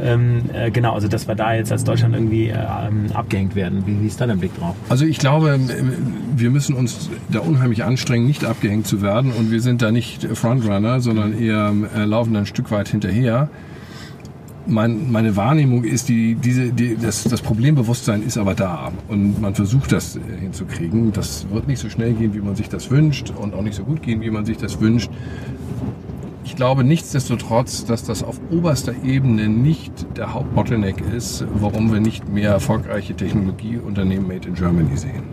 Ähm, 0.03 0.43
äh, 0.53 0.71
genau, 0.71 0.95
also 0.95 1.09
dass 1.09 1.29
wir 1.29 1.35
da 1.35 1.55
jetzt 1.55 1.73
als 1.73 1.85
Deutschland 1.85 2.15
irgendwie 2.15 2.49
äh, 2.49 2.55
ähm, 2.55 3.07
abgehängt 3.13 3.55
werden. 3.55 3.87
Wie, 3.87 4.01
wie 4.01 4.07
ist 4.07 4.21
da 4.21 4.27
dein 4.27 4.39
Blick 4.39 4.57
drauf? 4.59 4.75
Also 4.89 5.05
ich 5.05 5.19
glaube, 5.19 5.59
wir 6.37 6.51
müssen 6.51 6.75
uns 6.75 7.11
da 7.31 7.41
unheimlich 7.41 7.85
anstrengen, 7.85 8.27
nicht 8.27 8.45
abgehängt 8.45 8.87
zu 8.87 9.03
werden 9.03 9.33
und 9.33 9.51
wir 9.51 9.61
sind 9.61 9.83
da 9.83 9.91
nicht 9.91 10.25
Frontrunner, 10.37 11.01
sondern 11.01 11.39
eher 11.39 11.73
äh, 11.97 12.05
laufen 12.05 12.37
ein 12.37 12.47
Stück 12.47 12.71
weit 12.71 12.89
hinterher 12.89 13.49
mein, 14.67 15.11
meine 15.11 15.37
Wahrnehmung 15.37 15.85
ist, 15.85 16.09
die, 16.09 16.35
diese, 16.35 16.73
die, 16.73 16.97
das, 16.97 17.25
das 17.25 17.43
Problembewusstsein 17.43 18.23
ist 18.23 18.39
aber 18.39 18.55
da 18.55 18.93
und 19.09 19.41
man 19.41 19.55
versucht 19.55 19.93
das 19.93 20.17
äh, 20.17 20.21
hinzukriegen. 20.41 21.13
Das 21.13 21.47
wird 21.51 21.67
nicht 21.69 21.79
so 21.79 21.89
schnell 21.89 22.15
gehen, 22.15 22.35
wie 22.35 22.41
man 22.41 22.57
sich 22.57 22.69
das 22.69 22.91
wünscht 22.91 23.31
und 23.31 23.55
auch 23.55 23.63
nicht 23.63 23.75
so 23.75 23.85
gut 23.85 24.03
gehen, 24.03 24.21
wie 24.21 24.31
man 24.31 24.45
sich 24.45 24.57
das 24.57 24.81
wünscht. 24.81 25.11
Ich 26.45 26.57
glaube 26.57 26.85
nichtsdestotrotz, 26.85 27.85
dass 27.85 28.05
das 28.05 28.23
auf 28.23 28.39
oberster 28.51 28.95
Ebene 29.03 29.49
nicht 29.49 30.07
der 30.17 30.35
Hauptbottleneck 30.35 31.01
ist, 31.01 31.45
warum 31.55 31.93
wir 31.93 32.01
nicht 32.01 32.29
mehr 32.29 32.51
erfolgreiche 32.51 33.15
Technologieunternehmen 33.15 34.29
made 34.29 34.49
in 34.49 34.55
Germany 34.55 34.97
sehen. 34.97 35.25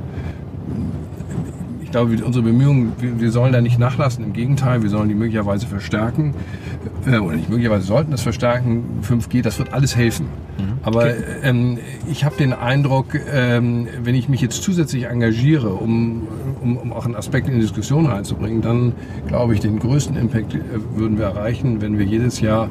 Ich 1.91 1.93
glaube, 1.93 2.23
unsere 2.23 2.45
Bemühungen, 2.45 2.93
wir 3.01 3.31
sollen 3.31 3.51
da 3.51 3.59
nicht 3.59 3.77
nachlassen. 3.77 4.23
Im 4.23 4.31
Gegenteil, 4.31 4.81
wir 4.81 4.89
sollen 4.89 5.09
die 5.09 5.13
möglicherweise 5.13 5.67
verstärken. 5.67 6.33
Äh, 7.05 7.17
oder 7.17 7.35
nicht 7.35 7.49
möglicherweise 7.49 7.85
sollten 7.85 8.11
das 8.11 8.21
verstärken. 8.21 9.01
5G, 9.03 9.41
das 9.41 9.59
wird 9.59 9.73
alles 9.73 9.97
helfen. 9.97 10.27
Mhm. 10.57 10.77
Aber 10.83 11.01
okay. 11.01 11.15
ähm, 11.43 11.79
ich 12.09 12.23
habe 12.23 12.37
den 12.37 12.53
Eindruck, 12.53 13.07
ähm, 13.29 13.89
wenn 14.01 14.15
ich 14.15 14.29
mich 14.29 14.39
jetzt 14.39 14.63
zusätzlich 14.63 15.07
engagiere, 15.07 15.73
um, 15.73 16.29
um, 16.61 16.77
um 16.77 16.93
auch 16.93 17.03
einen 17.03 17.15
Aspekt 17.15 17.49
in 17.49 17.55
die 17.55 17.59
Diskussion 17.59 18.05
reinzubringen, 18.05 18.61
dann 18.61 18.93
glaube 19.27 19.53
ich, 19.53 19.59
den 19.59 19.77
größten 19.77 20.15
Impact 20.15 20.55
äh, 20.55 20.59
würden 20.95 21.17
wir 21.17 21.25
erreichen, 21.25 21.81
wenn 21.81 21.99
wir 21.99 22.05
jedes 22.05 22.39
Jahr 22.39 22.69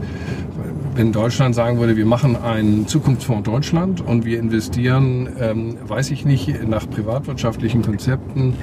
wenn 0.95 1.13
Deutschland 1.13 1.55
sagen 1.55 1.79
würde, 1.79 1.97
wir 1.97 2.05
machen 2.05 2.37
einen 2.37 2.87
Zukunftsfonds 2.89 3.49
Deutschland 3.49 4.01
und 4.01 4.25
wir 4.25 4.41
investieren, 4.41 5.29
ähm, 5.39 5.77
weiß 5.87 6.11
ich 6.11 6.25
nicht, 6.25 6.67
nach 6.69 6.89
privatwirtschaftlichen 6.91 7.83
Konzepten 7.83 8.55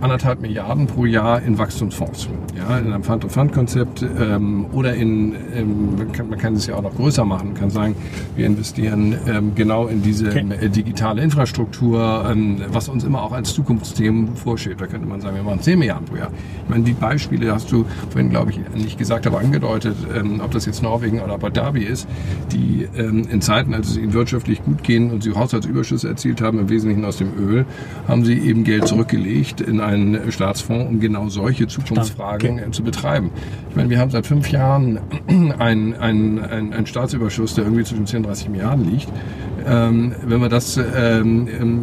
anderthalb 0.00 0.40
Milliarden 0.40 0.86
pro 0.86 1.04
Jahr 1.04 1.42
in 1.42 1.58
Wachstumsfonds. 1.58 2.28
Ja, 2.56 2.78
in 2.78 2.92
einem 2.92 3.02
Fund-to-Fund-Konzept 3.02 4.02
ähm, 4.02 4.66
oder 4.72 4.94
in, 4.94 5.34
ähm, 5.54 5.96
man, 6.28 6.38
kann, 6.38 6.54
es 6.54 6.66
ja 6.66 6.76
auch 6.76 6.82
noch 6.82 6.94
größer 6.94 7.24
machen, 7.24 7.48
man 7.48 7.56
kann 7.56 7.70
sagen, 7.70 7.96
wir 8.36 8.46
investieren 8.46 9.16
ähm, 9.26 9.54
genau 9.54 9.86
in 9.86 10.02
diese 10.02 10.28
okay. 10.28 10.44
äh, 10.60 10.68
digitale 10.68 11.22
Infrastruktur, 11.22 12.26
ähm, 12.30 12.60
was 12.68 12.88
uns 12.88 13.04
immer 13.04 13.22
auch 13.22 13.32
als 13.32 13.54
Zukunftsthemen 13.54 14.36
vorsteht. 14.36 14.80
Da 14.80 14.86
könnte 14.86 15.06
man 15.06 15.20
sagen, 15.20 15.36
wir 15.36 15.42
machen 15.42 15.60
10 15.60 15.78
Milliarden 15.78 16.06
pro 16.06 16.16
Jahr. 16.16 16.30
Ich 16.64 16.70
meine, 16.70 16.84
die 16.84 16.92
Beispiele 16.92 17.52
hast 17.52 17.70
du 17.72 17.84
vorhin, 18.10 18.30
glaube 18.30 18.52
ich, 18.52 18.60
nicht 18.74 18.98
gesagt, 18.98 19.26
aber 19.26 19.40
angedeutet, 19.40 19.96
ähm, 20.14 20.40
ob 20.44 20.52
das 20.52 20.66
jetzt 20.66 20.82
Norwegen 20.82 21.20
oder 21.20 21.34
Abu 21.34 21.48
Dhabi 21.48 21.82
ist, 21.84 22.08
die 22.52 22.88
ähm, 22.96 23.26
in 23.30 23.40
Zeiten, 23.40 23.74
als 23.74 23.88
es 23.88 23.96
ihnen 23.96 24.12
wirtschaftlich 24.12 24.62
gut 24.64 24.82
gehen 24.82 25.10
und 25.10 25.22
sie 25.22 25.34
Haushaltsüberschüsse 25.34 26.08
erzielt 26.08 26.40
haben, 26.40 26.58
im 26.58 26.68
Wesentlichen 26.68 27.04
aus 27.04 27.16
dem 27.16 27.36
Öl, 27.38 27.64
haben 28.06 28.24
sie 28.24 28.38
eben 28.38 28.64
Geld 28.64 28.86
zurückgelegt 28.86 29.60
in 29.60 29.80
einen 29.88 30.30
Staatsfonds, 30.30 30.88
um 30.88 31.00
genau 31.00 31.28
solche 31.28 31.66
Zukunftsfragen 31.66 32.58
okay. 32.58 32.70
zu 32.70 32.82
betreiben. 32.82 33.30
Ich 33.70 33.76
meine, 33.76 33.90
wir 33.90 33.98
haben 33.98 34.10
seit 34.10 34.26
fünf 34.26 34.50
Jahren 34.50 35.00
einen, 35.58 35.94
einen, 35.94 36.38
einen, 36.40 36.72
einen 36.72 36.86
Staatsüberschuss, 36.86 37.54
der 37.54 37.64
irgendwie 37.64 37.84
zwischen 37.84 38.06
10 38.06 38.18
und 38.18 38.26
30 38.26 38.48
Milliarden 38.50 38.90
liegt. 38.90 39.08
Ähm, 39.66 40.14
wenn 40.24 40.40
wir 40.40 40.48
das 40.48 40.76
ähm, 40.76 41.48
ähm 41.48 41.82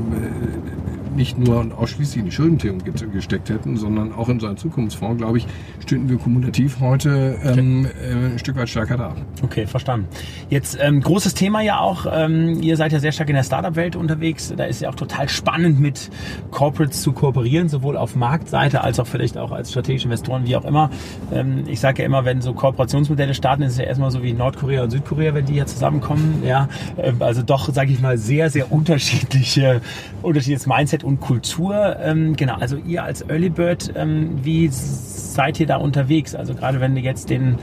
nicht 1.15 1.37
nur 1.37 1.59
und 1.59 1.71
ausschließlich 1.71 2.19
in 2.19 2.25
die 2.25 2.31
Schuldentilgung 2.31 2.81
gesteckt 3.11 3.49
hätten, 3.49 3.77
sondern 3.77 4.13
auch 4.13 4.29
in 4.29 4.39
so 4.39 4.47
einen 4.47 4.57
Zukunftsfonds, 4.57 5.17
glaube 5.17 5.37
ich, 5.37 5.47
stünden 5.79 6.09
wir 6.09 6.17
kumulativ 6.17 6.79
heute 6.79 7.37
ähm, 7.43 7.85
äh, 7.85 8.33
ein 8.33 8.39
Stück 8.39 8.57
weit 8.57 8.69
stärker 8.69 8.97
da. 8.97 9.15
Okay, 9.41 9.67
verstanden. 9.67 10.07
Jetzt 10.49 10.77
ähm, 10.81 11.01
großes 11.01 11.33
Thema 11.33 11.61
ja 11.61 11.79
auch, 11.79 12.05
ähm, 12.11 12.61
ihr 12.61 12.77
seid 12.77 12.91
ja 12.91 12.99
sehr 12.99 13.11
stark 13.11 13.29
in 13.29 13.35
der 13.35 13.43
Startup-Welt 13.43 13.95
unterwegs. 13.95 14.53
Da 14.55 14.65
ist 14.65 14.81
ja 14.81 14.89
auch 14.89 14.95
total 14.95 15.29
spannend 15.29 15.79
mit 15.79 16.09
Corporates 16.51 17.01
zu 17.01 17.13
kooperieren, 17.13 17.69
sowohl 17.69 17.97
auf 17.97 18.15
Marktseite 18.15 18.83
als 18.83 18.99
auch 18.99 19.07
vielleicht 19.07 19.37
auch 19.37 19.51
als 19.51 19.71
strategische 19.71 20.05
Investoren, 20.05 20.45
wie 20.45 20.55
auch 20.55 20.65
immer. 20.65 20.89
Ähm, 21.33 21.63
ich 21.67 21.79
sage 21.79 22.01
ja 22.01 22.05
immer, 22.05 22.25
wenn 22.25 22.41
so 22.41 22.53
Kooperationsmodelle 22.53 23.33
starten, 23.33 23.63
ist 23.63 23.73
es 23.73 23.77
ja 23.79 23.85
erstmal 23.85 24.11
so 24.11 24.23
wie 24.23 24.33
Nordkorea 24.33 24.83
und 24.83 24.91
Südkorea, 24.91 25.33
wenn 25.33 25.45
die 25.45 25.53
hier 25.53 25.65
zusammenkommen. 25.65 26.43
Ja, 26.45 26.67
ähm, 26.97 27.21
also 27.21 27.41
doch, 27.41 27.73
sage 27.73 27.91
ich 27.91 28.01
mal, 28.01 28.17
sehr, 28.17 28.49
sehr 28.49 28.71
unterschiedliche, 28.71 29.81
unterschiedliches 30.21 30.67
Mindset 30.67 31.03
und 31.05 31.19
Kultur. 31.19 31.97
Ähm, 32.01 32.35
genau, 32.35 32.55
also 32.55 32.77
ihr 32.77 33.03
als 33.03 33.21
Early 33.29 33.49
Bird, 33.49 33.93
ähm, 33.95 34.39
wie 34.43 34.67
seid 34.71 35.59
ihr 35.59 35.67
da 35.67 35.77
unterwegs? 35.77 36.33
Also 36.33 36.55
gerade 36.55 36.79
wenn 36.81 36.95
du 36.95 37.01
jetzt 37.01 37.29
den, 37.29 37.57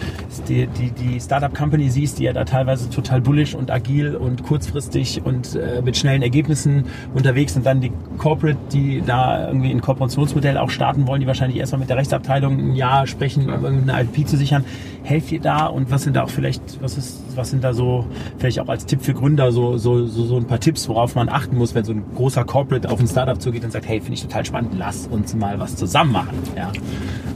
die, 0.49 0.67
die, 0.67 0.91
die 0.91 1.21
Startup 1.21 1.53
Company 1.53 1.91
siehst, 1.91 2.19
die 2.19 2.25
ja 2.25 2.33
da 2.33 2.45
teilweise 2.45 2.89
total 2.91 3.21
bullish 3.21 3.55
und 3.55 3.71
agil 3.71 4.15
und 4.15 4.43
kurzfristig 4.45 5.25
und 5.25 5.57
äh, 5.57 5.83
mit 5.83 5.97
schnellen 5.97 6.23
Ergebnissen 6.23 6.85
unterwegs 7.15 7.55
sind, 7.55 7.67
dann 7.67 7.81
die 7.81 7.93
Corporate, 8.19 8.59
die 8.73 9.03
da 9.05 9.49
irgendwie 9.49 9.71
ein 9.71 9.81
Kooperationsmodell 9.81 10.57
auch 10.59 10.71
starten 10.71 11.07
wollen, 11.07 11.21
die 11.21 11.27
wahrscheinlich 11.27 11.59
erstmal 11.59 11.81
mit 11.81 11.91
der 11.91 11.97
Rechtsabteilung 11.97 12.59
ein 12.59 12.75
Jahr 12.75 13.07
sprechen, 13.07 13.51
um 13.51 13.65
irgendeine 13.65 14.03
IP 14.03 14.29
zu 14.29 14.37
sichern. 14.37 14.65
Helft 15.05 15.33
ihr 15.33 15.41
da 15.41 15.67
und 15.67 15.91
was 15.91 16.03
sind 16.03 16.17
da 16.17 16.25
auch 16.25 16.31
vielleicht, 16.31 16.81
was 16.81 16.97
ist, 16.97 17.23
was 17.35 17.51
sind 17.51 17.65
da 17.65 17.75
so, 17.75 18.07
vielleicht 18.39 18.61
auch 18.61 18.69
als 18.69 18.87
Tipp 18.87 19.03
für 19.03 19.15
Gründer 19.15 19.53
so, 19.53 19.77
so, 19.79 20.07
so, 20.07 20.25
so 20.25 20.37
ein 20.37 20.47
paar 20.47 20.61
Tipps, 20.61 20.89
worauf 20.89 21.15
man 21.15 21.29
achten 21.29 21.57
muss, 21.57 21.75
wenn 21.75 21.85
so 21.85 21.93
ein 21.93 22.05
großer 22.15 22.45
Corporate 22.45 22.91
auf 22.91 23.01
ein 23.01 23.09
Startup 23.09 23.41
zugeht 23.41 23.65
und 23.65 23.73
sagt, 23.73 23.89
hey, 23.89 24.01
finde 24.01 24.15
ich 24.15 24.23
total 24.23 24.45
spannend, 24.45 24.73
lass 24.79 25.07
uns 25.07 25.35
mal 25.35 25.59
was 25.59 25.77
zusammen 25.77 26.13
machen. 26.13 26.39
Ja. 26.57 26.71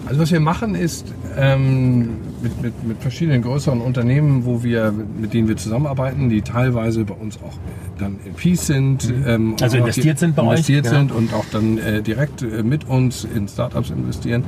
Also 0.06 0.20
was 0.20 0.30
wir 0.30 0.40
machen 0.40 0.74
ist, 0.74 1.12
ähm, 1.36 2.18
mit, 2.42 2.62
mit, 2.62 2.84
mit 2.84 2.98
verschiedenen 2.98 3.42
größeren 3.42 3.80
Unternehmen, 3.80 4.44
wo 4.44 4.62
wir, 4.62 4.92
mit 4.92 5.34
denen 5.34 5.48
wir 5.48 5.56
zusammenarbeiten, 5.56 6.28
die 6.28 6.42
teilweise 6.42 7.04
bei 7.04 7.14
uns 7.14 7.38
auch 7.38 7.54
dann 7.98 8.18
in 8.24 8.34
Peace 8.34 8.66
sind. 8.66 9.08
Mhm. 9.08 9.24
Ähm, 9.26 9.56
also 9.60 9.78
investiert 9.78 10.18
sind 10.18 10.36
bei 10.36 10.42
investiert 10.42 10.86
euch? 10.86 10.92
Investiert 10.92 11.10
sind 11.10 11.12
und 11.12 11.34
auch 11.34 11.44
dann 11.50 11.78
äh, 11.78 12.02
direkt 12.02 12.42
äh, 12.42 12.62
mit 12.62 12.88
uns 12.88 13.24
in 13.24 13.48
Startups 13.48 13.90
investieren, 13.90 14.44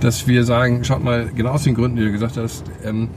dass 0.00 0.26
wir 0.26 0.44
sagen, 0.44 0.84
schaut 0.84 1.02
mal, 1.02 1.30
genau 1.34 1.52
aus 1.52 1.64
den 1.64 1.74
Gründen, 1.74 1.96
die 1.96 2.04
du 2.04 2.12
gesagt 2.12 2.36
hast, 2.36 2.64
ähm, 2.84 3.08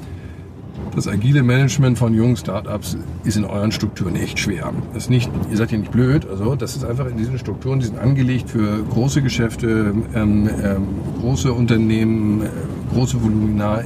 das 0.96 1.08
agile 1.08 1.44
Management 1.44 1.98
von 1.98 2.14
jungen 2.14 2.36
Startups 2.36 2.98
ist 3.24 3.38
in 3.38 3.46
euren 3.46 3.72
Strukturen 3.72 4.16
echt 4.16 4.40
schwer. 4.40 4.74
Das 4.94 5.04
ist 5.04 5.10
nicht, 5.10 5.30
ihr 5.52 5.58
seid 5.58 5.72
ja 5.72 5.78
nicht 5.78 5.92
blöd, 5.92 6.28
also 6.28 6.56
das 6.56 6.76
ist 6.76 6.84
einfach 6.84 7.06
in 7.06 7.18
diesen 7.18 7.38
Strukturen, 7.38 7.80
die 7.80 7.86
sind 7.86 8.00
angelegt 8.00 8.50
für 8.50 8.84
große 8.84 9.22
Geschäfte, 9.22 9.94
ähm, 10.16 10.50
ähm, 10.64 10.88
große 11.20 11.54
Unternehmen, 11.54 12.42
äh, 12.42 12.48
große 12.94 13.22
Volumina. 13.22 13.82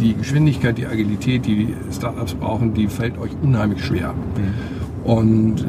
Die 0.00 0.14
Geschwindigkeit, 0.14 0.78
die 0.78 0.86
Agilität, 0.86 1.46
die 1.46 1.74
Startups 1.90 2.34
brauchen, 2.34 2.74
die 2.74 2.86
fällt 2.86 3.18
euch 3.18 3.32
unheimlich 3.42 3.84
schwer. 3.84 4.12
Mhm. 4.12 4.75
Und 5.06 5.64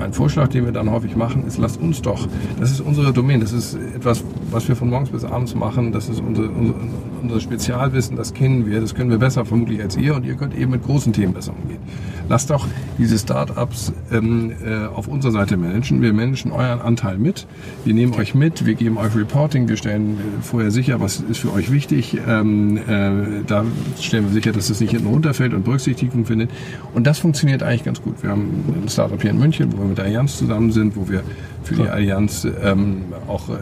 ein 0.00 0.12
Vorschlag, 0.12 0.46
den 0.46 0.64
wir 0.64 0.70
dann 0.70 0.92
häufig 0.92 1.16
machen, 1.16 1.44
ist, 1.44 1.58
lasst 1.58 1.80
uns 1.80 2.02
doch, 2.02 2.28
das 2.60 2.70
ist 2.70 2.80
unsere 2.80 3.12
Domain, 3.12 3.40
das 3.40 3.52
ist 3.52 3.74
etwas, 3.74 4.22
was 4.52 4.68
wir 4.68 4.76
von 4.76 4.90
morgens 4.90 5.10
bis 5.10 5.24
abends 5.24 5.56
machen, 5.56 5.90
das 5.90 6.08
ist 6.08 6.20
unser, 6.20 6.44
unser, 6.44 6.74
unser 7.20 7.40
Spezialwissen, 7.40 8.16
das 8.16 8.32
kennen 8.32 8.64
wir, 8.64 8.80
das 8.80 8.94
können 8.94 9.10
wir 9.10 9.18
besser 9.18 9.44
vermutlich 9.44 9.82
als 9.82 9.96
ihr 9.96 10.14
und 10.14 10.24
ihr 10.24 10.34
könnt 10.36 10.56
eben 10.56 10.70
mit 10.70 10.84
großen 10.84 11.12
Themen 11.12 11.32
besser 11.32 11.52
umgehen. 11.60 11.80
Lasst 12.28 12.50
doch 12.50 12.66
diese 12.98 13.18
Startups 13.18 13.92
ähm, 14.10 14.52
äh, 14.64 14.86
auf 14.86 15.06
unserer 15.06 15.32
Seite 15.32 15.56
managen. 15.56 16.02
Wir 16.02 16.12
managen 16.12 16.50
euren 16.50 16.80
Anteil 16.80 17.18
mit. 17.18 17.46
Wir 17.84 17.94
nehmen 17.94 18.14
euch 18.14 18.34
mit, 18.34 18.66
wir 18.66 18.74
geben 18.74 18.98
euch 18.98 19.14
Reporting, 19.14 19.68
wir 19.68 19.76
stellen 19.76 20.14
äh, 20.14 20.42
vorher 20.42 20.70
sicher, 20.70 21.00
was 21.00 21.20
ist 21.20 21.38
für 21.38 21.52
euch 21.52 21.70
wichtig. 21.70 22.18
Ähm, 22.26 22.78
äh, 22.78 23.44
da 23.46 23.64
stellen 24.00 24.24
wir 24.24 24.32
sicher, 24.32 24.52
dass 24.52 24.70
es 24.70 24.80
nicht 24.80 24.90
hinten 24.90 25.06
runterfällt 25.06 25.54
und 25.54 25.64
Berücksichtigung 25.64 26.24
findet. 26.24 26.50
Und 26.94 27.06
das 27.06 27.20
funktioniert 27.20 27.62
eigentlich 27.62 27.84
ganz 27.84 28.02
gut. 28.02 28.22
Wir 28.22 28.30
haben 28.30 28.64
ein 28.82 28.88
Startup 28.88 29.20
hier 29.20 29.30
in 29.30 29.38
München, 29.38 29.72
wo 29.72 29.78
wir 29.78 29.86
mit 29.86 29.98
der 29.98 30.06
Allianz 30.06 30.36
zusammen 30.38 30.72
sind, 30.72 30.96
wo 30.96 31.08
wir 31.08 31.22
für 31.62 31.74
die 31.74 31.88
Allianz 31.88 32.46
ähm, 32.62 33.04
auch 33.28 33.48
ähm, 33.50 33.56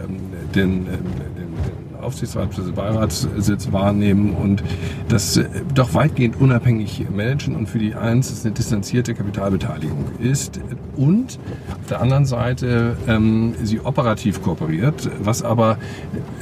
den, 0.55 0.71
ähm, 0.71 0.87
den 0.87 1.84
Aufsichtsrat. 2.05 2.49
Beiratssitz 2.75 3.71
wahrnehmen 3.71 4.33
und 4.33 4.63
das 5.07 5.37
äh, 5.37 5.45
doch 5.73 5.93
weitgehend 5.93 6.39
unabhängig 6.39 7.05
managen 7.09 7.55
und 7.55 7.67
für 7.67 7.79
die 7.79 7.95
eins 7.95 8.31
ist 8.31 8.45
eine 8.45 8.53
distanzierte 8.53 9.13
Kapitalbeteiligung 9.13 10.05
ist 10.19 10.59
und 10.95 11.39
auf 11.69 11.87
der 11.89 12.01
anderen 12.01 12.25
Seite 12.25 12.97
ähm, 13.07 13.55
sie 13.63 13.79
operativ 13.81 14.41
kooperiert, 14.41 15.09
was 15.19 15.43
aber 15.43 15.77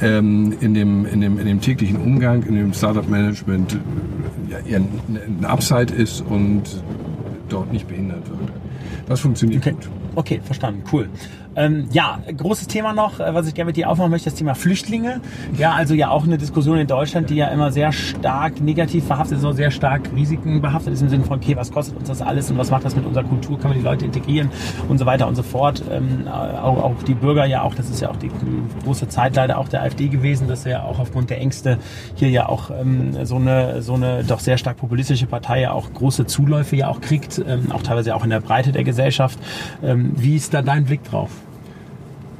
ähm, 0.00 0.54
in, 0.60 0.74
dem, 0.74 1.06
in, 1.06 1.20
dem, 1.20 1.38
in 1.38 1.46
dem 1.46 1.60
täglichen 1.60 1.96
Umgang, 1.96 2.42
in 2.42 2.54
dem 2.54 2.72
Startup-Management 2.72 3.74
äh, 3.74 4.52
ja, 4.52 4.58
eher 4.58 4.80
ein 4.80 5.44
Upside 5.44 5.92
ist 5.94 6.20
und 6.20 6.62
dort 7.48 7.72
nicht 7.72 7.88
behindert 7.88 8.28
wird. 8.28 8.52
Das 9.06 9.20
funktioniert 9.20 9.62
okay. 9.62 9.72
gut. 9.72 9.88
Okay, 10.16 10.40
verstanden. 10.42 10.84
Cool. 10.90 11.08
Ähm, 11.56 11.88
ja, 11.92 12.18
großes 12.36 12.66
Thema 12.66 12.92
noch, 12.92 13.20
äh, 13.20 13.34
was 13.34 13.46
ich 13.46 13.54
gerne 13.54 13.68
mit 13.68 13.76
dir 13.76 13.88
aufmachen 13.88 14.10
möchte, 14.10 14.30
das 14.30 14.38
Thema 14.38 14.54
Flüchtlinge. 14.54 15.20
Ja, 15.56 15.72
also 15.72 15.94
ja 15.94 16.10
auch 16.10 16.24
eine 16.24 16.38
Diskussion 16.38 16.78
in 16.78 16.86
Deutschland, 16.86 17.30
die 17.30 17.36
ja 17.36 17.48
immer 17.48 17.70
sehr 17.70 17.92
stark 17.92 18.60
negativ 18.60 19.06
behaftet 19.06 19.38
ist, 19.38 19.44
auch 19.44 19.52
sehr 19.52 19.70
stark 19.70 20.02
Risiken 20.14 20.60
behaftet 20.60 20.94
ist 20.94 21.02
im 21.02 21.08
Sinne 21.08 21.24
von, 21.24 21.38
okay, 21.38 21.56
was 21.56 21.70
kostet 21.70 21.96
uns 21.96 22.08
das 22.08 22.22
alles 22.22 22.50
und 22.50 22.58
was 22.58 22.70
macht 22.70 22.84
das 22.84 22.96
mit 22.96 23.06
unserer 23.06 23.24
Kultur, 23.24 23.58
kann 23.58 23.70
man 23.70 23.78
die 23.78 23.84
Leute 23.84 24.04
integrieren 24.04 24.50
und 24.88 24.98
so 24.98 25.06
weiter 25.06 25.26
und 25.26 25.34
so 25.34 25.42
fort. 25.42 25.82
Ähm, 25.90 26.26
auch, 26.28 26.82
auch 26.82 27.02
die 27.02 27.14
Bürger 27.14 27.44
ja 27.46 27.62
auch, 27.62 27.74
das 27.74 27.90
ist 27.90 28.00
ja 28.00 28.10
auch 28.10 28.16
die 28.16 28.30
große 28.84 29.08
Zeit 29.08 29.36
leider 29.36 29.58
auch 29.58 29.68
der 29.68 29.82
AfD 29.82 30.08
gewesen, 30.08 30.48
dass 30.48 30.64
ja 30.64 30.82
auch 30.82 30.98
aufgrund 30.98 31.30
der 31.30 31.40
Ängste 31.40 31.78
hier 32.14 32.30
ja 32.30 32.48
auch 32.48 32.70
ähm, 32.70 33.24
so 33.24 33.36
eine 33.36 33.82
so 33.82 33.94
eine 33.94 34.24
doch 34.24 34.40
sehr 34.40 34.58
stark 34.58 34.76
populistische 34.76 35.26
Partei 35.26 35.60
ja 35.60 35.72
auch 35.72 35.92
große 35.92 36.26
Zuläufe 36.26 36.76
ja 36.76 36.88
auch 36.88 37.00
kriegt, 37.00 37.42
ähm, 37.46 37.72
auch 37.72 37.82
teilweise 37.82 38.14
auch 38.14 38.24
in 38.24 38.30
der 38.30 38.40
Breite 38.40 38.72
der 38.72 38.84
Gesellschaft. 38.84 39.38
Ähm, 39.82 40.12
wie 40.16 40.36
ist 40.36 40.54
da 40.54 40.62
dein 40.62 40.84
Blick 40.84 41.04
drauf? 41.04 41.30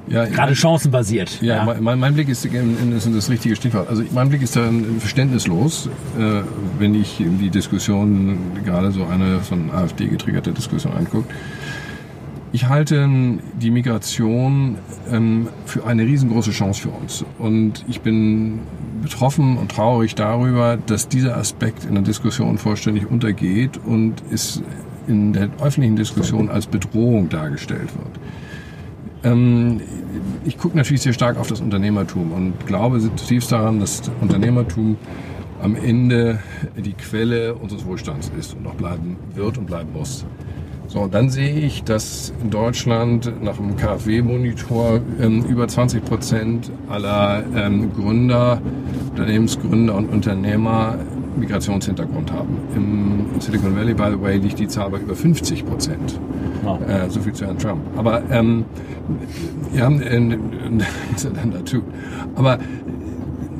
Ja, 0.07 0.27
Gerade 0.27 0.55
chancenbasiert. 0.55 1.41
Ja, 1.41 1.67
ja. 1.67 1.75
Mein, 1.81 1.99
mein, 1.99 2.15
Blick 2.15 2.29
ist, 2.29 2.45
ist 2.45 3.15
das 3.15 3.31
richtige 3.31 3.57
Stichwort. 3.57 3.89
Also 3.89 4.03
mein 4.13 4.29
Blick 4.29 4.43
ist 4.43 4.55
dann 4.55 5.01
verständnislos, 5.01 5.89
äh, 6.19 6.43
wenn 6.79 6.95
ich 6.95 7.17
die 7.19 7.51
Diskussion, 7.51 8.39
gerade 8.65 8.93
so 8.93 9.05
eine 9.05 9.41
von 9.41 9.71
AfD 9.71 10.09
getriggerte 10.09 10.53
Diskussion 10.53 10.93
angucke. 10.93 11.29
Ich 12.53 12.69
halte 12.69 13.09
die 13.61 13.71
Migration 13.71 14.77
ähm, 15.11 15.49
für 15.65 15.87
eine 15.87 16.03
riesengroße 16.03 16.53
Chance 16.53 16.83
für 16.83 16.91
uns. 16.91 17.25
Und 17.39 17.85
ich 17.89 18.03
bin 18.03 18.61
betroffen 19.03 19.57
und 19.57 19.73
traurig 19.73 20.15
darüber, 20.15 20.77
dass 20.77 21.09
dieser 21.09 21.37
Aspekt 21.37 21.85
in 21.85 21.95
der 21.95 22.05
Diskussion 22.05 22.59
vollständig 22.59 23.11
untergeht 23.11 23.81
und 23.85 24.23
es 24.31 24.63
in 25.09 25.33
der 25.33 25.49
öffentlichen 25.61 25.97
Diskussion 25.97 26.49
als 26.49 26.67
Bedrohung 26.67 27.29
dargestellt 27.29 27.89
wird. 27.97 28.24
Ähm, 29.25 29.81
ich 30.45 30.59
gucke 30.59 30.77
natürlich 30.77 31.03
sehr 31.03 31.15
stark 31.15 31.39
auf 31.39 31.49
das 31.49 31.61
Unternehmertum 31.61 32.33
und 32.33 32.67
glaube 32.67 33.01
zutiefst 33.01 33.51
daran, 33.51 33.81
dass 33.81 34.03
Unternehmertum 34.21 34.97
am 35.63 35.77
Ende 35.77 36.41
die 36.77 36.93
Quelle 36.93 37.55
unseres 37.55 37.87
Wohlstands 37.87 38.31
ist 38.39 38.55
und 38.55 38.67
auch 38.67 38.75
bleiben 38.75 39.17
wird 39.35 39.57
und 39.57 39.67
bleiben 39.67 39.93
muss. 39.93 40.27
So, 40.95 41.01
und 41.01 41.13
dann 41.13 41.29
sehe 41.29 41.53
ich, 41.53 41.83
dass 41.83 42.33
in 42.41 42.51
Deutschland 42.51 43.43
nach 43.43 43.57
dem 43.57 43.75
KfW-Monitor 43.75 45.01
ähm, 45.21 45.45
über 45.45 45.67
20 45.67 46.05
Prozent 46.05 46.71
aller 46.89 47.43
ähm, 47.57 47.93
Gründer, 47.93 48.63
Unternehmensgründer 49.11 49.97
und 49.97 50.07
Unternehmer 50.07 50.95
Migrationshintergrund 51.37 52.31
haben. 52.31 52.59
Im 52.77 53.41
Silicon 53.41 53.75
Valley, 53.75 53.93
by 53.93 54.05
the 54.13 54.23
way, 54.23 54.37
liegt 54.37 54.61
die 54.61 54.69
Zahl 54.69 54.89
bei 54.89 54.99
über 55.01 55.17
50 55.17 55.67
Prozent. 55.67 56.21
Wow. 56.63 56.79
Äh, 56.89 57.11
so 57.11 57.21
viel 57.21 57.33
zu 57.33 57.45
Herrn 57.45 57.59
Trump. 57.59 57.81
Aber 57.97 58.23
ähm, 58.31 58.65
ja, 59.75 59.91
äh, 59.91 60.39
dazu. 61.53 61.83
Aber 62.37 62.61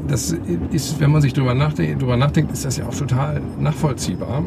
das 0.07 0.37
ist, 0.71 1.01
wenn 1.01 1.11
man 1.11 1.21
sich 1.21 1.33
darüber 1.33 1.55
nachdenkt, 1.55 2.01
darüber 2.01 2.17
nachdenkt, 2.17 2.53
ist 2.53 2.65
das 2.65 2.77
ja 2.77 2.87
auch 2.87 2.95
total 2.95 3.41
nachvollziehbar. 3.59 4.45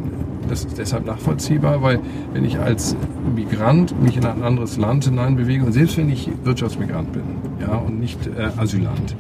Das 0.50 0.66
ist 0.66 0.78
deshalb 0.78 1.06
nachvollziehbar, 1.06 1.82
weil 1.82 2.00
wenn 2.34 2.46
ich 2.46 2.60
als 2.60 2.96
Migrant 3.36 4.02
mich 4.02 4.18
in 4.18 4.26
ein 4.26 4.44
anderes 4.44 4.78
Land 4.78 5.06
hineinbewege 5.06 5.64
und 5.66 5.74
selbst 5.74 5.98
wenn 5.98 6.10
ich 6.10 6.30
Wirtschaftsmigrant 6.44 7.12
bin, 7.12 7.24
ja, 7.62 7.76
und 7.76 8.00
nicht 8.00 8.28
äh, 8.28 8.50
Asylant, 8.58 9.16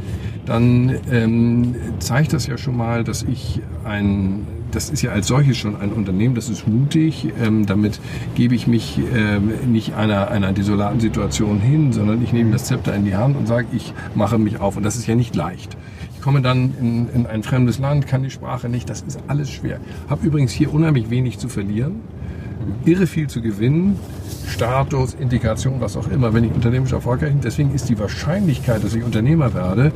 dann 0.45 0.95
ähm, 1.11 1.75
zeigt 1.99 2.34
das 2.34 2.47
ja 2.47 2.57
schon 2.57 2.78
mal, 2.78 3.03
dass 3.03 3.23
ich 3.23 3.61
ein 3.84 4.45
das 4.71 4.89
ist 4.89 5.01
ja 5.01 5.11
als 5.11 5.28
solches 5.28 5.57
schon 5.57 5.75
ein 5.78 5.91
Unternehmen, 5.91 6.36
das 6.36 6.49
ist 6.49 6.67
mutig. 6.67 7.28
Ähm, 7.41 7.65
damit 7.65 7.99
gebe 8.36 8.55
ich 8.55 8.67
mich 8.67 8.99
ähm, 9.15 9.71
nicht 9.71 9.95
einer, 9.95 10.30
einer 10.30 10.53
desolaten 10.53 10.99
Situation 10.99 11.59
hin, 11.59 11.93
sondern 11.93 12.21
ich 12.21 12.34
nehme 12.34 12.51
das 12.51 12.65
Zepter 12.65 12.93
in 12.93 13.05
die 13.05 13.15
Hand 13.15 13.38
und 13.38 13.47
sage, 13.47 13.67
ich 13.71 13.93
mache 14.15 14.38
mich 14.38 14.59
auf. 14.59 14.78
Und 14.78 14.84
das 14.84 14.95
ist 14.95 15.07
ja 15.07 15.15
nicht 15.15 15.36
leicht. 15.36 15.78
Ich 16.18 16.24
komme 16.24 16.41
dann 16.41 16.74
in, 16.80 17.09
in 17.13 17.28
ein 17.28 17.43
fremdes 17.43 17.78
Land, 17.78 18.07
kann 18.07 18.24
die 18.24 18.32
Sprache 18.32 18.70
nicht, 18.70 18.89
das 18.89 19.01
ist 19.01 19.20
alles 19.28 19.51
schwer. 19.51 19.80
Habe 20.09 20.26
übrigens 20.26 20.51
hier 20.51 20.74
unheimlich 20.74 21.11
wenig 21.11 21.38
zu 21.38 21.47
verlieren, 21.47 22.01
irre 22.86 23.05
viel 23.05 23.28
zu 23.28 23.39
gewinnen. 23.39 23.99
Status, 24.47 25.13
Integration, 25.13 25.80
was 25.80 25.95
auch 25.95 26.07
immer, 26.09 26.34
wenn 26.34 26.43
ich 26.43 26.51
unternehmerisch 26.51 26.93
erfolgreich 26.93 27.32
bin. 27.32 27.41
Deswegen 27.41 27.74
ist 27.74 27.88
die 27.88 27.99
Wahrscheinlichkeit, 27.99 28.84
dass 28.84 28.95
ich 28.95 29.03
Unternehmer 29.03 29.53
werde, 29.53 29.91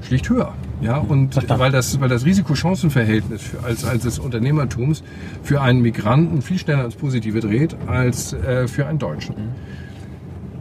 schlicht 0.00 0.30
höher. 0.30 0.54
Ja, 0.80 0.96
und 0.96 1.36
weil 1.48 1.70
das, 1.70 2.00
weil 2.00 2.08
das 2.08 2.24
Risiko-Chancen-Verhältnis 2.24 3.50
als, 3.62 3.84
als 3.84 4.04
des 4.04 4.18
Unternehmertums 4.18 5.02
für 5.42 5.60
einen 5.60 5.82
Migranten 5.82 6.40
viel 6.40 6.58
schneller 6.58 6.86
ins 6.86 6.94
Positive 6.94 7.40
dreht 7.40 7.76
als 7.86 8.32
äh, 8.32 8.68
für 8.68 8.86
einen 8.86 8.98
Deutschen. 8.98 9.34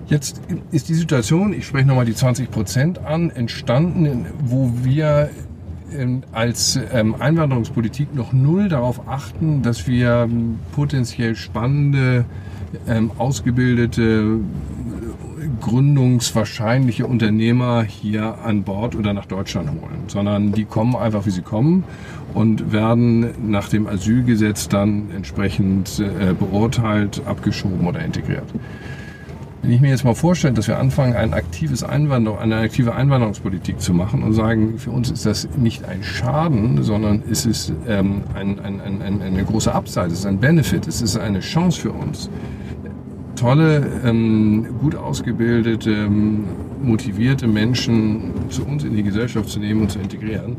Jetzt 0.09 0.39
ist 0.71 0.87
die 0.87 0.93
Situation, 0.93 1.53
ich 1.53 1.65
spreche 1.65 1.85
nochmal 1.85 2.05
die 2.05 2.15
20 2.15 2.49
Prozent 2.49 2.99
an, 2.99 3.29
entstanden, 3.29 4.25
wo 4.39 4.71
wir 4.83 5.29
ähm, 5.93 6.23
als 6.31 6.79
ähm, 6.93 7.15
Einwanderungspolitik 7.19 8.15
noch 8.15 8.31
null 8.31 8.69
darauf 8.69 9.07
achten, 9.07 9.63
dass 9.63 9.87
wir 9.87 10.27
ähm, 10.29 10.59
potenziell 10.71 11.35
spannende, 11.35 12.25
ausgebildete 13.17 14.39
gründungswahrscheinliche 15.61 17.07
Unternehmer 17.07 17.83
hier 17.83 18.39
an 18.43 18.63
Bord 18.63 18.95
oder 18.95 19.13
nach 19.13 19.25
Deutschland 19.25 19.69
holen, 19.69 20.03
sondern 20.07 20.51
die 20.51 20.65
kommen 20.65 20.95
einfach, 20.95 21.25
wie 21.25 21.31
sie 21.31 21.41
kommen 21.41 21.83
und 22.33 22.71
werden 22.71 23.31
nach 23.49 23.69
dem 23.69 23.87
Asylgesetz 23.87 24.67
dann 24.67 25.11
entsprechend 25.15 25.99
äh, 25.99 26.33
beurteilt, 26.33 27.21
abgeschoben 27.25 27.87
oder 27.87 28.01
integriert. 28.01 28.47
Wenn 29.61 29.71
ich 29.71 29.81
mir 29.81 29.89
jetzt 29.89 30.05
mal 30.05 30.15
vorstelle, 30.15 30.53
dass 30.53 30.67
wir 30.67 30.77
anfangen, 30.77 31.15
ein 31.15 31.33
aktives 31.33 31.83
Einwanderung, 31.83 32.39
eine 32.39 32.57
aktive 32.57 32.93
Einwanderungspolitik 32.93 33.81
zu 33.81 33.93
machen 33.93 34.23
und 34.23 34.33
sagen, 34.33 34.77
für 34.77 34.91
uns 34.91 35.09
ist 35.09 35.25
das 35.25 35.47
nicht 35.57 35.83
ein 35.85 36.03
Schaden, 36.03 36.83
sondern 36.83 37.23
es 37.29 37.45
ist 37.45 37.73
ähm, 37.87 38.21
ein, 38.35 38.59
ein, 38.59 38.81
ein, 38.81 39.21
eine 39.21 39.43
große 39.43 39.73
Upside, 39.73 40.07
es 40.07 40.19
ist 40.19 40.25
ein 40.25 40.39
Benefit, 40.39 40.87
es 40.87 41.01
ist 41.01 41.17
eine 41.17 41.39
Chance 41.39 41.81
für 41.81 41.91
uns 41.91 42.29
tolle, 43.37 43.85
ähm, 44.03 44.67
gut 44.81 44.95
ausgebildete, 44.95 45.91
ähm, 45.91 46.43
motivierte 46.81 47.47
Menschen 47.47 48.33
zu 48.49 48.65
uns 48.65 48.83
in 48.83 48.95
die 48.95 49.03
Gesellschaft 49.03 49.49
zu 49.49 49.59
nehmen 49.59 49.81
und 49.81 49.91
zu 49.91 49.99
integrieren, 49.99 50.57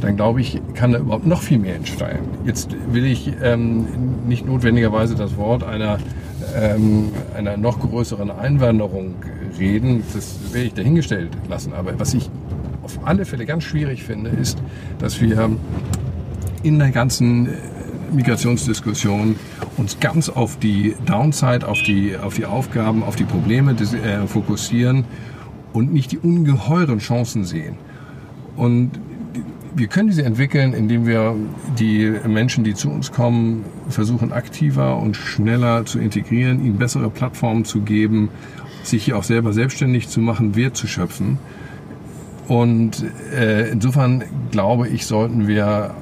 dann 0.00 0.16
glaube 0.16 0.40
ich, 0.40 0.60
kann 0.74 0.92
da 0.92 0.98
überhaupt 0.98 1.26
noch 1.26 1.42
viel 1.42 1.58
mehr 1.58 1.74
entsteigen. 1.74 2.26
Jetzt 2.44 2.76
will 2.92 3.04
ich 3.04 3.32
ähm, 3.42 3.86
nicht 4.28 4.46
notwendigerweise 4.46 5.14
das 5.14 5.36
Wort 5.36 5.62
einer, 5.64 5.98
ähm, 6.56 7.12
einer 7.36 7.56
noch 7.56 7.80
größeren 7.80 8.30
Einwanderung 8.30 9.14
reden, 9.58 10.02
das 10.14 10.52
werde 10.52 10.68
ich 10.68 10.74
dahingestellt 10.74 11.30
lassen. 11.48 11.72
Aber 11.72 11.98
was 11.98 12.14
ich 12.14 12.30
auf 12.82 12.98
alle 13.04 13.24
Fälle 13.24 13.46
ganz 13.46 13.64
schwierig 13.64 14.02
finde, 14.02 14.30
ist, 14.30 14.58
dass 14.98 15.20
wir 15.20 15.50
in 16.62 16.78
der 16.78 16.90
ganzen 16.90 17.48
Migrationsdiskussion 18.12 19.36
uns 19.76 20.00
ganz 20.00 20.28
auf 20.28 20.58
die 20.58 20.96
Downside, 21.06 21.66
auf 21.66 21.78
die, 21.86 22.16
auf 22.16 22.34
die 22.34 22.46
Aufgaben, 22.46 23.02
auf 23.02 23.16
die 23.16 23.24
Probleme 23.24 23.74
des, 23.74 23.94
äh, 23.94 24.26
fokussieren 24.26 25.04
und 25.72 25.92
nicht 25.92 26.12
die 26.12 26.18
ungeheuren 26.18 26.98
Chancen 26.98 27.44
sehen. 27.44 27.76
Und 28.56 28.92
wir 29.74 29.86
können 29.86 30.08
diese 30.08 30.24
entwickeln, 30.24 30.72
indem 30.72 31.06
wir 31.06 31.34
die 31.78 32.12
Menschen, 32.26 32.64
die 32.64 32.74
zu 32.74 32.90
uns 32.90 33.12
kommen, 33.12 33.64
versuchen 33.88 34.32
aktiver 34.32 34.98
und 34.98 35.16
schneller 35.16 35.84
zu 35.84 35.98
integrieren, 35.98 36.64
ihnen 36.64 36.78
bessere 36.78 37.10
Plattformen 37.10 37.64
zu 37.64 37.80
geben, 37.80 38.30
sich 38.82 39.04
hier 39.04 39.16
auch 39.16 39.24
selber 39.24 39.52
selbstständig 39.52 40.08
zu 40.08 40.20
machen, 40.20 40.56
Wert 40.56 40.76
zu 40.76 40.86
schöpfen. 40.86 41.38
Und 42.48 43.04
äh, 43.32 43.70
insofern 43.70 44.24
glaube 44.50 44.88
ich, 44.88 45.06
sollten 45.06 45.46
wir 45.46 45.94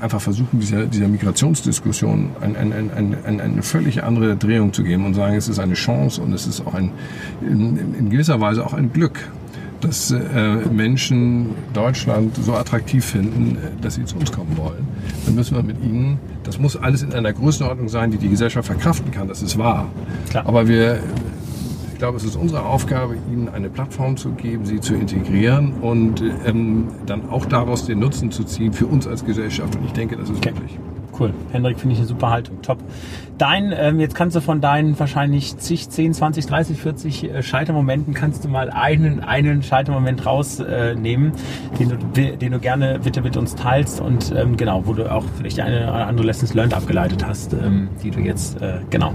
einfach 0.00 0.20
versuchen, 0.20 0.60
dieser, 0.60 0.86
dieser 0.86 1.08
Migrationsdiskussion 1.08 2.30
ein, 2.40 2.56
ein, 2.56 2.72
ein, 2.72 3.16
ein, 3.24 3.40
eine 3.40 3.62
völlig 3.62 4.02
andere 4.02 4.36
Drehung 4.36 4.72
zu 4.72 4.82
geben 4.82 5.04
und 5.04 5.14
sagen, 5.14 5.36
es 5.36 5.48
ist 5.48 5.58
eine 5.58 5.74
Chance 5.74 6.22
und 6.22 6.32
es 6.32 6.46
ist 6.46 6.66
auch 6.66 6.74
ein, 6.74 6.90
in, 7.42 7.76
in 7.98 8.10
gewisser 8.10 8.40
Weise 8.40 8.64
auch 8.64 8.72
ein 8.72 8.92
Glück, 8.92 9.30
dass 9.80 10.10
äh, 10.10 10.18
Menschen 10.72 11.54
Deutschland 11.72 12.36
so 12.36 12.54
attraktiv 12.54 13.04
finden, 13.04 13.56
äh, 13.56 13.82
dass 13.82 13.94
sie 13.94 14.04
zu 14.04 14.16
uns 14.16 14.32
kommen 14.32 14.56
wollen. 14.56 14.86
Dann 15.24 15.34
müssen 15.34 15.56
wir 15.56 15.62
mit 15.62 15.82
ihnen, 15.82 16.18
das 16.44 16.58
muss 16.58 16.76
alles 16.76 17.02
in 17.02 17.12
einer 17.12 17.32
Größenordnung 17.32 17.88
sein, 17.88 18.10
die 18.10 18.18
die 18.18 18.28
Gesellschaft 18.28 18.66
verkraften 18.66 19.10
kann, 19.10 19.28
das 19.28 19.42
ist 19.42 19.58
wahr. 19.58 19.88
Klar. 20.28 20.46
Aber 20.46 20.68
wir, 20.68 21.00
ich 21.92 21.98
glaube, 21.98 22.16
es 22.16 22.24
ist 22.24 22.36
unsere 22.36 22.62
Aufgabe, 22.64 23.16
ihnen 23.30 23.48
eine 23.48 23.68
Plattform 23.68 24.16
zu 24.16 24.30
geben, 24.30 24.64
sie 24.64 24.80
zu 24.80 24.94
integrieren 24.94 25.74
und 25.80 26.22
ähm, 26.46 26.88
dann 27.06 27.28
auch 27.30 27.46
daraus 27.46 27.86
den 27.86 27.98
Nutzen 27.98 28.30
zu 28.30 28.44
ziehen 28.44 28.72
für 28.72 28.86
uns 28.86 29.06
als 29.06 29.24
Gesellschaft. 29.24 29.76
Und 29.76 29.84
ich 29.84 29.92
denke, 29.92 30.16
das 30.16 30.30
ist 30.30 30.38
okay. 30.38 30.52
möglich 30.52 30.78
cool. 31.20 31.34
Hendrik, 31.52 31.78
finde 31.78 31.92
ich 31.92 31.98
eine 32.00 32.08
super 32.08 32.30
Haltung. 32.30 32.62
Top. 32.62 32.78
Dein, 33.38 33.72
ähm, 33.76 34.00
jetzt 34.00 34.14
kannst 34.14 34.36
du 34.36 34.40
von 34.40 34.60
deinen 34.60 34.98
wahrscheinlich 34.98 35.56
zig, 35.58 35.88
10, 35.88 36.14
20, 36.14 36.46
30, 36.46 36.80
40 36.80 37.24
äh, 37.24 37.42
Scheitermomenten, 37.42 38.14
kannst 38.14 38.44
du 38.44 38.48
mal 38.48 38.70
einen, 38.70 39.20
einen 39.20 39.62
Scheitermoment 39.62 40.26
rausnehmen, 40.26 41.32
äh, 41.32 41.76
den, 41.78 41.88
du, 41.88 42.36
den 42.36 42.52
du 42.52 42.58
gerne 42.58 42.98
bitte 42.98 43.22
mit 43.22 43.36
uns 43.36 43.54
teilst 43.54 44.00
und 44.00 44.32
ähm, 44.36 44.56
genau, 44.56 44.86
wo 44.86 44.94
du 44.94 45.10
auch 45.10 45.24
vielleicht 45.36 45.60
eine 45.60 45.84
oder 45.84 46.06
andere 46.06 46.26
Lessons 46.26 46.54
learned 46.54 46.74
abgeleitet 46.74 47.24
hast, 47.26 47.52
ähm, 47.52 47.88
die 48.02 48.10
du 48.10 48.20
jetzt 48.20 48.60
äh, 48.60 48.80
genau 48.90 49.14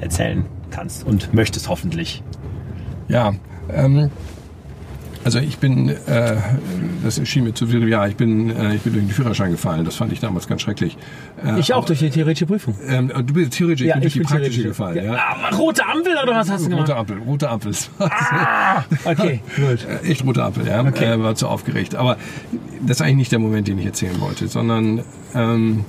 erzählen 0.00 0.44
kannst 0.70 1.06
und 1.06 1.32
möchtest 1.34 1.68
hoffentlich. 1.68 2.22
Ja, 3.08 3.34
ähm, 3.72 4.10
also 5.26 5.40
ich 5.40 5.58
bin, 5.58 5.88
äh, 5.88 6.36
das 7.02 7.18
erschien 7.18 7.42
mir 7.42 7.52
zu 7.52 7.66
viel, 7.66 7.88
ja, 7.88 8.06
ich 8.06 8.14
bin, 8.14 8.48
äh, 8.48 8.76
ich 8.76 8.82
bin 8.82 8.92
durch 8.92 9.06
den 9.06 9.10
Führerschein 9.10 9.50
gefallen. 9.50 9.84
Das 9.84 9.96
fand 9.96 10.12
ich 10.12 10.20
damals 10.20 10.46
ganz 10.46 10.62
schrecklich. 10.62 10.96
Äh, 11.44 11.58
ich 11.58 11.74
auch 11.74 11.84
durch 11.84 11.98
die 11.98 12.10
theoretische 12.10 12.46
Prüfung. 12.46 12.76
Ähm, 12.86 13.08
du 13.08 13.34
bist 13.34 13.54
theoretisch, 13.54 13.80
ich 13.80 13.88
ja, 13.88 13.94
bin 13.94 14.02
durch 14.02 14.12
die 14.12 14.20
praktische 14.20 14.62
gefallen. 14.62 15.04
Ja. 15.04 15.14
ja. 15.14 15.48
rote 15.56 15.84
Ampel 15.84 16.12
oder 16.22 16.32
was 16.32 16.48
hast 16.48 16.66
du 16.66 16.68
gemacht? 16.68 16.88
Rote 16.88 16.96
Ampel, 16.96 17.18
rote 17.18 17.50
Ampel. 17.50 17.72
Ah, 17.98 18.84
okay, 19.04 19.40
gut. 19.56 19.84
Äh, 19.84 20.08
echt 20.08 20.24
rote 20.24 20.44
Ampel, 20.44 20.64
ja. 20.64 20.84
Okay. 20.86 21.14
Äh, 21.14 21.20
war 21.20 21.34
zu 21.34 21.48
aufgeregt. 21.48 21.96
Aber 21.96 22.18
das 22.82 22.98
ist 22.98 23.02
eigentlich 23.02 23.16
nicht 23.16 23.32
der 23.32 23.40
Moment, 23.40 23.66
den 23.66 23.80
ich 23.80 23.86
erzählen 23.86 24.20
wollte, 24.20 24.46
sondern 24.46 25.02
ähm, 25.34 25.84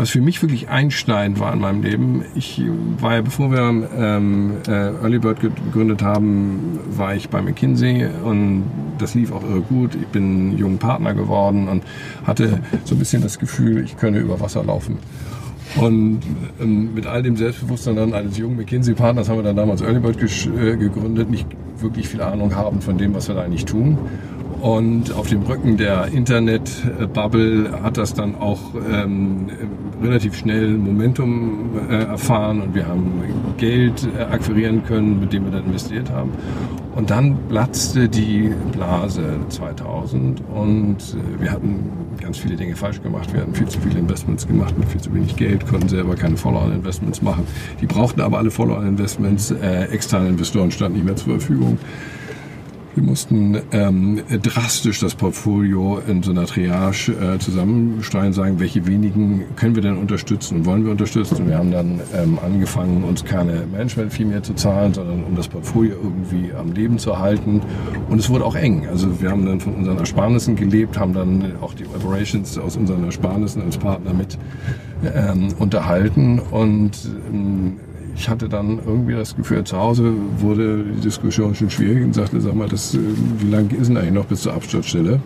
was 0.00 0.08
für 0.08 0.22
mich 0.22 0.40
wirklich 0.40 0.70
einschneidend 0.70 1.40
war 1.40 1.52
in 1.52 1.60
meinem 1.60 1.82
Leben, 1.82 2.24
ich 2.34 2.62
war 3.00 3.16
ja, 3.16 3.20
bevor 3.20 3.52
wir 3.52 3.86
ähm, 3.98 4.52
äh, 4.66 4.72
Early 4.72 5.18
Bird 5.18 5.40
gegründet 5.40 6.02
haben, 6.02 6.78
war 6.96 7.14
ich 7.14 7.28
bei 7.28 7.42
McKinsey 7.42 8.08
und 8.24 8.64
das 8.96 9.14
lief 9.14 9.30
auch 9.30 9.42
irre 9.42 9.60
gut. 9.60 9.94
Ich 9.94 10.06
bin 10.06 10.56
jungen 10.56 10.78
Partner 10.78 11.12
geworden 11.12 11.68
und 11.68 11.84
hatte 12.26 12.60
so 12.84 12.94
ein 12.94 12.98
bisschen 12.98 13.20
das 13.20 13.38
Gefühl, 13.38 13.84
ich 13.84 13.98
könne 13.98 14.20
über 14.20 14.40
Wasser 14.40 14.64
laufen. 14.64 14.96
Und 15.76 16.20
ähm, 16.58 16.94
mit 16.94 17.06
all 17.06 17.22
dem 17.22 17.36
Selbstbewusstsein 17.36 17.96
dann 17.96 18.14
eines 18.14 18.38
jungen 18.38 18.56
McKinsey-Partners 18.56 19.28
haben 19.28 19.36
wir 19.36 19.42
dann 19.42 19.56
damals 19.56 19.82
Early 19.82 20.00
Bird 20.00 20.16
äh, 20.22 20.76
gegründet, 20.78 21.30
nicht 21.30 21.46
wirklich 21.78 22.08
viel 22.08 22.22
Ahnung 22.22 22.56
haben 22.56 22.80
von 22.80 22.96
dem, 22.96 23.12
was 23.12 23.28
wir 23.28 23.34
da 23.34 23.42
eigentlich 23.42 23.66
tun. 23.66 23.98
Und 24.60 25.14
auf 25.14 25.28
dem 25.28 25.42
Rücken 25.42 25.78
der 25.78 26.08
Internet-Bubble 26.08 27.80
hat 27.82 27.96
das 27.96 28.12
dann 28.12 28.34
auch 28.34 28.74
ähm, 28.92 29.46
relativ 30.02 30.36
schnell 30.36 30.76
Momentum 30.76 31.70
äh, 31.88 32.04
erfahren 32.04 32.62
und 32.62 32.74
wir 32.74 32.86
haben 32.86 33.22
Geld 33.58 34.08
äh, 34.16 34.22
akquirieren 34.22 34.84
können, 34.84 35.20
mit 35.20 35.32
dem 35.32 35.44
wir 35.44 35.52
dann 35.52 35.66
investiert 35.66 36.10
haben. 36.10 36.32
Und 36.94 37.10
dann 37.10 37.36
platzte 37.48 38.08
die 38.08 38.52
Blase 38.72 39.36
2000 39.48 40.42
und 40.54 40.96
äh, 40.96 41.40
wir 41.40 41.52
hatten 41.52 41.84
ganz 42.20 42.38
viele 42.38 42.56
Dinge 42.56 42.76
falsch 42.76 43.00
gemacht. 43.02 43.32
Wir 43.32 43.42
hatten 43.42 43.54
viel 43.54 43.68
zu 43.68 43.80
viele 43.80 43.98
Investments 43.98 44.46
gemacht 44.46 44.76
mit 44.78 44.88
viel 44.88 45.00
zu 45.00 45.14
wenig 45.14 45.36
Geld, 45.36 45.66
konnten 45.66 45.88
selber 45.88 46.14
keine 46.16 46.36
Follow-on-Investments 46.36 47.22
machen. 47.22 47.46
Die 47.80 47.86
brauchten 47.86 48.20
aber 48.20 48.38
alle 48.38 48.50
Follow-on-Investments. 48.50 49.52
Äh, 49.52 49.84
externe 49.84 50.28
Investoren 50.28 50.70
standen 50.70 50.98
nicht 50.98 51.06
mehr 51.06 51.16
zur 51.16 51.38
Verfügung. 51.38 51.78
Wir 53.00 53.06
mussten 53.06 53.58
ähm, 53.72 54.20
drastisch 54.42 55.00
das 55.00 55.14
Portfolio 55.14 56.02
in 56.06 56.22
so 56.22 56.32
einer 56.32 56.44
Triage 56.44 57.12
äh, 57.12 57.38
zusammensteuern, 57.38 58.34
sagen, 58.34 58.60
welche 58.60 58.86
wenigen 58.86 59.44
können 59.56 59.74
wir 59.74 59.80
denn 59.80 59.96
unterstützen 59.96 60.58
und 60.58 60.66
wollen 60.66 60.84
wir 60.84 60.92
unterstützen. 60.92 61.48
Wir 61.48 61.56
haben 61.56 61.70
dann 61.70 62.00
ähm, 62.14 62.38
angefangen, 62.44 63.02
uns 63.02 63.24
keine 63.24 63.64
Management-Fee 63.72 64.26
mehr 64.26 64.42
zu 64.42 64.52
zahlen, 64.52 64.92
sondern 64.92 65.24
um 65.24 65.34
das 65.34 65.48
Portfolio 65.48 65.94
irgendwie 65.94 66.52
am 66.52 66.72
Leben 66.72 66.98
zu 66.98 67.18
halten. 67.18 67.62
Und 68.10 68.18
es 68.18 68.28
wurde 68.28 68.44
auch 68.44 68.54
eng. 68.54 68.86
Also 68.86 69.22
wir 69.22 69.30
haben 69.30 69.46
dann 69.46 69.60
von 69.60 69.76
unseren 69.76 69.96
Ersparnissen 69.96 70.54
gelebt, 70.54 70.98
haben 70.98 71.14
dann 71.14 71.54
auch 71.62 71.72
die 71.72 71.86
Operations 71.86 72.58
aus 72.58 72.76
unseren 72.76 73.04
Ersparnissen 73.04 73.62
als 73.62 73.78
Partner 73.78 74.12
mit 74.12 74.36
ähm, 75.14 75.54
unterhalten 75.58 76.38
und 76.38 76.90
ähm, 77.32 77.78
ich 78.20 78.28
hatte 78.28 78.50
dann 78.50 78.78
irgendwie 78.84 79.14
das 79.14 79.34
Gefühl, 79.34 79.64
zu 79.64 79.78
Hause 79.78 80.12
wurde 80.36 80.84
die 80.84 81.00
Diskussion 81.00 81.54
schon 81.54 81.70
schwierig 81.70 82.04
und 82.04 82.14
sagte, 82.14 82.38
sag 82.42 82.54
mal, 82.54 82.68
das, 82.68 82.94
äh, 82.94 82.98
wie 83.38 83.48
lange 83.50 83.74
ist 83.74 83.88
denn 83.88 83.96
eigentlich 83.96 84.12
noch 84.12 84.26
bis 84.26 84.42
zur 84.42 84.52
Absturzstelle? 84.52 85.20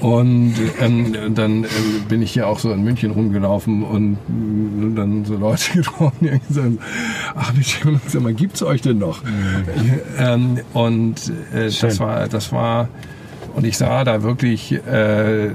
Und 0.00 0.54
ähm, 0.80 1.34
dann 1.34 1.64
äh, 1.64 1.68
bin 2.08 2.22
ich 2.22 2.32
hier 2.32 2.48
auch 2.48 2.58
so 2.58 2.72
in 2.72 2.82
München 2.82 3.10
rumgelaufen 3.10 3.82
und 3.82 4.14
äh, 4.14 4.96
dann 4.96 5.26
so 5.26 5.36
Leute 5.36 5.72
getroffen, 5.74 6.16
die 6.22 6.40
gesagt 6.48 6.78
ach 7.34 7.52
sag 8.06 8.22
mal, 8.22 8.32
gibt's 8.32 8.62
euch 8.62 8.80
denn 8.80 8.96
noch? 8.96 9.22
Mhm. 9.22 9.30
Ähm, 10.18 10.58
und 10.72 11.32
äh, 11.54 11.68
das 11.68 12.00
war, 12.00 12.28
das 12.28 12.50
war, 12.50 12.88
und 13.56 13.64
ich 13.64 13.78
sah 13.78 14.04
da 14.04 14.22
wirklich 14.22 14.72
äh, 14.72 15.50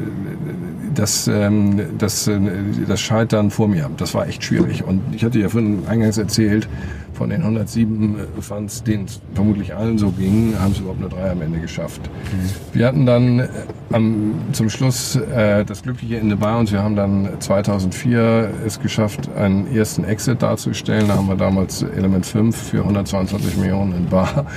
das, 0.94 1.28
ähm, 1.28 1.80
das, 2.00 2.28
äh, 2.28 2.40
das 2.88 3.00
Scheitern 3.00 3.52
vor 3.52 3.68
mir. 3.68 3.92
Das 3.98 4.16
war 4.16 4.28
echt 4.28 4.44
schwierig. 4.44 4.84
Und 4.84 5.02
ich 5.14 5.24
hatte 5.24 5.38
ja 5.38 5.50
vorhin 5.50 5.84
eingangs 5.88 6.18
erzählt, 6.18 6.68
von 7.14 7.30
den 7.30 7.42
107 7.42 8.16
Funds, 8.40 8.82
denen 8.82 9.06
es 9.06 9.22
vermutlich 9.36 9.76
allen 9.76 10.00
so 10.00 10.10
ging, 10.10 10.56
haben 10.60 10.72
es 10.72 10.80
überhaupt 10.80 11.00
nur 11.00 11.10
drei 11.10 11.30
am 11.30 11.44
Ende 11.44 11.60
geschafft. 11.60 12.02
Mhm. 12.10 12.76
Wir 12.76 12.88
hatten 12.88 13.06
dann 13.06 13.40
äh, 13.40 13.50
am, 13.92 14.34
zum 14.54 14.72
Schluss 14.72 15.16
äh, 15.16 15.64
das 15.64 15.84
glückliche 15.84 16.18
Ende 16.18 16.38
bei 16.38 16.58
uns. 16.58 16.72
Wir 16.72 16.82
haben 16.82 16.96
dann 16.96 17.30
2004 17.40 18.50
es 18.66 18.80
geschafft, 18.80 19.30
einen 19.36 19.68
ersten 19.68 20.06
Exit 20.06 20.42
darzustellen. 20.42 21.08
Da 21.08 21.18
haben 21.18 21.28
wir 21.28 21.36
damals 21.36 21.84
Element 21.84 22.26
5 22.26 22.58
für 22.58 22.80
122 22.80 23.58
Millionen 23.58 23.96
in 23.96 24.06
Bar 24.08 24.48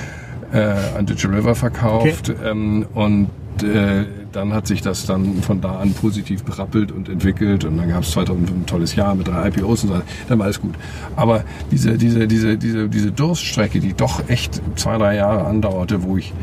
äh, 0.55 0.97
an 0.97 1.05
Digital 1.05 1.35
River 1.35 1.55
verkauft. 1.55 2.29
Okay. 2.29 2.49
Ähm, 2.49 2.85
und 2.93 3.29
äh, 3.63 4.05
dann 4.31 4.53
hat 4.53 4.67
sich 4.67 4.81
das 4.81 5.05
dann 5.05 5.41
von 5.41 5.61
da 5.61 5.79
an 5.79 5.93
positiv 5.93 6.43
berappelt 6.43 6.91
und 6.91 7.07
entwickelt 7.09 7.63
und 7.63 7.77
dann 7.77 7.89
gab 7.89 8.03
es 8.03 8.11
2005 8.11 8.51
ein 8.51 8.65
tolles 8.65 8.95
Jahr 8.95 9.15
mit 9.15 9.27
drei 9.27 9.47
IPOs 9.47 9.83
und 9.83 9.89
so, 9.89 10.01
dann 10.27 10.39
war 10.39 10.45
alles 10.45 10.59
gut. 10.59 10.75
Aber 11.15 11.43
diese, 11.71 11.97
diese, 11.97 12.27
diese, 12.27 12.57
diese, 12.57 12.89
diese 12.89 13.11
Durststrecke, 13.11 13.79
die 13.79 13.93
doch 13.93 14.27
echt 14.29 14.61
zwei, 14.75 14.97
drei 14.97 15.15
Jahre 15.15 15.45
andauerte, 15.45 16.03
wo 16.03 16.17
ich 16.17 16.33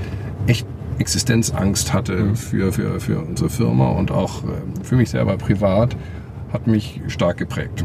echt 0.46 0.66
Existenzangst 0.98 1.92
hatte 1.92 2.16
mhm. 2.16 2.36
für, 2.36 2.72
für, 2.72 3.00
für 3.00 3.18
unsere 3.20 3.50
Firma 3.50 3.90
und 3.90 4.10
auch 4.10 4.44
ähm, 4.44 4.82
für 4.82 4.96
mich 4.96 5.10
selber 5.10 5.36
privat, 5.36 5.96
hat 6.52 6.66
mich 6.66 7.00
stark 7.08 7.38
geprägt. 7.38 7.84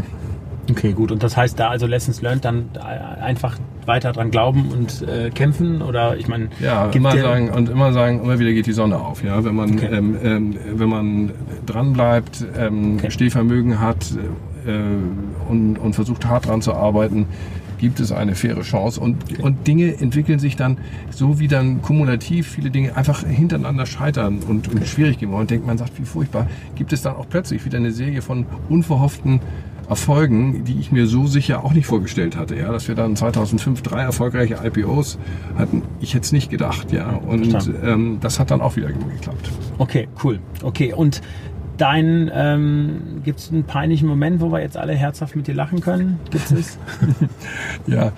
Okay, 0.70 0.92
gut. 0.92 1.12
Und 1.12 1.24
das 1.24 1.38
heißt 1.38 1.58
da 1.60 1.70
also 1.70 1.86
Lessons 1.86 2.22
learned 2.22 2.44
dann 2.44 2.70
einfach 2.78 3.58
weiter 3.88 4.12
dran 4.12 4.32
glauben 4.32 4.70
und 4.70 5.08
äh, 5.08 5.30
kämpfen 5.30 5.82
oder 5.82 6.18
ich 6.18 6.28
meine 6.28 6.50
ja 6.60 6.90
immer 6.92 7.18
sagen 7.18 7.50
und 7.50 7.70
immer 7.70 7.94
sagen 7.94 8.22
immer 8.22 8.38
wieder 8.38 8.52
geht 8.52 8.68
die 8.68 8.74
Sonne 8.74 9.00
auf 9.00 9.24
ja 9.24 9.44
wenn 9.44 9.56
man 9.56 9.74
okay. 9.74 9.90
ähm, 9.92 10.18
ähm, 10.24 10.56
wenn 10.76 10.90
man 10.90 11.32
dran 11.66 11.94
bleibt 11.94 12.46
ähm, 12.58 12.98
okay. 12.98 13.12
Stehvermögen 13.12 13.80
hat 13.80 14.12
äh, 14.66 15.50
und, 15.50 15.78
und 15.78 15.94
versucht 15.94 16.26
hart 16.26 16.48
dran 16.48 16.62
zu 16.62 16.74
arbeiten 16.74 17.28
gibt 17.78 18.00
es 18.00 18.12
eine 18.12 18.36
faire 18.36 18.62
Chance 18.62 19.00
und, 19.00 19.24
okay. 19.24 19.42
und 19.42 19.68
Dinge 19.68 20.00
entwickeln 20.00 20.40
sich 20.40 20.56
dann 20.56 20.78
so 21.10 21.40
wie 21.40 21.48
dann 21.48 21.82
kumulativ 21.82 22.48
viele 22.48 22.72
Dinge 22.72 22.96
einfach 22.98 23.24
hintereinander 23.24 23.86
scheitern 23.86 24.40
und, 24.48 24.68
und 24.68 24.86
schwierig 24.88 25.20
gehen 25.20 25.32
und 25.32 25.50
denkt 25.50 25.66
man 25.66 25.78
sagt 25.78 25.98
wie 26.00 26.06
furchtbar 26.06 26.48
gibt 26.76 26.92
es 26.92 27.04
dann 27.04 27.16
auch 27.16 27.30
plötzlich 27.30 27.64
wieder 27.66 27.78
eine 27.78 27.92
Serie 27.92 28.22
von 28.22 28.46
unverhofften 28.70 29.40
Erfolgen, 29.90 30.64
die 30.66 30.80
ich 30.80 30.92
mir 30.92 31.08
so 31.08 31.28
sicher 31.28 31.64
auch 31.64 31.74
nicht 31.74 31.86
vorgestellt 31.86 32.36
hatte. 32.36 32.56
Ja, 32.56 32.72
dass 32.72 32.88
wir 32.88 32.96
dann 32.96 33.16
2005 33.16 33.82
drei 33.82 34.02
erfolgreiche 34.02 34.58
IPOs 34.64 35.18
hatten, 35.58 35.82
ich 36.02 36.14
hätte 36.14 36.26
es 36.26 36.32
nicht 36.32 36.50
gedacht. 36.50 36.92
Ja, 36.92 37.10
und 37.10 37.72
ähm, 37.84 38.18
das 38.22 38.40
hat 38.40 38.52
dann 38.52 38.62
auch 38.62 38.76
wieder 38.76 38.88
geklappt. 38.88 39.50
Okay, 39.78 40.08
cool. 40.24 40.40
Okay, 40.64 40.94
und 40.94 41.22
dein, 41.78 42.30
ähm, 42.34 43.22
gibt 43.24 43.40
es 43.40 43.52
einen 43.52 43.64
peinlichen 43.64 44.08
Moment, 44.08 44.42
wo 44.42 44.52
wir 44.52 44.62
jetzt 44.62 44.78
alle 44.78 44.94
herzhaft 44.94 45.36
mit 45.36 45.48
dir 45.48 45.54
lachen 45.54 45.80
können? 45.80 46.20
Gibt 46.32 46.52
es? 46.52 46.78
ja, 47.88 48.12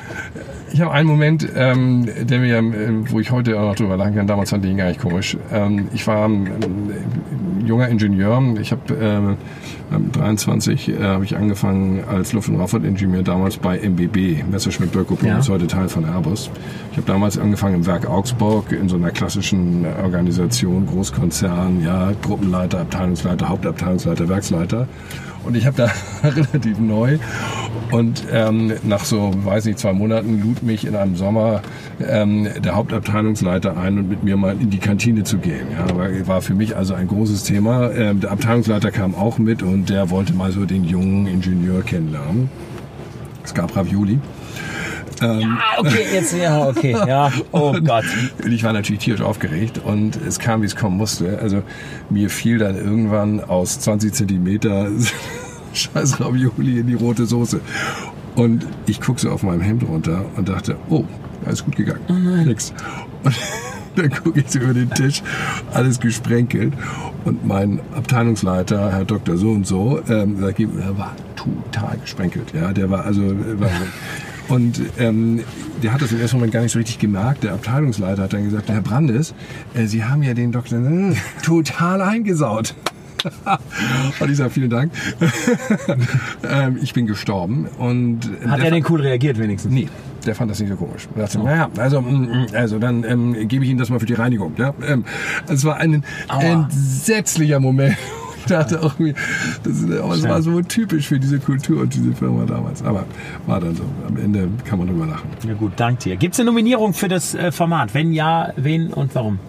ich 0.72 0.82
habe 0.82 0.92
einen 0.92 1.08
Moment, 1.08 1.48
ähm, 1.56 2.08
der 2.22 2.40
mir, 2.40 2.58
äh, 2.58 3.12
wo 3.12 3.20
ich 3.20 3.32
heute 3.32 3.60
auch 3.60 3.66
noch 3.66 3.76
drüber 3.76 3.98
lachen 3.98 4.16
kann. 4.16 4.28
Damals 4.28 4.50
fand 4.50 4.66
ich 4.66 4.72
ihn 4.72 4.78
gar 4.78 4.88
nicht 4.88 5.00
komisch. 5.02 5.38
Ähm, 5.52 5.90
ich 5.94 6.06
war 6.08 6.28
ein, 6.28 6.50
junger 7.66 7.90
Ingenieur. 7.90 8.42
Ich 8.60 8.72
habe 8.72 8.94
äh, 8.96 9.36
23 9.92 10.90
äh, 10.90 11.04
habe 11.04 11.26
ich 11.26 11.36
angefangen 11.36 12.04
als 12.08 12.34
Luft- 12.34 12.50
und 12.50 12.58
Raumfahrtingenieur 12.58 13.24
damals 13.24 13.58
bei 13.58 13.78
MBB, 13.78 14.44
Messerschmitt 14.50 14.92
Böckhoff, 14.92 15.24
ja. 15.24 15.40
ist 15.40 15.50
heute 15.50 15.68
Teil 15.68 15.90
von 15.90 16.06
Airbus. 16.06 16.50
Ich 16.92 16.98
habe 16.98 17.08
damals 17.08 17.38
angefangen 17.38 17.76
im 17.76 17.86
Werk 17.86 18.08
Augsburg 18.08 18.72
in 18.72 18.88
so 18.90 18.96
einer 18.96 19.12
klassischen 19.12 19.86
Organisation, 20.04 20.86
Großkonzern, 20.86 21.84
ja, 21.84 22.12
Gruppenleiter, 22.22 22.82
Abteilungsleiter, 22.82 23.50
Hauptabteilungsleiter, 23.50 24.30
Werksleiter. 24.30 24.88
Und 25.50 25.56
ich 25.56 25.66
habe 25.66 25.78
da 25.78 25.92
relativ 26.30 26.78
neu 26.78 27.18
und 27.90 28.24
ähm, 28.32 28.72
nach 28.84 29.04
so, 29.04 29.32
weiß 29.34 29.66
nicht, 29.66 29.80
zwei 29.80 29.94
Monaten 29.94 30.44
lud 30.44 30.62
mich 30.62 30.86
in 30.86 30.96
einem 30.96 31.16
Sommer 31.16 31.64
ähm, 32.08 32.48
der 32.64 32.76
Hauptabteilungsleiter 32.76 33.76
ein 33.76 33.98
und 33.98 34.08
mit 34.08 34.24
mir 34.24 34.38
mal 34.38 34.56
in 34.62 34.70
die 34.70 34.78
Kantine 34.78 35.24
zu 35.24 35.40
gehen. 35.40 35.66
Ja, 35.72 36.28
war 36.28 36.44
für 36.44 36.54
mich 36.54 36.78
also 36.78 36.94
ein 36.94 37.08
großes 37.08 37.46
Thema. 37.46 37.90
Ähm, 37.94 38.20
der 38.20 38.30
Abteilungsleiter 38.30 38.92
kam 38.92 39.16
auch 39.16 39.40
mit 39.40 39.64
und 39.64 39.90
der 39.90 40.12
wollte 40.12 40.34
mal 40.34 40.52
so 40.52 40.66
den 40.66 40.84
jungen 40.84 41.26
Ingenieur 41.26 41.82
kennenlernen. 41.82 42.52
Es 43.44 43.56
gab 43.56 43.76
Ravioli. 43.76 44.20
Ähm, 45.22 45.40
ja, 45.42 45.80
okay, 45.80 46.06
jetzt, 46.14 46.34
ja, 46.36 46.68
okay, 46.68 46.92
ja, 46.92 47.32
oh 47.52 47.70
und, 47.70 47.86
Gott. 47.86 48.06
Und 48.44 48.52
ich 48.52 48.64
war 48.64 48.74
natürlich 48.74 49.04
tierisch 49.04 49.22
aufgeregt 49.22 49.82
und 49.84 50.16
es 50.16 50.40
kam, 50.40 50.62
wie 50.62 50.66
es 50.66 50.76
kommen 50.76 50.98
musste. 50.98 51.40
Also 51.40 51.64
mir 52.10 52.30
fiel 52.30 52.58
dann 52.58 52.76
irgendwann 52.76 53.44
aus 53.44 53.80
20 53.80 54.14
Zentimeter 54.14 54.90
scheiß 55.74 56.20
Ravioli 56.20 56.80
in 56.80 56.88
die 56.88 56.96
rote 56.96 57.26
Soße. 57.26 57.60
Und 58.36 58.66
ich 58.86 59.02
guckte 59.02 59.24
so 59.24 59.32
auf 59.32 59.44
meinem 59.44 59.62
Hemd 59.62 59.84
runter 59.88 60.26
und 60.38 60.48
dachte, 60.48 60.78
oh, 60.90 61.04
alles 61.46 61.64
gut 61.64 61.76
gegangen. 61.76 62.02
Oh 62.10 62.14
nein. 62.14 62.46
Nix. 62.48 62.74
Und 63.24 63.36
dann 63.96 64.10
gucke 64.12 64.40
ich 64.40 64.50
so 64.50 64.60
über 64.60 64.74
den 64.74 64.90
Tisch, 64.92 65.22
alles 65.74 66.00
gesprenkelt. 66.00 66.74
Und 67.26 67.46
mein 67.46 67.82
Abteilungsleiter, 67.96 68.92
Herr 68.92 69.06
Dr. 69.06 69.38
So 69.38 69.52
und 69.52 69.68
so, 69.68 70.02
ähm, 70.10 70.40
der 70.40 70.98
war 70.98 71.16
total 71.36 71.98
gesprenkelt. 71.98 72.54
Ja, 72.54 72.72
der 72.72 72.90
war 72.90 73.06
also, 73.06 73.22
war, 73.60 73.70
und 74.50 74.82
ähm, 74.98 75.44
der 75.84 75.94
hat 75.94 76.02
das 76.02 76.12
im 76.12 76.20
ersten 76.20 76.38
Moment 76.38 76.54
gar 76.54 76.62
nicht 76.62 76.72
so 76.72 76.80
richtig 76.80 77.00
gemerkt. 77.00 77.44
Der 77.44 77.54
Abteilungsleiter 77.54 78.24
hat 78.24 78.34
dann 78.34 78.44
gesagt, 78.44 78.70
Herr 78.70 78.82
Brandes, 78.82 79.34
äh, 79.74 79.86
Sie 79.86 80.04
haben 80.04 80.24
ja 80.24 80.34
den 80.34 80.52
Doktor 80.52 80.80
äh, 80.80 81.14
total 81.44 82.02
eingesaut. 82.02 82.74
und 84.20 84.32
ich 84.32 84.38
sage 84.38 84.50
vielen 84.50 84.70
Dank. 84.70 84.92
ähm, 86.50 86.80
ich 86.82 86.94
bin 86.94 87.06
gestorben. 87.06 87.68
Und 87.78 88.22
Hat 88.48 88.62
er 88.62 88.72
denn 88.72 88.86
cool 88.90 89.02
reagiert 89.02 89.38
wenigstens? 89.38 89.74
Nee, 89.74 89.88
der 90.26 90.36
fand 90.36 90.50
das 90.50 90.60
nicht 90.60 90.70
so 90.70 90.76
komisch. 90.76 91.08
Er 91.16 91.24
dachte, 91.24 91.40
naja, 91.40 91.70
also, 91.78 92.02
mm, 92.02 92.06
mm, 92.06 92.48
also 92.54 92.80
dann 92.80 93.04
ähm, 93.04 93.48
gebe 93.48 93.64
ich 93.66 93.70
Ihnen 93.70 93.80
das 93.80 93.90
mal 93.90 94.00
für 94.00 94.06
die 94.06 94.14
Reinigung. 94.14 94.54
Ja? 94.58 94.74
Ähm, 94.88 95.04
es 95.48 95.66
war 95.66 95.78
ein 95.78 96.04
Aua. 96.28 96.42
entsetzlicher 96.42 97.60
Moment 97.60 97.98
dachte 98.58 98.82
auch 98.82 98.94
das, 99.64 99.86
das 99.86 100.24
war 100.24 100.42
so 100.42 100.62
typisch 100.62 101.08
für 101.08 101.20
diese 101.20 101.40
Kultur 101.40 101.82
und 101.82 101.94
diese 101.94 102.14
Firma 102.14 102.46
damals. 102.46 102.84
Aber 102.84 103.06
war 103.46 103.60
dann 103.60 103.76
so. 103.76 103.84
Am 104.08 104.18
Ende 104.18 104.50
kann 104.66 104.80
man 104.80 104.88
drüber 104.88 105.06
lachen. 105.06 105.30
Ja 105.48 105.54
gut, 105.54 105.74
danke 105.76 106.04
dir. 106.04 106.16
Gibt 106.16 106.34
es 106.34 106.40
eine 106.40 106.50
Nominierung 106.50 106.94
für 106.94 107.08
das 107.08 107.36
äh, 107.36 107.52
Format? 107.52 107.94
Wenn 107.94 108.14
ja, 108.14 108.54
wen 108.56 108.94
und 108.94 109.14
warum? 109.16 109.40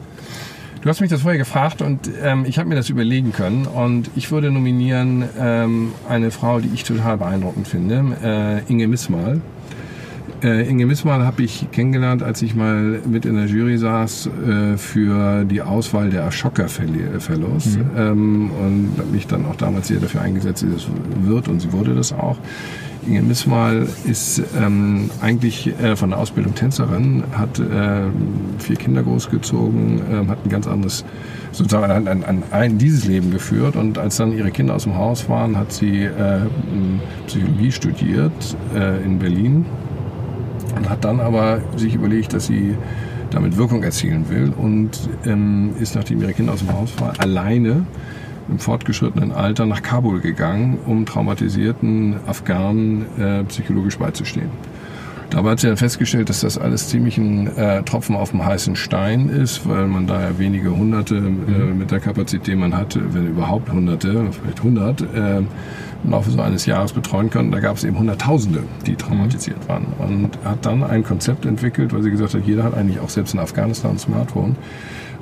Du 0.83 0.89
hast 0.89 1.03
mich 1.03 1.11
das 1.11 1.21
vorher 1.21 1.39
gefragt 1.39 1.83
und 1.83 2.11
ähm, 2.23 2.47
ich 2.47 2.59
habe 2.59 2.69
mir 2.69 2.75
das 2.75 2.89
überlegen 2.89 3.33
können 3.33 3.67
und 3.67 4.11
ich 4.17 4.31
würde 4.31 4.51
nominieren 4.51 5.29
ähm, 5.39 5.93
eine 6.09 6.31
Frau, 6.31 6.61
die 6.61 6.71
ich 6.73 6.85
total 6.85 7.19
beeindruckend 7.19 7.69
finde, 7.69 8.17
äh, 8.23 8.73
Inge 8.73 8.89
Missmal. 8.89 9.43
Äh, 10.43 10.69
Inge 10.69 10.87
Missmal 10.87 11.25
habe 11.27 11.43
ich 11.43 11.71
kennengelernt, 11.71 12.23
als 12.23 12.41
ich 12.41 12.55
mal 12.55 13.01
mit 13.07 13.27
in 13.27 13.37
der 13.37 13.47
Jury 13.47 13.77
saß 13.77 14.27
äh, 14.27 14.77
für 14.79 15.45
die 15.45 15.61
Auswahl 15.61 16.09
der 16.09 16.25
Ashoka 16.25 16.67
Fellows 16.67 17.77
mhm. 17.77 17.91
ähm, 17.97 18.51
und 18.51 18.93
habe 18.97 19.11
mich 19.13 19.27
dann 19.27 19.45
auch 19.45 19.57
damals 19.57 19.89
sehr 19.89 20.01
dafür 20.01 20.23
eingesetzt, 20.23 20.63
dass 20.63 20.83
es 20.83 20.89
wird 21.23 21.49
und 21.49 21.61
sie 21.61 21.73
wurde 21.73 21.95
das 21.95 22.13
auch. 22.13 22.39
Inge 23.07 23.23
Missmal 23.23 23.87
ist 24.05 24.43
ähm, 24.59 25.11
eigentlich 25.21 25.79
äh, 25.79 25.97
von 25.97 26.11
der 26.11 26.19
Ausbildung 26.19 26.55
Tänzerin, 26.55 27.25
hat 27.33 27.59
äh, 27.59 28.03
vier 28.59 28.77
Kinder 28.77 29.03
großgezogen, 29.03 29.99
äh, 29.99 30.29
hat 30.29 30.45
ein 30.45 30.51
ganz 30.51 30.67
anderes 30.67 31.05
sozusagen 31.53 31.91
an, 31.91 32.09
an, 32.09 32.25
an 32.25 32.43
ein, 32.51 32.79
dieses 32.79 33.05
Leben 33.07 33.31
geführt 33.31 33.77
und 33.77 33.99
als 33.99 34.17
dann 34.17 34.33
ihre 34.33 34.51
Kinder 34.51 34.75
aus 34.75 34.85
dem 34.85 34.97
Haus 34.97 35.29
waren, 35.29 35.57
hat 35.57 35.73
sie 35.73 36.05
äh, 36.05 36.41
Psychologie 37.27 37.73
studiert 37.73 38.57
äh, 38.75 39.03
in 39.03 39.19
Berlin 39.19 39.67
und 40.77 40.89
hat 40.89 41.05
dann 41.05 41.21
aber 41.21 41.61
sich 41.77 41.95
überlegt, 41.95 42.33
dass 42.33 42.47
sie 42.47 42.77
damit 43.31 43.57
Wirkung 43.57 43.83
erzielen 43.83 44.29
will 44.29 44.53
und 44.57 44.91
ähm, 45.25 45.71
ist, 45.81 45.95
nachdem 45.95 46.21
ihre 46.21 46.33
Kinder 46.33 46.53
aus 46.53 46.61
dem 46.61 46.73
Haus 46.73 46.91
waren, 47.01 47.19
alleine 47.19 47.87
im 48.49 48.59
fortgeschrittenen 48.59 49.33
Alter 49.33 49.67
nach 49.67 49.83
Kabul 49.83 50.21
gegangen, 50.21 50.79
um 50.85 51.07
traumatisierten 51.07 52.17
Afghanen 52.27 53.07
äh, 53.19 53.45
psychologisch 53.45 53.99
beizustehen. 53.99 54.51
Dabei 55.31 55.51
hat 55.51 55.61
sie 55.61 55.69
dann 55.69 55.77
festgestellt, 55.77 56.29
dass 56.29 56.41
das 56.41 56.59
alles 56.59 56.89
ziemlich 56.89 57.17
ein 57.17 57.47
äh, 57.57 57.85
Tropfen 57.85 58.17
auf 58.17 58.33
dem 58.33 58.45
heißen 58.45 58.75
Stein 58.75 59.29
ist, 59.29 59.69
weil 59.69 59.87
man 59.87 60.09
da 60.09 60.21
ja 60.21 60.39
wenige 60.41 60.77
Hunderte 60.77 61.17
äh, 61.17 61.21
mhm. 61.21 61.79
mit 61.79 61.93
der 61.93 62.01
Kapazität, 62.01 62.49
die 62.49 62.57
man 62.57 62.77
hatte, 62.77 63.15
wenn 63.15 63.29
überhaupt 63.29 63.71
Hunderte, 63.71 64.31
vielleicht 64.33 64.63
hundert, 64.65 65.03
äh, 65.03 65.43
im 66.05 66.11
Laufe 66.11 66.31
so 66.31 66.41
eines 66.41 66.67
Jahres 66.67 66.93
betreuen 66.93 67.31
können. 67.31 67.51
Da 67.51 67.61
gab 67.61 67.77
es 67.77 67.85
eben 67.85 67.99
Hunderttausende, 67.99 68.63
die 68.87 68.97
traumatisiert 68.97 69.69
waren. 69.69 69.87
Und 69.99 70.31
hat 70.45 70.65
dann 70.65 70.83
ein 70.83 71.05
Konzept 71.05 71.45
entwickelt, 71.45 71.93
weil 71.93 72.03
sie 72.03 72.11
gesagt 72.11 72.35
hat, 72.35 72.47
jeder 72.47 72.65
hat 72.65 72.75
eigentlich 72.75 73.01
auch 73.01 73.11
selbst 73.11 73.35
in 73.35 73.41
Afghanistan 73.41 73.93
ein 73.93 73.99
Smartphone 73.99 74.57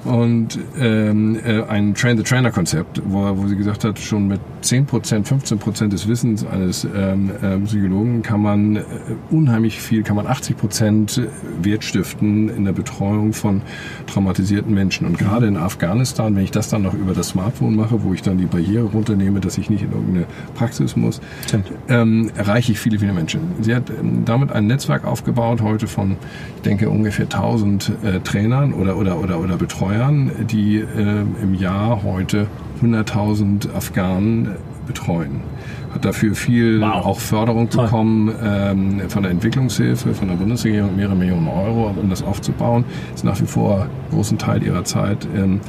und 0.08 0.58
ähm, 0.80 1.38
äh, 1.44 1.62
ein 1.64 1.94
Train-the-Trainer-Konzept, 1.94 3.02
wo, 3.04 3.36
wo 3.36 3.46
sie 3.46 3.56
gesagt 3.56 3.84
hat, 3.84 3.98
schon 3.98 4.26
mit 4.26 4.40
10%, 4.62 4.88
15% 5.26 5.88
des 5.88 6.08
Wissens 6.08 6.46
eines 6.46 6.86
ähm, 6.96 7.30
äh, 7.42 7.58
Psychologen 7.58 8.22
kann 8.22 8.40
man 8.40 8.76
äh, 8.76 8.84
unheimlich 9.30 9.80
viel, 9.80 10.02
kann 10.02 10.16
man 10.16 10.26
80% 10.26 11.26
Wert 11.62 11.84
stiften 11.84 12.48
in 12.48 12.64
der 12.64 12.72
Betreuung 12.72 13.34
von 13.34 13.60
traumatisierten 14.06 14.72
Menschen. 14.72 15.06
Und 15.06 15.18
gerade 15.18 15.46
in 15.46 15.58
Afghanistan, 15.58 16.34
wenn 16.34 16.44
ich 16.44 16.52
das 16.52 16.70
dann 16.70 16.82
noch 16.82 16.94
über 16.94 17.12
das 17.12 17.28
Smartphone 17.28 17.76
mache, 17.76 18.02
wo 18.02 18.14
ich 18.14 18.22
dann 18.22 18.38
die 18.38 18.46
Barriere 18.46 18.84
runternehme, 18.84 19.40
dass 19.40 19.58
ich 19.58 19.68
nicht 19.68 19.82
in 19.82 19.92
irgendeine 19.92 20.26
Praxis 20.54 20.96
muss, 20.96 21.20
ähm, 21.88 22.30
erreiche 22.34 22.72
ich 22.72 22.80
viele, 22.80 22.98
viele 22.98 23.12
Menschen. 23.12 23.40
Sie 23.60 23.74
hat 23.74 23.90
ähm, 23.90 24.24
damit 24.24 24.52
ein 24.52 24.66
Netzwerk 24.66 25.04
aufgebaut, 25.04 25.60
heute 25.60 25.86
von, 25.86 26.16
ich 26.56 26.62
denke, 26.62 26.88
ungefähr 26.88 27.26
1000 27.26 27.92
äh, 28.02 28.20
Trainern 28.20 28.72
oder, 28.72 28.96
oder, 28.96 29.18
oder, 29.18 29.38
oder 29.38 29.56
Betreuern, 29.58 29.97
die 30.50 30.76
äh, 30.78 31.24
im 31.42 31.54
Jahr 31.54 32.02
heute 32.02 32.46
100.000 32.82 33.74
Afghanen 33.74 34.56
betreuen. 34.86 35.40
Hat 35.92 36.04
dafür 36.04 36.34
viel 36.34 36.80
wow. 36.80 37.04
auch 37.04 37.20
Förderung 37.20 37.68
Toll. 37.70 37.84
bekommen 37.84 38.34
ähm, 38.42 39.00
von 39.08 39.22
der 39.22 39.32
Entwicklungshilfe, 39.32 40.14
von 40.14 40.28
der 40.28 40.36
Bundesregierung, 40.36 40.96
mehrere 40.96 41.16
Millionen 41.16 41.48
Euro, 41.48 41.94
um 41.96 42.08
das 42.10 42.22
aufzubauen. 42.22 42.84
Ist 43.14 43.24
nach 43.24 43.40
wie 43.40 43.46
vor 43.46 43.86
großen 44.10 44.38
Teil 44.38 44.62
ihrer 44.62 44.84
Zeit 44.84 45.26
ähm, 45.36 45.60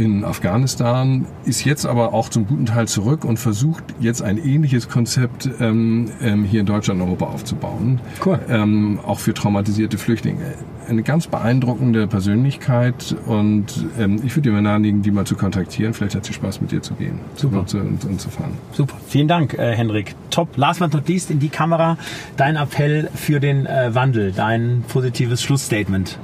in 0.00 0.24
Afghanistan, 0.24 1.26
ist 1.44 1.64
jetzt 1.64 1.86
aber 1.86 2.12
auch 2.14 2.28
zum 2.28 2.46
guten 2.46 2.66
Teil 2.66 2.88
zurück 2.88 3.24
und 3.24 3.38
versucht 3.38 3.84
jetzt 4.00 4.22
ein 4.22 4.38
ähnliches 4.38 4.88
Konzept 4.88 5.48
ähm, 5.60 6.10
ähm, 6.20 6.44
hier 6.44 6.60
in 6.60 6.66
Deutschland 6.66 7.00
und 7.00 7.08
Europa 7.08 7.26
aufzubauen. 7.26 8.00
Cool. 8.24 8.38
Ähm, 8.48 8.98
auch 9.06 9.18
für 9.18 9.34
traumatisierte 9.34 9.98
Flüchtlinge. 9.98 10.54
Eine 10.88 11.02
ganz 11.02 11.26
beeindruckende 11.26 12.06
Persönlichkeit 12.06 13.14
und 13.26 13.86
ähm, 13.98 14.20
ich 14.24 14.34
würde 14.34 14.48
dir 14.48 14.52
mal 14.52 14.62
nahelegen, 14.62 15.02
die 15.02 15.10
mal 15.10 15.24
zu 15.24 15.36
kontaktieren. 15.36 15.94
Vielleicht 15.94 16.16
hat 16.16 16.24
sie 16.24 16.32
Spaß 16.32 16.60
mit 16.60 16.72
dir 16.72 16.82
zu 16.82 16.94
gehen 16.94 17.20
Super. 17.36 17.60
Und, 17.60 17.74
und, 17.74 18.04
und 18.04 18.20
zu 18.20 18.30
fahren. 18.30 18.52
Super. 18.72 18.96
Vielen 19.06 19.28
Dank, 19.28 19.54
äh, 19.54 19.74
Henrik. 19.74 20.14
Top. 20.30 20.56
Last 20.56 20.80
but 20.80 20.92
not 20.92 21.08
least 21.08 21.30
in 21.30 21.38
die 21.38 21.48
Kamera 21.48 21.96
dein 22.36 22.56
Appell 22.56 23.10
für 23.14 23.40
den 23.40 23.66
äh, 23.66 23.94
Wandel, 23.94 24.32
dein 24.32 24.82
positives 24.88 25.42
Schlussstatement. 25.42 26.18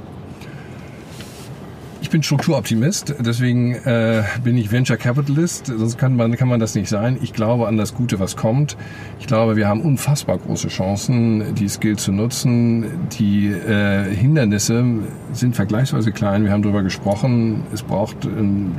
Ich 1.99 2.11
bin 2.11 2.21
Strukturoptimist, 2.21 3.15
deswegen 3.19 3.73
äh, 3.73 4.23
bin 4.43 4.55
ich 4.55 4.71
Venture 4.71 4.97
Capitalist, 4.97 5.65
sonst 5.65 5.97
kann 5.97 6.15
man, 6.15 6.35
kann 6.37 6.47
man 6.47 6.59
das 6.59 6.75
nicht 6.75 6.89
sein. 6.89 7.17
Ich 7.21 7.33
glaube 7.33 7.67
an 7.67 7.75
das 7.75 7.95
Gute, 7.95 8.19
was 8.19 8.35
kommt. 8.35 8.77
Ich 9.19 9.27
glaube, 9.27 9.55
wir 9.55 9.67
haben 9.67 9.81
unfassbar 9.81 10.37
große 10.37 10.67
Chancen, 10.67 11.55
die 11.55 11.67
Skill 11.67 11.97
zu 11.97 12.11
nutzen. 12.11 12.85
Die 13.19 13.47
äh, 13.47 14.03
Hindernisse 14.13 14.85
sind 15.33 15.55
vergleichsweise 15.55 16.11
klein. 16.11 16.45
Wir 16.45 16.51
haben 16.51 16.61
darüber 16.61 16.83
gesprochen. 16.83 17.63
Es 17.73 17.81
braucht 17.81 18.25
ein 18.25 18.75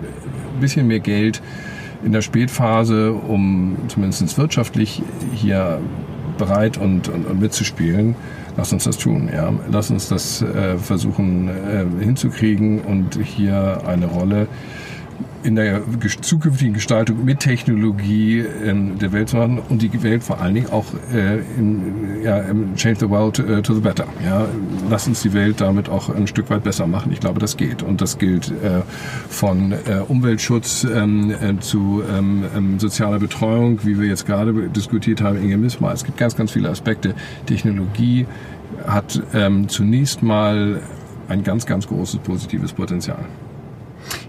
bisschen 0.61 0.87
mehr 0.87 1.01
Geld 1.01 1.43
in 2.05 2.13
der 2.13 2.23
Spätphase, 2.23 3.13
um 3.13 3.77
zumindest 3.89 4.39
wirtschaftlich 4.39 5.03
hier 5.35 5.81
bereit 6.39 6.79
und, 6.79 7.09
und, 7.09 7.27
und 7.27 7.41
mitzuspielen. 7.41 8.15
Lass 8.59 8.73
uns 8.73 8.83
das 8.85 8.99
tun. 8.99 9.31
Ja. 9.33 9.53
Lass 9.71 9.89
uns 9.93 10.09
das 10.09 10.43
äh, 10.43 10.77
versuchen 10.79 11.49
äh, 11.49 12.05
hinzukriegen 12.05 12.81
und 12.81 13.17
hier 13.23 13.83
eine 13.87 14.07
Rolle 14.07 14.49
in 15.43 15.55
der 15.57 15.83
zukünftigen 16.21 16.75
Gestaltung 16.75 17.25
mit 17.25 17.41
Technologie 17.41 18.45
ähm, 18.65 18.99
der 18.99 19.13
Welt 19.13 19.29
zu 19.29 19.37
machen 19.37 19.61
und 19.69 19.83
die 19.83 20.03
Welt 20.03 20.23
vor 20.23 20.41
allen 20.41 20.55
Dingen 20.55 20.71
auch 20.71 20.87
äh, 21.15 21.39
in, 21.57 22.23
ja, 22.23 22.43
change 22.77 23.01
the 23.01 23.09
world 23.09 23.39
äh, 23.39 23.63
to 23.63 23.75
the 23.75 23.81
better. 23.81 24.07
Ja, 24.25 24.47
lass 24.91 25.07
uns 25.07 25.23
die 25.23 25.33
Welt 25.33 25.61
damit 25.61 25.89
auch 25.89 26.09
ein 26.11 26.27
Stück 26.27 26.51
weit 26.51 26.65
besser 26.65 26.87
machen. 26.87 27.13
Ich 27.13 27.21
glaube, 27.21 27.41
das 27.41 27.57
geht 27.57 27.83
und 27.83 28.01
das 28.01 28.19
gilt 28.19 28.51
äh, 28.51 28.83
von 29.29 29.73
äh, 29.73 30.01
Umweltschutz 30.07 30.85
ähm, 30.85 31.31
äh, 31.31 31.59
zu 31.61 32.03
ähm, 32.11 32.45
ähm 32.57 32.79
sozialer 32.79 33.19
Betreuung, 33.19 33.81
wie 33.85 33.99
wir 33.99 34.09
jetzt 34.09 34.27
gerade 34.27 34.53
diskutiert 34.69 35.21
haben, 35.21 35.43
Inge 35.43 35.57
Missmal. 35.57 35.95
Es 35.95 36.05
gibt 36.05 36.19
ganz, 36.19 36.37
ganz 36.37 36.51
viele 36.53 36.69
Aspekte. 36.69 37.15
Technologie 37.47 38.27
hat 38.87 39.21
zunächst 39.69 40.23
mal 40.23 40.81
ein 41.29 41.43
ganz, 41.43 41.65
ganz 41.65 41.87
großes 41.87 42.21
positives 42.21 42.73
Potenzial. 42.73 43.25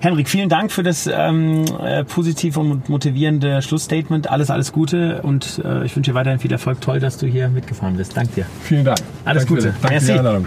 Henrik, 0.02 0.30
vielen 0.30 0.50
Dank 0.50 0.72
für 0.72 0.84
das 0.84 1.10
ähm, 1.12 1.66
äh, 1.82 2.04
positive 2.04 2.60
und 2.60 2.90
motivierende 2.90 3.62
Schlussstatement. 3.62 4.30
Alles, 4.30 4.50
alles 4.50 4.72
Gute 4.72 5.22
und 5.22 5.62
äh, 5.64 5.86
ich 5.86 5.96
wünsche 5.96 6.12
dir 6.12 6.16
weiterhin 6.16 6.40
viel 6.40 6.52
Erfolg. 6.52 6.82
Toll, 6.82 7.00
dass 7.00 7.18
du 7.18 7.28
hier 7.28 7.50
mitgefahren 7.50 7.98
bist. 7.98 8.16
Danke 8.16 8.34
dir. 8.34 8.46
Vielen 8.62 8.86
Dank. 8.86 9.00
Alles 9.26 9.46
Danke 9.46 9.62
Gute. 9.62 9.74
Danke 9.82 9.88
Merci. 9.90 10.06
für 10.08 10.14
die 10.14 10.20
Einladung. 10.20 10.46